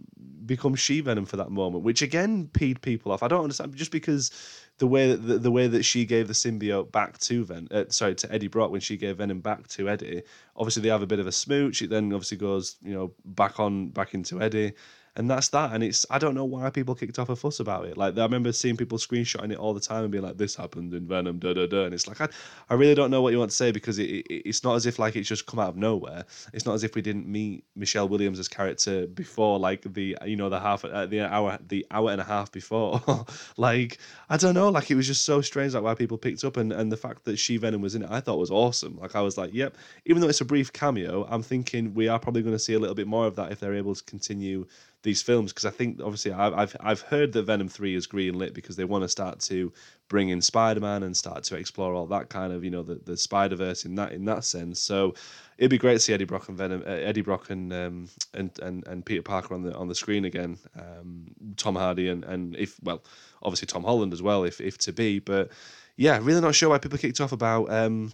become 0.46 0.76
She 0.76 1.02
Venom 1.02 1.26
for 1.26 1.38
that 1.38 1.52
moment, 1.52 1.84
which 1.84 2.02
again 2.02 2.50
peed 2.54 2.82
people 2.82 3.12
off. 3.12 3.24
I 3.24 3.28
don't 3.28 3.44
understand 3.44 3.76
just 3.76 3.92
because 3.92 4.32
the 4.78 4.88
way 4.88 5.12
that 5.12 5.18
the, 5.18 5.38
the, 5.40 5.52
way 5.52 5.68
that 5.68 5.84
she 5.84 6.06
gave 6.06 6.28
the 6.28 6.34
symbiote 6.34 6.92
back 6.92 7.18
to 7.18 7.44
Ven, 7.46 7.68
uh, 7.72 7.86
sorry, 7.90 8.14
to 8.16 8.32
Eddie 8.32 8.48
Brock 8.48 8.70
when 8.70 8.82
she 8.82 8.96
gave 8.96 9.18
Venom 9.18 9.42
back 9.42 9.68
to 9.70 9.90
Eddie. 9.90 10.22
Obviously, 10.56 10.84
they 10.84 10.90
have 10.90 11.02
a 11.02 11.08
bit 11.08 11.20
of 11.20 11.28
a 11.28 11.32
smooch. 11.32 11.82
It 11.82 11.90
then 11.90 12.14
obviously 12.14 12.38
goes, 12.38 12.78
you 12.84 12.94
know, 12.94 13.14
back 13.26 13.60
on 13.60 13.90
back 13.90 14.14
into 14.14 14.42
Eddie, 14.42 14.74
and 15.18 15.30
that's 15.30 15.50
that. 15.50 15.74
And 15.74 15.84
it's 15.84 16.06
I 16.12 16.20
don't 16.20 16.36
know 16.36 16.46
why 16.46 16.70
people 16.70 16.94
kicked 16.94 17.18
off 17.18 17.30
a 17.30 17.36
fuss 17.36 17.60
about 17.60 17.86
it. 17.86 17.98
Like 17.98 18.18
I 18.18 18.22
remember 18.22 18.54
seeing 18.54 18.78
people 18.78 19.00
screenshotting 19.00 19.52
it 19.52 19.58
all 19.58 19.74
the 19.74 19.80
time 19.80 20.04
and 20.04 20.12
being 20.12 20.24
like, 20.24 20.38
"This 20.38 20.56
happened 20.56 20.94
in 20.94 21.08
Venom," 21.08 21.40
da 21.40 21.54
da 21.54 21.66
da. 21.66 21.86
And 21.86 21.94
it's 21.94 22.08
like 22.08 22.22
I, 22.22 22.30
I 22.70 22.76
really 22.76 22.94
don't 22.94 23.10
know 23.10 23.24
what 23.24 23.34
you 23.34 23.40
want 23.40 23.50
to 23.50 23.58
say 23.58 23.72
because 23.72 23.98
it, 23.98 24.10
it, 24.10 24.48
it's 24.48 24.64
not 24.64 24.76
as 24.76 24.86
if 24.86 25.00
like 25.00 25.16
it's 25.16 25.28
just 25.28 25.48
come 25.48 25.60
out 25.60 25.70
of 25.70 25.76
nowhere. 25.76 26.24
It's 26.54 26.68
not 26.68 26.76
as 26.76 26.84
if 26.84 26.94
we 26.94 27.02
didn't 27.02 27.28
meet 27.28 27.66
Michelle 27.76 28.08
Williams' 28.08 28.48
character 28.48 29.08
before, 29.08 29.58
like 29.58 29.92
the 29.92 30.16
you 30.24 30.36
know 30.36 30.50
the 30.50 30.60
half 30.60 30.86
uh, 30.86 31.08
the 31.08 31.22
hour 31.22 31.58
the 31.68 31.86
hour 31.90 32.12
and 32.12 32.22
a 32.22 32.26
half 32.26 32.52
before. 32.52 33.02
like 33.58 33.98
I 34.30 34.38
don't 34.38 34.54
know, 34.54 34.70
like 34.70 34.92
it 34.92 34.96
was 34.96 35.08
just 35.08 35.26
so 35.26 35.42
strange 35.42 35.74
like 35.74 35.84
why 35.84 35.96
people 35.96 36.20
picked 36.20 36.44
up 36.44 36.58
and 36.58 36.72
and 36.72 36.92
the 36.92 36.98
fact 36.98 37.26
that 37.26 37.40
she 37.40 37.58
Venom 37.58 37.82
was 37.82 37.96
in 37.96 38.04
it, 38.04 38.12
I 38.12 38.20
thought 38.20 38.38
was 38.38 38.52
awesome. 38.52 38.98
Like 39.00 39.16
I 39.16 39.22
was 39.22 39.36
like, 39.36 39.52
yep. 39.52 39.76
Even 40.06 40.22
though 40.22 40.30
it's 40.30 40.42
a 40.42 40.46
brief 40.46 40.72
cameo, 40.72 41.26
I'm 41.28 41.42
thinking 41.42 41.96
we 41.96 42.08
are 42.08 42.20
probably 42.20 42.44
going 42.44 42.56
to 42.56 42.60
see 42.60 42.76
a 42.76 42.80
little 42.80 42.96
bit 42.96 43.08
more 43.08 43.26
of 43.26 43.36
that 43.38 43.52
if 43.52 43.60
they're 43.60 43.74
able 43.74 43.96
to 43.96 44.04
continue 44.04 44.68
these 45.04 45.22
films 45.22 45.54
because 45.54 45.66
I 45.66 45.70
think 45.70 46.02
obviously 46.02 46.32
I've 46.32 46.76
I've 46.80 47.02
heard 47.02 47.32
that 47.34 47.44
Venom 47.44 47.70
three 47.70 47.96
is 47.96 48.08
greenlit 48.08 48.54
because 48.54 48.76
they 48.76 48.84
want 48.84 49.04
to 49.04 49.10
start 49.10 49.40
to 49.42 49.72
bring 50.10 50.30
in 50.30 50.42
Spider 50.42 50.80
Man 50.80 51.04
and 51.04 51.16
start 51.16 51.44
to 51.46 51.56
explore 51.56 51.94
all 51.94 52.08
that 52.08 52.30
kind 52.30 52.52
of 52.52 52.64
you 52.64 52.72
know 52.72 52.84
the, 52.84 52.96
the 52.96 53.16
Spider 53.16 53.56
Verse 53.56 53.86
in 53.86 53.96
that 53.96 54.12
in 54.12 54.26
that 54.26 54.44
sense. 54.44 54.82
So 54.82 55.14
it'd 55.58 55.70
be 55.72 55.78
great 55.78 55.94
to 55.94 56.00
see 56.00 56.14
Eddie 56.14 56.26
Brock 56.26 56.50
and 56.50 56.58
Venom, 56.58 56.84
uh, 56.86 56.90
Eddie 56.90 57.22
Brock 57.22 57.50
and, 57.50 57.72
um, 57.72 58.10
and 58.34 58.58
and 58.62 58.86
and 58.88 59.06
Peter 59.06 59.22
Parker 59.22 59.54
on 59.54 59.64
the 59.64 59.76
on 59.76 59.88
the 59.88 59.96
screen 59.96 60.26
again. 60.26 60.58
Um, 60.76 61.28
Tom 61.58 61.76
Hardy 61.76 62.10
and 62.10 62.24
and 62.26 62.56
if 62.56 62.78
well 62.82 63.04
obviously 63.44 63.68
Tom 63.68 63.84
Holland 63.84 64.14
as 64.14 64.22
well 64.22 64.44
if 64.44 64.60
if 64.60 64.78
to 64.80 64.94
be, 64.94 65.20
but 65.20 65.52
yeah, 65.96 66.20
really 66.22 66.42
not 66.42 66.56
sure 66.56 66.70
why 66.70 66.78
people 66.80 66.98
kicked 66.98 67.22
off 67.22 67.32
about. 67.32 67.72
Um, 67.72 68.14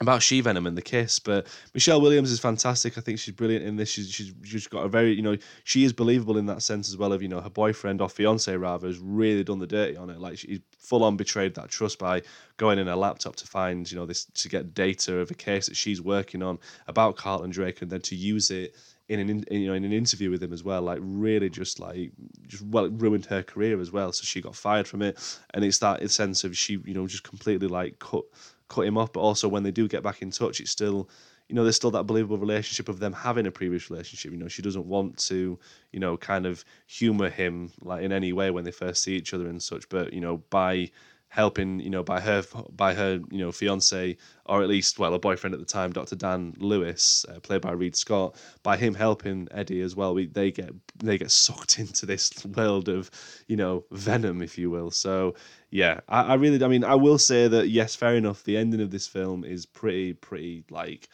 about 0.00 0.22
She 0.22 0.40
Venom 0.40 0.66
and 0.66 0.76
the 0.76 0.82
kiss, 0.82 1.18
but 1.18 1.46
Michelle 1.74 2.00
Williams 2.00 2.30
is 2.30 2.38
fantastic. 2.38 2.96
I 2.96 3.00
think 3.00 3.18
she's 3.18 3.34
brilliant 3.34 3.64
in 3.64 3.76
this. 3.76 3.90
She's 3.90 4.10
she's 4.10 4.32
just 4.42 4.70
got 4.70 4.84
a 4.84 4.88
very 4.88 5.12
you 5.12 5.22
know 5.22 5.36
she 5.64 5.84
is 5.84 5.92
believable 5.92 6.36
in 6.36 6.46
that 6.46 6.62
sense 6.62 6.88
as 6.88 6.96
well. 6.96 7.12
Of 7.12 7.22
you 7.22 7.28
know 7.28 7.40
her 7.40 7.50
boyfriend 7.50 8.00
or 8.00 8.08
fiance 8.08 8.54
rather 8.56 8.86
has 8.86 8.98
really 8.98 9.44
done 9.44 9.58
the 9.58 9.66
dirty 9.66 9.96
on 9.96 10.10
it. 10.10 10.20
Like 10.20 10.38
she's 10.38 10.60
full 10.78 11.04
on 11.04 11.16
betrayed 11.16 11.54
that 11.54 11.68
trust 11.68 11.98
by 11.98 12.22
going 12.56 12.78
in 12.78 12.86
her 12.86 12.96
laptop 12.96 13.36
to 13.36 13.46
find 13.46 13.90
you 13.90 13.98
know 13.98 14.06
this 14.06 14.24
to 14.24 14.48
get 14.48 14.74
data 14.74 15.18
of 15.18 15.30
a 15.30 15.34
case 15.34 15.66
that 15.66 15.76
she's 15.76 16.00
working 16.00 16.42
on 16.42 16.58
about 16.86 17.16
Carlton 17.16 17.50
Drake 17.50 17.82
and 17.82 17.90
then 17.90 18.00
to 18.02 18.14
use 18.14 18.50
it 18.50 18.74
in 19.08 19.20
an 19.20 19.30
in, 19.30 19.44
you 19.50 19.66
know 19.66 19.74
in 19.74 19.84
an 19.84 19.92
interview 19.92 20.30
with 20.30 20.42
him 20.42 20.52
as 20.52 20.62
well. 20.62 20.82
Like 20.82 20.98
really 21.00 21.48
just 21.48 21.80
like 21.80 22.12
just 22.46 22.62
well 22.64 22.84
it 22.84 22.92
ruined 22.94 23.26
her 23.26 23.42
career 23.42 23.80
as 23.80 23.90
well. 23.90 24.12
So 24.12 24.22
she 24.24 24.40
got 24.40 24.54
fired 24.54 24.86
from 24.86 25.02
it, 25.02 25.18
and 25.54 25.64
it's 25.64 25.78
that 25.78 26.08
sense 26.10 26.44
of 26.44 26.56
she 26.56 26.78
you 26.84 26.94
know 26.94 27.06
just 27.06 27.24
completely 27.24 27.68
like 27.68 27.98
cut 27.98 28.24
cut 28.68 28.86
him 28.86 28.98
off. 28.98 29.12
But 29.12 29.20
also 29.20 29.48
when 29.48 29.62
they 29.62 29.70
do 29.70 29.88
get 29.88 30.02
back 30.02 30.22
in 30.22 30.30
touch, 30.30 30.60
it's 30.60 30.70
still 30.70 31.08
you 31.48 31.54
know, 31.54 31.62
there's 31.62 31.76
still 31.76 31.90
that 31.92 32.04
believable 32.04 32.36
relationship 32.36 32.88
of 32.88 33.00
them 33.00 33.12
having 33.12 33.46
a 33.46 33.50
previous 33.50 33.90
relationship. 33.90 34.32
You 34.32 34.36
know, 34.36 34.48
she 34.48 34.62
doesn't 34.62 34.84
want 34.86 35.16
to, 35.28 35.58
you 35.92 36.00
know, 36.00 36.16
kind 36.16 36.46
of 36.46 36.64
humor 36.86 37.30
him 37.30 37.72
like 37.80 38.02
in 38.02 38.12
any 38.12 38.32
way 38.32 38.50
when 38.50 38.64
they 38.64 38.70
first 38.70 39.02
see 39.02 39.16
each 39.16 39.32
other 39.32 39.48
and 39.48 39.62
such. 39.62 39.88
But 39.88 40.12
you 40.12 40.20
know, 40.20 40.38
by 40.50 40.90
helping, 41.28 41.80
you 41.80 41.90
know, 41.90 42.02
by 42.02 42.20
her 42.20 42.42
by 42.74 42.92
her, 42.94 43.20
you 43.30 43.38
know, 43.38 43.50
fiance 43.50 44.16
or 44.44 44.62
at 44.62 44.68
least 44.68 44.98
well, 44.98 45.14
a 45.14 45.18
boyfriend 45.18 45.54
at 45.54 45.60
the 45.60 45.66
time, 45.66 45.92
Dr. 45.92 46.16
Dan 46.16 46.54
Lewis, 46.58 47.24
uh, 47.28 47.40
played 47.40 47.62
by 47.62 47.72
Reid 47.72 47.96
Scott, 47.96 48.36
by 48.62 48.76
him 48.76 48.94
helping 48.94 49.48
Eddie 49.50 49.80
as 49.80 49.96
well, 49.96 50.14
we 50.14 50.26
they 50.26 50.50
get 50.50 50.70
they 50.98 51.16
get 51.16 51.30
sucked 51.30 51.78
into 51.78 52.04
this 52.04 52.44
world 52.44 52.90
of, 52.90 53.10
you 53.46 53.56
know, 53.56 53.84
venom, 53.90 54.42
if 54.42 54.58
you 54.58 54.68
will. 54.68 54.90
So 54.90 55.34
yeah, 55.70 56.00
I, 56.08 56.22
I 56.22 56.34
really, 56.34 56.62
I 56.62 56.68
mean, 56.68 56.84
I 56.84 56.94
will 56.94 57.18
say 57.18 57.48
that 57.48 57.68
yes, 57.68 57.94
fair 57.94 58.16
enough. 58.16 58.44
The 58.44 58.56
ending 58.56 58.80
of 58.80 58.90
this 58.90 59.06
film 59.06 59.44
is 59.44 59.66
pretty, 59.66 60.14
pretty 60.14 60.64
like 60.70 61.08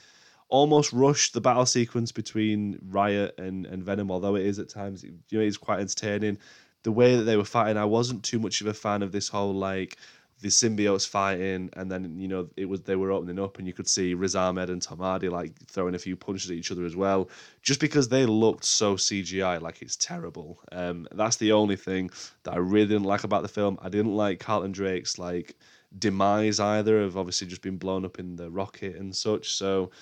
almost 0.48 0.92
rushed 0.92 1.34
the 1.34 1.40
battle 1.40 1.66
sequence 1.66 2.12
between 2.12 2.78
Riot 2.88 3.34
and, 3.38 3.66
and 3.66 3.82
Venom, 3.82 4.10
although 4.10 4.36
it 4.36 4.46
is 4.46 4.58
at 4.58 4.68
times, 4.68 5.02
you 5.02 5.12
know, 5.32 5.40
it 5.40 5.48
is 5.48 5.56
quite 5.56 5.80
entertaining 5.80 6.38
the 6.84 6.92
way 6.92 7.16
that 7.16 7.24
they 7.24 7.36
were 7.36 7.44
fighting, 7.44 7.76
I 7.76 7.86
wasn't 7.86 8.22
too 8.22 8.38
much 8.38 8.60
of 8.60 8.66
a 8.68 8.74
fan 8.74 9.02
of 9.02 9.10
this 9.10 9.28
whole 9.28 9.54
like 9.54 9.96
the 10.44 10.50
symbiotes 10.50 11.08
fighting, 11.08 11.70
and 11.72 11.90
then 11.90 12.20
you 12.20 12.28
know 12.28 12.46
it 12.54 12.66
was 12.66 12.82
they 12.82 12.96
were 12.96 13.10
opening 13.10 13.42
up, 13.42 13.56
and 13.56 13.66
you 13.66 13.72
could 13.72 13.88
see 13.88 14.12
Riz 14.12 14.36
Ahmed 14.36 14.68
and 14.68 14.82
Tom 14.82 14.98
Hardy 14.98 15.30
like 15.30 15.54
throwing 15.68 15.94
a 15.94 15.98
few 15.98 16.16
punches 16.16 16.50
at 16.50 16.56
each 16.58 16.70
other 16.70 16.84
as 16.84 16.94
well, 16.94 17.30
just 17.62 17.80
because 17.80 18.08
they 18.08 18.26
looked 18.26 18.66
so 18.66 18.94
CGI, 18.94 19.58
like 19.62 19.80
it's 19.80 19.96
terrible. 19.96 20.60
Um, 20.70 21.08
that's 21.12 21.36
the 21.36 21.52
only 21.52 21.76
thing 21.76 22.10
that 22.42 22.52
I 22.52 22.58
really 22.58 22.88
didn't 22.88 23.04
like 23.06 23.24
about 23.24 23.40
the 23.40 23.48
film. 23.48 23.78
I 23.80 23.88
didn't 23.88 24.14
like 24.14 24.38
Carlton 24.38 24.72
Drake's 24.72 25.18
like 25.18 25.56
demise 25.98 26.60
either, 26.60 27.00
of 27.00 27.16
obviously 27.16 27.46
just 27.46 27.62
being 27.62 27.78
blown 27.78 28.04
up 28.04 28.18
in 28.18 28.36
the 28.36 28.50
rocket 28.50 28.96
and 28.96 29.16
such. 29.16 29.54
So 29.54 29.92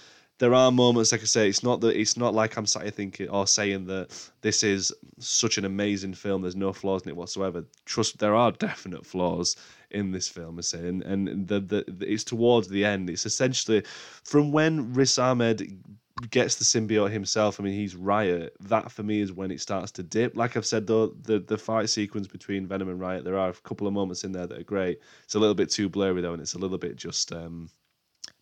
there 0.43 0.55
are 0.55 0.73
moments, 0.73 1.13
like 1.13 1.21
I 1.21 1.27
say, 1.27 1.49
it's 1.49 1.63
not 1.63 1.81
that 1.83 1.97
it's 1.97 2.17
not 2.17 2.35
like 2.35 2.57
I'm 2.57 2.67
sat 2.67 2.83
here 2.83 2.91
thinking 2.91 3.29
or 3.29 3.47
saying 3.47 3.87
that 3.87 4.29
this 4.41 4.65
is 4.65 4.93
such 5.21 5.57
an 5.57 5.65
amazing 5.65 6.15
film. 6.15 6.43
There's 6.43 6.57
no 6.57 6.73
flaws 6.73 7.03
in 7.03 7.11
it 7.11 7.17
whatsoever. 7.17 7.65
Trust, 7.85 8.19
there 8.19 8.35
are 8.35 8.51
definite 8.51 9.07
flaws 9.07 9.55
in 9.93 10.11
this 10.11 10.29
film. 10.29 10.59
I 10.59 10.63
say, 10.63 10.89
and 10.89 11.03
and 11.03 11.49
the, 11.49 11.61
the, 11.61 11.85
the 11.89 12.13
it's 12.13 12.25
towards 12.25 12.69
the 12.69 12.85
end. 12.85 13.09
It's 13.11 13.27
essentially 13.27 13.83
from 14.25 14.53
when 14.53 14.93
Riz 14.93 15.19
Ahmed 15.19 15.83
gets 16.31 16.57
the 16.57 16.65
symbiote 16.65 17.11
himself. 17.11 17.59
I 17.59 17.63
mean, 17.63 17.75
he's 17.75 17.97
Riot. 17.97 18.55
That 18.61 18.91
for 18.93 19.03
me 19.03 19.21
is 19.21 19.33
when 19.33 19.51
it 19.51 19.61
starts 19.61 19.93
to 19.93 20.03
dip. 20.03 20.37
Like 20.37 20.57
I've 20.57 20.67
said, 20.67 20.87
though, 20.87 21.09
the 21.09 21.39
the 21.39 21.59
fight 21.59 21.89
sequence 21.89 22.27
between 22.27 22.67
Venom 22.67 22.89
and 22.89 23.01
Riot, 23.01 23.25
there 23.25 23.39
are 23.39 23.51
a 23.51 23.55
couple 23.55 23.87
of 23.87 23.93
moments 23.93 24.25
in 24.25 24.33
there 24.33 24.47
that 24.47 24.59
are 24.59 24.65
great. 24.65 25.01
It's 25.25 25.35
a 25.35 25.39
little 25.39 25.55
bit 25.55 25.71
too 25.71 25.89
blurry 25.89 26.21
though, 26.21 26.33
and 26.33 26.43
it's 26.43 26.55
a 26.55 26.59
little 26.59 26.79
bit 26.79 26.97
just 26.97 27.33
um, 27.33 27.71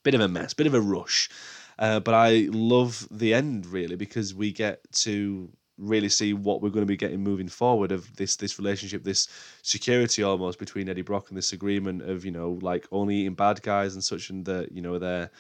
bit 0.03 0.15
of 0.15 0.21
a 0.21 0.29
mess, 0.29 0.55
bit 0.55 0.67
of 0.67 0.75
a 0.75 0.81
rush. 0.81 1.31
Uh, 1.79 1.99
but 2.01 2.15
I 2.15 2.49
love 2.51 3.09
the 3.11 3.33
end 3.33 3.67
really 3.67 3.97
because 3.97 4.35
we 4.35 4.53
get 4.53 4.81
to 4.93 5.51
really 5.81 6.09
see 6.09 6.33
what 6.33 6.63
we're 6.63 6.71
going 6.71 6.83
to 6.83 6.87
be 6.87 6.97
getting 6.97 7.23
moving 7.23 7.49
forward 7.49 7.93
of 7.93 8.15
this 8.17 8.37
this 8.37 8.59
relationship, 8.59 9.03
this 9.03 9.29
security 9.63 10.23
almost 10.23 10.59
between 10.59 10.89
Eddie 10.89 11.03
Brock 11.03 11.29
and 11.29 11.39
this 11.39 11.53
agreement 11.53 12.03
of 12.03 12.25
you 12.25 12.31
know 12.31 12.59
like 12.63 12.87
only 12.93 13.17
eating 13.17 13.35
bad 13.35 13.63
guys 13.63 13.95
and 13.95 14.05
such, 14.05 14.31
and 14.31 14.45
that 14.45 14.73
you 14.73 14.83
know 14.83 14.99
they're 14.99 15.31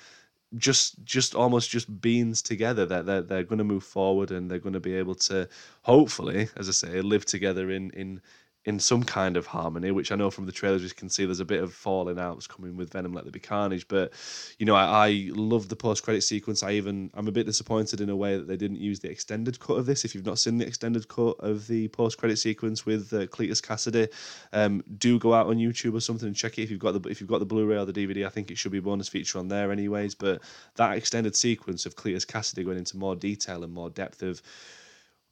just 0.56 1.04
just 1.04 1.34
almost 1.34 1.70
just 1.70 2.00
beings 2.00 2.42
together. 2.42 2.86
That 2.86 3.06
they're, 3.06 3.22
they're 3.22 3.44
going 3.44 3.58
to 3.58 3.64
move 3.64 3.84
forward 3.84 4.30
and 4.30 4.50
they're 4.50 4.58
going 4.58 4.72
to 4.72 4.80
be 4.80 4.94
able 4.94 5.14
to 5.16 5.48
hopefully 5.82 6.48
as 6.56 6.68
i 6.68 6.72
say 6.72 7.00
live 7.00 7.24
together 7.24 7.70
in 7.70 7.90
in 7.90 8.20
in 8.66 8.78
some 8.78 9.02
kind 9.02 9.38
of 9.38 9.46
harmony, 9.46 9.90
which 9.90 10.12
I 10.12 10.16
know 10.16 10.30
from 10.30 10.44
the 10.44 10.52
trailers 10.52 10.82
you 10.82 10.90
can 10.90 11.08
see 11.08 11.24
there's 11.24 11.40
a 11.40 11.46
bit 11.46 11.62
of 11.62 11.72
falling 11.72 12.18
outs 12.18 12.46
coming 12.46 12.76
with 12.76 12.92
Venom 12.92 13.14
Let 13.14 13.24
There 13.24 13.32
Be 13.32 13.40
Carnage. 13.40 13.88
But 13.88 14.12
you 14.58 14.66
know, 14.66 14.74
I, 14.74 15.08
I 15.08 15.30
love 15.32 15.70
the 15.70 15.76
post 15.76 16.02
credit 16.02 16.20
sequence. 16.22 16.62
I 16.62 16.72
even 16.72 17.10
I'm 17.14 17.26
a 17.26 17.32
bit 17.32 17.46
disappointed 17.46 18.02
in 18.02 18.10
a 18.10 18.16
way 18.16 18.36
that 18.36 18.46
they 18.46 18.58
didn't 18.58 18.78
use 18.78 19.00
the 19.00 19.10
extended 19.10 19.58
cut 19.60 19.74
of 19.74 19.86
this. 19.86 20.04
If 20.04 20.14
you've 20.14 20.26
not 20.26 20.38
seen 20.38 20.58
the 20.58 20.66
extended 20.66 21.08
cut 21.08 21.36
of 21.40 21.66
the 21.68 21.88
post 21.88 22.18
credit 22.18 22.36
sequence 22.36 22.84
with 22.84 23.10
uh, 23.14 23.26
Cletus 23.28 23.62
Kasady, 23.62 24.12
um, 24.52 24.84
do 24.98 25.18
go 25.18 25.32
out 25.32 25.46
on 25.46 25.56
YouTube 25.56 25.94
or 25.94 26.00
something 26.00 26.26
and 26.26 26.36
check 26.36 26.58
it 26.58 26.62
if 26.62 26.70
you've 26.70 26.80
got 26.80 27.02
the 27.02 27.08
if 27.08 27.20
you've 27.20 27.30
got 27.30 27.38
the 27.38 27.46
Blu-ray 27.46 27.78
or 27.78 27.86
the 27.86 27.94
DVD. 27.94 28.26
I 28.26 28.30
think 28.30 28.50
it 28.50 28.58
should 28.58 28.72
be 28.72 28.78
a 28.78 28.82
bonus 28.82 29.08
feature 29.08 29.38
on 29.38 29.48
there 29.48 29.72
anyways. 29.72 30.14
But 30.14 30.42
that 30.76 30.98
extended 30.98 31.34
sequence 31.34 31.86
of 31.86 31.96
Cletus 31.96 32.26
Kasady 32.26 32.64
going 32.64 32.76
into 32.78 32.98
more 32.98 33.16
detail 33.16 33.64
and 33.64 33.72
more 33.72 33.88
depth 33.88 34.22
of 34.22 34.42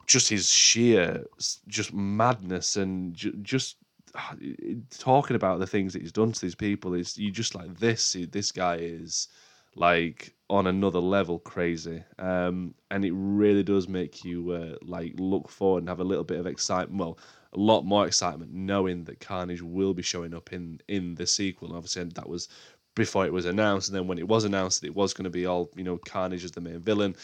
just 0.09 0.29
his 0.29 0.51
sheer 0.51 1.25
just 1.68 1.92
madness 1.92 2.77
and 2.77 3.14
ju- 3.14 3.37
just 3.42 3.77
talking 4.99 5.37
about 5.37 5.61
the 5.61 5.66
things 5.66 5.92
that 5.92 6.03
he's 6.03 6.12
done 6.12 6.33
to 6.33 6.40
these 6.40 6.55
people 6.55 6.94
is 6.94 7.16
you 7.16 7.31
just 7.31 7.55
like 7.55 7.79
this 7.79 8.16
this 8.33 8.51
guy 8.51 8.77
is 8.77 9.29
like 9.77 10.35
on 10.51 10.66
another 10.66 10.99
level 10.99 11.38
crazy. 11.38 12.03
Um, 12.18 12.75
and 12.90 13.05
it 13.05 13.12
really 13.14 13.62
does 13.62 13.87
make 13.87 14.25
you 14.25 14.51
uh, 14.51 14.77
like 14.83 15.12
look 15.18 15.49
forward 15.49 15.81
and 15.81 15.88
have 15.88 16.01
a 16.01 16.05
little 16.05 16.25
bit 16.25 16.40
of 16.40 16.47
excitement 16.47 16.99
well 16.99 17.18
a 17.53 17.59
lot 17.59 17.83
more 17.83 18.07
excitement 18.07 18.53
knowing 18.53 19.05
that 19.05 19.21
carnage 19.21 19.62
will 19.62 19.94
be 19.94 20.03
showing 20.03 20.35
up 20.35 20.53
in 20.53 20.81
in 20.88 21.14
the 21.14 21.27
sequel. 21.27 21.68
And 21.68 21.77
obviously 21.77 22.05
that 22.05 22.29
was 22.29 22.49
before 22.94 23.27
it 23.27 23.33
was 23.33 23.44
announced 23.44 23.88
and 23.88 23.97
then 23.97 24.09
when 24.09 24.18
it 24.18 24.27
was 24.27 24.44
announced 24.44 24.81
that 24.81 24.88
it 24.88 24.97
was 24.97 25.14
going 25.14 25.25
to 25.25 25.31
be 25.31 25.47
all 25.47 25.71
you 25.77 25.85
know 25.85 25.99
carnage 25.99 26.44
as 26.44 26.51
the 26.51 26.61
main 26.61 26.81
villain 26.81 27.14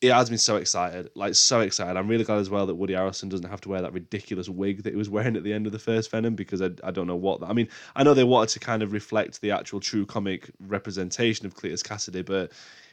it 0.00 0.12
has 0.12 0.30
me 0.30 0.38
so 0.38 0.56
excited, 0.56 1.10
like 1.14 1.34
so 1.34 1.60
excited. 1.60 1.98
I'm 1.98 2.08
really 2.08 2.24
glad 2.24 2.38
as 2.38 2.48
well 2.48 2.66
that 2.66 2.74
Woody 2.74 2.94
Harrelson 2.94 3.28
doesn't 3.28 3.50
have 3.50 3.60
to 3.62 3.68
wear 3.68 3.82
that 3.82 3.92
ridiculous 3.92 4.48
wig 4.48 4.82
that 4.84 4.90
he 4.90 4.96
was 4.96 5.10
wearing 5.10 5.36
at 5.36 5.44
the 5.44 5.52
end 5.52 5.66
of 5.66 5.72
the 5.72 5.78
first 5.78 6.10
Venom 6.10 6.34
because 6.34 6.62
I, 6.62 6.70
I 6.82 6.90
don't 6.90 7.06
know 7.06 7.16
what 7.16 7.40
that. 7.40 7.50
I 7.50 7.52
mean, 7.52 7.68
I 7.94 8.02
know 8.02 8.14
they 8.14 8.24
wanted 8.24 8.50
to 8.50 8.60
kind 8.60 8.82
of 8.82 8.92
reflect 8.92 9.42
the 9.42 9.50
actual 9.50 9.78
true 9.78 10.06
comic 10.06 10.50
representation 10.66 11.44
of 11.44 11.54
Cletus 11.54 11.82
Kasady, 11.82 12.24
but 12.24 12.52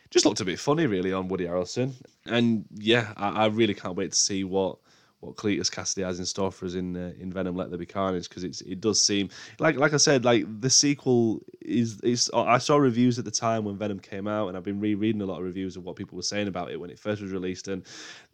just 0.10 0.26
looked 0.26 0.42
a 0.42 0.46
bit 0.46 0.60
funny 0.60 0.86
really 0.86 1.14
on 1.14 1.30
Woody 1.30 1.46
Harrelson. 1.46 1.94
And 2.26 2.66
yeah, 2.76 3.14
I, 3.16 3.30
I 3.30 3.46
really 3.48 3.74
can't 3.74 3.96
wait 3.96 4.12
to 4.12 4.18
see 4.18 4.44
what 4.44 4.78
what 5.20 5.36
Cletus 5.36 5.72
Kasady 5.72 6.04
has 6.04 6.20
in 6.20 6.26
store 6.26 6.52
for 6.52 6.66
us 6.66 6.76
in 6.76 6.96
uh, 6.96 7.12
in 7.20 7.32
Venom: 7.32 7.56
Let 7.56 7.70
There 7.70 7.80
Be 7.80 7.86
Carnage 7.86 8.30
because 8.30 8.44
it's 8.44 8.62
it 8.62 8.80
does 8.82 9.02
seem 9.02 9.30
like 9.60 9.76
like 9.76 9.94
I 9.94 9.98
said 9.98 10.26
like 10.26 10.46
the 10.62 10.70
sequel 10.70 11.42
is 11.62 12.00
is 12.02 12.30
I 12.34 12.60
saw 12.60 12.78
reviews 12.78 13.18
at 13.18 13.26
the 13.26 13.32
time 13.32 13.66
when 13.66 13.78
Venom 13.78 14.00
came 14.00 14.28
out 14.28 14.48
and 14.48 14.58
I've 14.58 14.64
been 14.64 14.80
rereading 14.80 15.22
a 15.22 15.26
lot 15.26 15.40
of 15.40 15.44
reviews 15.46 15.76
of 15.76 15.84
what 15.84 15.96
people 15.96 16.16
were 16.16 16.24
saying 16.24 16.48
about 16.48 16.72
it 16.72 16.80
when 16.80 16.92
it 16.92 17.00
first 17.00 17.22
was 17.22 17.32
released 17.32 17.68
and 17.68 17.84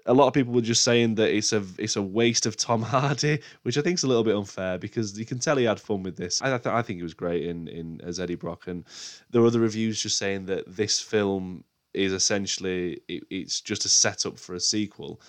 a 0.05 0.13
lot 0.13 0.27
of 0.27 0.33
people 0.33 0.53
were 0.53 0.61
just 0.61 0.83
saying 0.83 1.15
that 1.15 1.33
it's 1.33 1.53
a 1.53 1.63
it's 1.77 1.95
a 1.95 2.01
waste 2.01 2.45
of 2.45 2.57
Tom 2.57 2.81
Hardy 2.93 3.39
which 3.61 3.77
I 3.77 3.81
think 3.81 3.97
is 3.97 4.03
a 4.03 4.07
little 4.07 4.23
bit 4.23 4.35
unfair 4.35 4.77
because 4.77 5.17
you 5.17 5.25
can 5.25 5.39
tell 5.39 5.55
he 5.55 5.63
had 5.63 5.79
fun 5.79 6.03
with 6.03 6.17
this. 6.17 6.41
I 6.41 6.49
th- 6.49 6.65
I 6.65 6.81
think 6.81 6.99
it 6.99 7.03
was 7.03 7.13
great 7.13 7.45
in 7.45 7.69
in 7.69 8.01
as 8.01 8.19
Eddie 8.19 8.35
Brock 8.35 8.67
and 8.67 8.83
there 9.31 9.41
were 9.41 9.47
other 9.47 9.61
reviews 9.61 10.01
just 10.01 10.17
saying 10.17 10.47
that 10.47 10.75
this 10.75 10.99
film 10.99 11.63
is 11.93 12.11
essentially 12.11 12.99
it, 13.07 13.23
it's 13.29 13.61
just 13.61 13.85
a 13.85 13.89
setup 13.89 14.37
for 14.37 14.55
a 14.55 14.59
sequel 14.59 15.21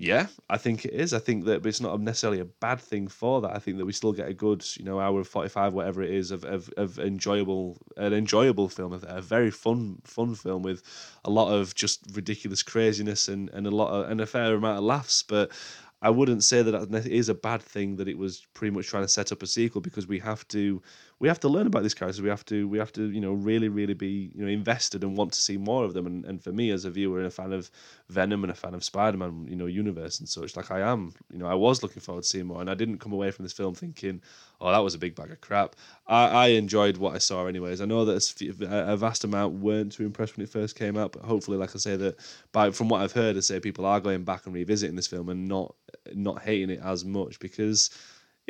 yeah, 0.00 0.28
I 0.48 0.56
think 0.56 0.86
it 0.86 0.94
is. 0.94 1.12
I 1.12 1.18
think 1.18 1.44
that 1.44 1.66
it's 1.66 1.80
not 1.80 2.00
necessarily 2.00 2.40
a 2.40 2.46
bad 2.46 2.80
thing 2.80 3.06
for 3.06 3.42
that. 3.42 3.54
I 3.54 3.58
think 3.58 3.76
that 3.76 3.84
we 3.84 3.92
still 3.92 4.14
get 4.14 4.30
a 4.30 4.32
good, 4.32 4.64
you 4.78 4.84
know, 4.84 4.98
hour 4.98 5.22
forty 5.24 5.50
five, 5.50 5.74
whatever 5.74 6.02
it 6.02 6.08
is, 6.08 6.30
of, 6.30 6.42
of, 6.44 6.70
of 6.78 6.98
enjoyable, 6.98 7.76
an 7.98 8.14
enjoyable 8.14 8.70
film, 8.70 8.98
a 9.06 9.20
very 9.20 9.50
fun, 9.50 10.00
fun 10.04 10.34
film 10.34 10.62
with 10.62 10.82
a 11.26 11.30
lot 11.30 11.52
of 11.52 11.74
just 11.74 12.00
ridiculous 12.14 12.62
craziness 12.62 13.28
and, 13.28 13.50
and 13.50 13.66
a 13.66 13.70
lot 13.70 13.90
of, 13.90 14.10
and 14.10 14.22
a 14.22 14.26
fair 14.26 14.54
amount 14.54 14.78
of 14.78 14.84
laughs. 14.84 15.22
But 15.22 15.52
I 16.00 16.08
wouldn't 16.08 16.44
say 16.44 16.62
that 16.62 16.90
that 16.90 17.06
is 17.06 17.28
a 17.28 17.34
bad 17.34 17.60
thing 17.60 17.96
that 17.96 18.08
it 18.08 18.16
was 18.16 18.46
pretty 18.54 18.74
much 18.74 18.86
trying 18.86 19.04
to 19.04 19.08
set 19.08 19.32
up 19.32 19.42
a 19.42 19.46
sequel 19.46 19.82
because 19.82 20.06
we 20.06 20.18
have 20.20 20.48
to 20.48 20.80
we 21.20 21.28
have 21.28 21.38
to 21.40 21.48
learn 21.48 21.66
about 21.66 21.82
these 21.82 21.92
characters. 21.92 22.22
We 22.22 22.30
have 22.30 22.46
to 22.46 22.66
we 22.66 22.78
have 22.78 22.92
to 22.94 23.10
you 23.10 23.20
know 23.20 23.34
really 23.34 23.68
really 23.68 23.92
be 23.92 24.32
you 24.34 24.42
know 24.42 24.50
invested 24.50 25.04
and 25.04 25.16
want 25.16 25.32
to 25.34 25.40
see 25.40 25.58
more 25.58 25.84
of 25.84 25.92
them. 25.92 26.06
And, 26.06 26.24
and 26.24 26.42
for 26.42 26.50
me 26.50 26.70
as 26.70 26.86
a 26.86 26.90
viewer 26.90 27.18
and 27.18 27.26
a 27.26 27.30
fan 27.30 27.52
of 27.52 27.70
Venom 28.08 28.42
and 28.42 28.50
a 28.50 28.54
fan 28.54 28.74
of 28.74 28.82
Spider 28.82 29.18
Man 29.18 29.46
you 29.48 29.54
know 29.54 29.66
universe 29.66 30.18
and 30.18 30.28
such, 30.28 30.56
like 30.56 30.70
I 30.70 30.80
am, 30.80 31.12
you 31.30 31.38
know 31.38 31.46
I 31.46 31.54
was 31.54 31.82
looking 31.82 32.00
forward 32.00 32.22
to 32.22 32.28
seeing 32.28 32.46
more, 32.46 32.62
and 32.62 32.70
I 32.70 32.74
didn't 32.74 32.98
come 32.98 33.12
away 33.12 33.30
from 33.30 33.44
this 33.44 33.52
film 33.52 33.74
thinking, 33.74 34.22
oh 34.62 34.72
that 34.72 34.78
was 34.78 34.94
a 34.94 34.98
big 34.98 35.14
bag 35.14 35.30
of 35.30 35.40
crap. 35.42 35.76
I, 36.06 36.28
I 36.28 36.46
enjoyed 36.48 36.96
what 36.96 37.14
I 37.14 37.18
saw 37.18 37.46
anyways. 37.46 37.82
I 37.82 37.84
know 37.84 38.06
that 38.06 38.42
a 38.62 38.96
vast 38.96 39.22
amount 39.24 39.54
weren't 39.60 39.92
too 39.92 40.06
impressed 40.06 40.38
when 40.38 40.44
it 40.44 40.50
first 40.50 40.74
came 40.74 40.96
out, 40.96 41.12
but 41.12 41.22
hopefully, 41.22 41.58
like 41.58 41.76
I 41.76 41.78
say, 41.78 41.96
that 41.96 42.16
by 42.50 42.70
from 42.70 42.88
what 42.88 43.02
I've 43.02 43.12
heard, 43.12 43.36
I 43.36 43.40
say 43.40 43.60
people 43.60 43.84
are 43.84 44.00
going 44.00 44.24
back 44.24 44.46
and 44.46 44.54
revisiting 44.54 44.96
this 44.96 45.06
film 45.06 45.28
and 45.28 45.46
not 45.46 45.74
not 46.14 46.40
hating 46.40 46.70
it 46.70 46.80
as 46.82 47.04
much 47.04 47.38
because 47.40 47.90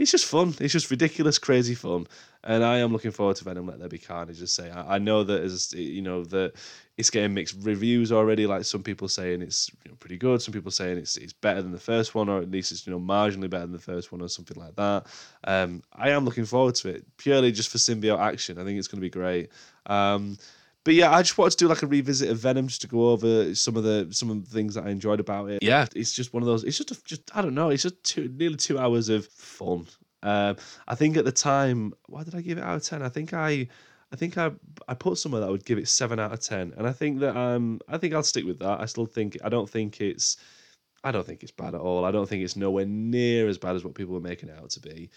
it's 0.01 0.11
just 0.11 0.25
fun. 0.25 0.55
It's 0.61 0.73
just 0.73 0.91
ridiculous, 0.91 1.39
crazy 1.39 1.75
fun, 1.75 2.07
and 2.43 2.65
I 2.65 2.79
am 2.79 2.91
looking 2.91 3.11
forward 3.11 3.37
to 3.37 3.45
Venom. 3.45 3.67
Let 3.67 3.81
there 3.81 3.89
be 3.89 3.99
carnage. 3.99 4.39
Just 4.39 4.55
say 4.55 4.71
I, 4.71 4.97
I 4.97 4.99
know 4.99 5.23
that 5.25 5.43
as 5.43 5.75
you 5.75 6.01
know 6.01 6.25
that 6.25 6.55
it's 6.97 7.11
getting 7.11 7.35
mixed 7.35 7.57
reviews 7.61 8.11
already. 8.11 8.47
Like 8.47 8.65
some 8.65 8.83
people 8.83 9.09
saying 9.09 9.43
it's 9.43 9.71
you 9.85 9.91
know, 9.91 9.97
pretty 10.01 10.17
good, 10.17 10.41
some 10.41 10.55
people 10.55 10.71
saying 10.71 10.97
it's 10.97 11.19
it's 11.19 11.35
better 11.35 11.61
than 11.61 11.73
the 11.73 11.79
first 11.79 12.15
one, 12.15 12.31
or 12.31 12.39
at 12.39 12.51
least 12.51 12.73
it's 12.73 12.87
you 12.87 12.93
know 12.93 12.99
marginally 12.99 13.51
better 13.51 13.67
than 13.67 13.73
the 13.73 13.79
first 13.79 14.11
one, 14.11 14.23
or 14.23 14.29
something 14.29 14.57
like 14.57 14.75
that. 14.77 15.07
Um, 15.45 15.83
I 15.93 16.11
am 16.11 16.25
looking 16.25 16.47
forward 16.47 16.77
to 16.77 16.89
it 16.89 17.05
purely 17.19 17.53
just 17.53 17.69
for 17.69 17.77
symbiote 17.77 18.21
action. 18.21 18.59
I 18.59 18.65
think 18.65 18.79
it's 18.79 18.89
going 18.89 19.01
to 19.01 19.07
be 19.07 19.11
great. 19.11 19.51
Um, 19.85 20.39
but 20.85 20.95
yeah, 20.95 21.11
I 21.11 21.23
just 21.23 21.37
wanted 21.37 21.53
to 21.53 21.65
do 21.65 21.69
like 21.69 21.83
a 21.83 21.87
revisit 21.87 22.31
of 22.31 22.39
Venom 22.39 22.69
just 22.69 22.81
to 22.83 22.89
go 22.89 23.11
over 23.11 23.55
some 23.55 23.77
of 23.77 23.85
the 23.85 24.09
some 24.11 24.31
of 24.31 24.49
the 24.49 24.55
things 24.55 24.75
that 24.75 24.87
I 24.87 24.91
enjoyed 24.91 25.21
about 25.21 25.51
it. 25.51 25.63
Yeah, 25.63 25.87
it's 25.95 26.13
just 26.13 26.33
one 26.33 26.43
of 26.43 26.47
those. 26.47 26.65
It's 26.65 26.79
just 26.79 26.91
a, 26.91 27.05
just 27.05 27.37
I 27.37 27.43
don't 27.43 27.55
know. 27.55 27.71
It's 27.71 27.83
just 27.83 28.03
two 28.03 28.29
nearly 28.29 28.57
two 28.57 28.79
hours 28.79 29.09
of 29.09 29.27
fun. 29.27 29.87
Um, 30.23 30.57
I 30.89 30.95
think 30.95 31.17
at 31.17 31.25
the 31.25 31.33
time, 31.33 31.93
why 32.07 32.25
did 32.25 32.35
I 32.35 32.41
give 32.41 32.59
it 32.59 32.65
out 32.65 32.77
of 32.77 32.83
ten? 32.83 33.03
I 33.03 33.09
think 33.09 33.35
I, 33.35 33.69
I 34.13 34.17
think 34.17 34.39
I 34.39 34.53
I 34.89 34.95
put 34.95 35.19
somewhere 35.19 35.41
that 35.41 35.49
I 35.49 35.51
would 35.51 35.65
give 35.65 35.79
it 35.79 35.89
seven 35.89 36.19
out 36.19 36.33
of 36.33 36.41
ten, 36.41 36.73
and 36.77 36.87
I 36.87 36.93
think 36.93 37.21
that 37.21 37.37
um 37.37 37.81
I 37.89 37.99
think 37.99 38.15
I'll 38.15 38.23
stick 38.23 38.47
with 38.47 38.59
that. 38.61 38.81
I 38.81 38.87
still 38.87 39.07
think 39.07 39.37
I 39.45 39.49
don't 39.51 39.69
think 39.69 40.01
it's 40.01 40.39
I 41.05 41.13
don't 41.13 41.27
think 41.27 41.43
it's 41.43 41.53
bad 41.53 41.75
at 41.75 41.81
all. 41.81 42.05
I 42.05 42.11
don't 42.11 42.29
think 42.29 42.43
it's 42.43 42.57
nowhere 42.57 42.87
near 42.87 43.49
as 43.49 43.59
bad 43.59 43.77
as 43.77 43.85
what 43.85 43.95
people 43.95 44.15
were 44.15 44.21
making 44.21 44.49
it 44.49 44.59
out 44.59 44.71
to 44.71 44.81
be. 44.81 45.11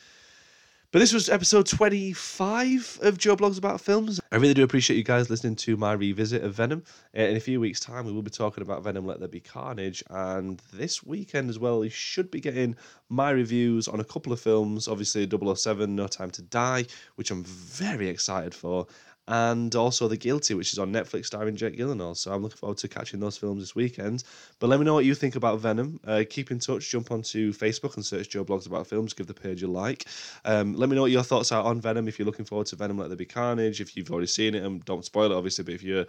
But 0.93 0.99
this 0.99 1.11
was 1.11 1.27
episode 1.27 1.65
25 1.65 2.99
of 3.01 3.17
Joe 3.17 3.35
Blogs 3.35 3.57
About 3.57 3.81
Films. 3.81 4.21
I 4.31 4.35
really 4.35 4.53
do 4.53 4.61
appreciate 4.61 4.95
you 4.95 5.03
guys 5.03 5.27
listening 5.27 5.55
to 5.55 5.75
my 5.75 5.93
revisit 5.93 6.43
of 6.43 6.53
Venom. 6.53 6.83
Uh, 7.17 7.21
in 7.23 7.35
a 7.35 7.39
few 7.39 7.59
weeks' 7.59 7.79
time, 7.79 8.05
we 8.05 8.11
will 8.11 8.21
be 8.21 8.29
talking 8.29 8.61
about 8.61 8.83
Venom 8.83 9.03
Let 9.03 9.17
There 9.17 9.27
Be 9.27 9.39
Carnage. 9.39 10.03
And 10.11 10.61
this 10.71 11.03
weekend 11.03 11.49
as 11.49 11.57
well, 11.57 11.83
you 11.83 11.89
should 11.89 12.29
be 12.29 12.39
getting 12.39 12.75
my 13.09 13.31
reviews 13.31 13.87
on 13.87 14.01
a 14.01 14.03
couple 14.03 14.31
of 14.31 14.39
films. 14.39 14.87
Obviously, 14.87 15.27
007 15.27 15.95
No 15.95 16.05
Time 16.05 16.29
to 16.29 16.43
Die, 16.43 16.85
which 17.15 17.31
I'm 17.31 17.43
very 17.43 18.07
excited 18.07 18.53
for 18.53 18.85
and 19.27 19.73
also 19.75 20.07
The 20.07 20.17
Guilty, 20.17 20.53
which 20.53 20.73
is 20.73 20.79
on 20.79 20.91
Netflix 20.91 21.27
starring 21.27 21.55
Jake 21.55 21.77
Gyllenhaal. 21.77 22.17
So 22.17 22.31
I'm 22.31 22.41
looking 22.41 22.57
forward 22.57 22.77
to 22.79 22.87
catching 22.87 23.19
those 23.19 23.37
films 23.37 23.61
this 23.61 23.75
weekend. 23.75 24.23
But 24.59 24.67
let 24.67 24.79
me 24.79 24.85
know 24.85 24.93
what 24.93 25.05
you 25.05 25.15
think 25.15 25.35
about 25.35 25.59
Venom. 25.59 25.99
Uh, 26.05 26.23
keep 26.29 26.51
in 26.51 26.59
touch. 26.59 26.89
Jump 26.89 27.11
onto 27.11 27.53
Facebook 27.53 27.95
and 27.95 28.05
search 28.05 28.29
Joe 28.29 28.43
Blogs 28.43 28.67
About 28.67 28.87
Films. 28.87 29.13
Give 29.13 29.27
the 29.27 29.33
page 29.33 29.63
a 29.63 29.67
like. 29.67 30.05
Um, 30.43 30.73
let 30.73 30.89
me 30.89 30.95
know 30.95 31.03
what 31.03 31.11
your 31.11 31.23
thoughts 31.23 31.51
are 31.51 31.63
on 31.63 31.79
Venom. 31.79 32.07
If 32.07 32.19
you're 32.19 32.25
looking 32.25 32.45
forward 32.45 32.67
to 32.67 32.75
Venom 32.75 32.97
Let 32.97 33.07
There 33.07 33.17
Be 33.17 33.25
Carnage. 33.25 33.79
If 33.79 33.95
you've 33.95 34.11
already 34.11 34.27
seen 34.27 34.55
it, 34.55 34.63
and 34.63 34.83
don't 34.83 35.05
spoil 35.05 35.31
it, 35.31 35.35
obviously. 35.35 35.63
But 35.63 35.75
if 35.75 35.83
you're 35.83 36.05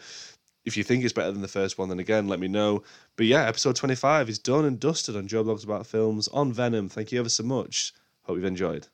if 0.64 0.77
you 0.77 0.83
think 0.83 1.05
it's 1.05 1.12
better 1.12 1.31
than 1.31 1.42
the 1.42 1.48
first 1.48 1.79
one, 1.79 1.88
then 1.90 2.00
again, 2.00 2.27
let 2.27 2.40
me 2.40 2.48
know. 2.48 2.83
But 3.16 3.27
yeah, 3.27 3.46
episode 3.46 3.77
25 3.77 4.29
is 4.29 4.38
done 4.38 4.64
and 4.64 4.81
dusted 4.81 5.14
on 5.14 5.29
Joe 5.29 5.44
Blogs 5.44 5.64
About 5.64 5.87
Films 5.87 6.27
on 6.29 6.53
Venom. 6.53 6.88
Thank 6.88 7.12
you 7.12 7.20
ever 7.20 7.29
so 7.29 7.42
much. 7.42 7.92
Hope 8.22 8.37
you've 8.37 8.44
enjoyed. 8.46 8.88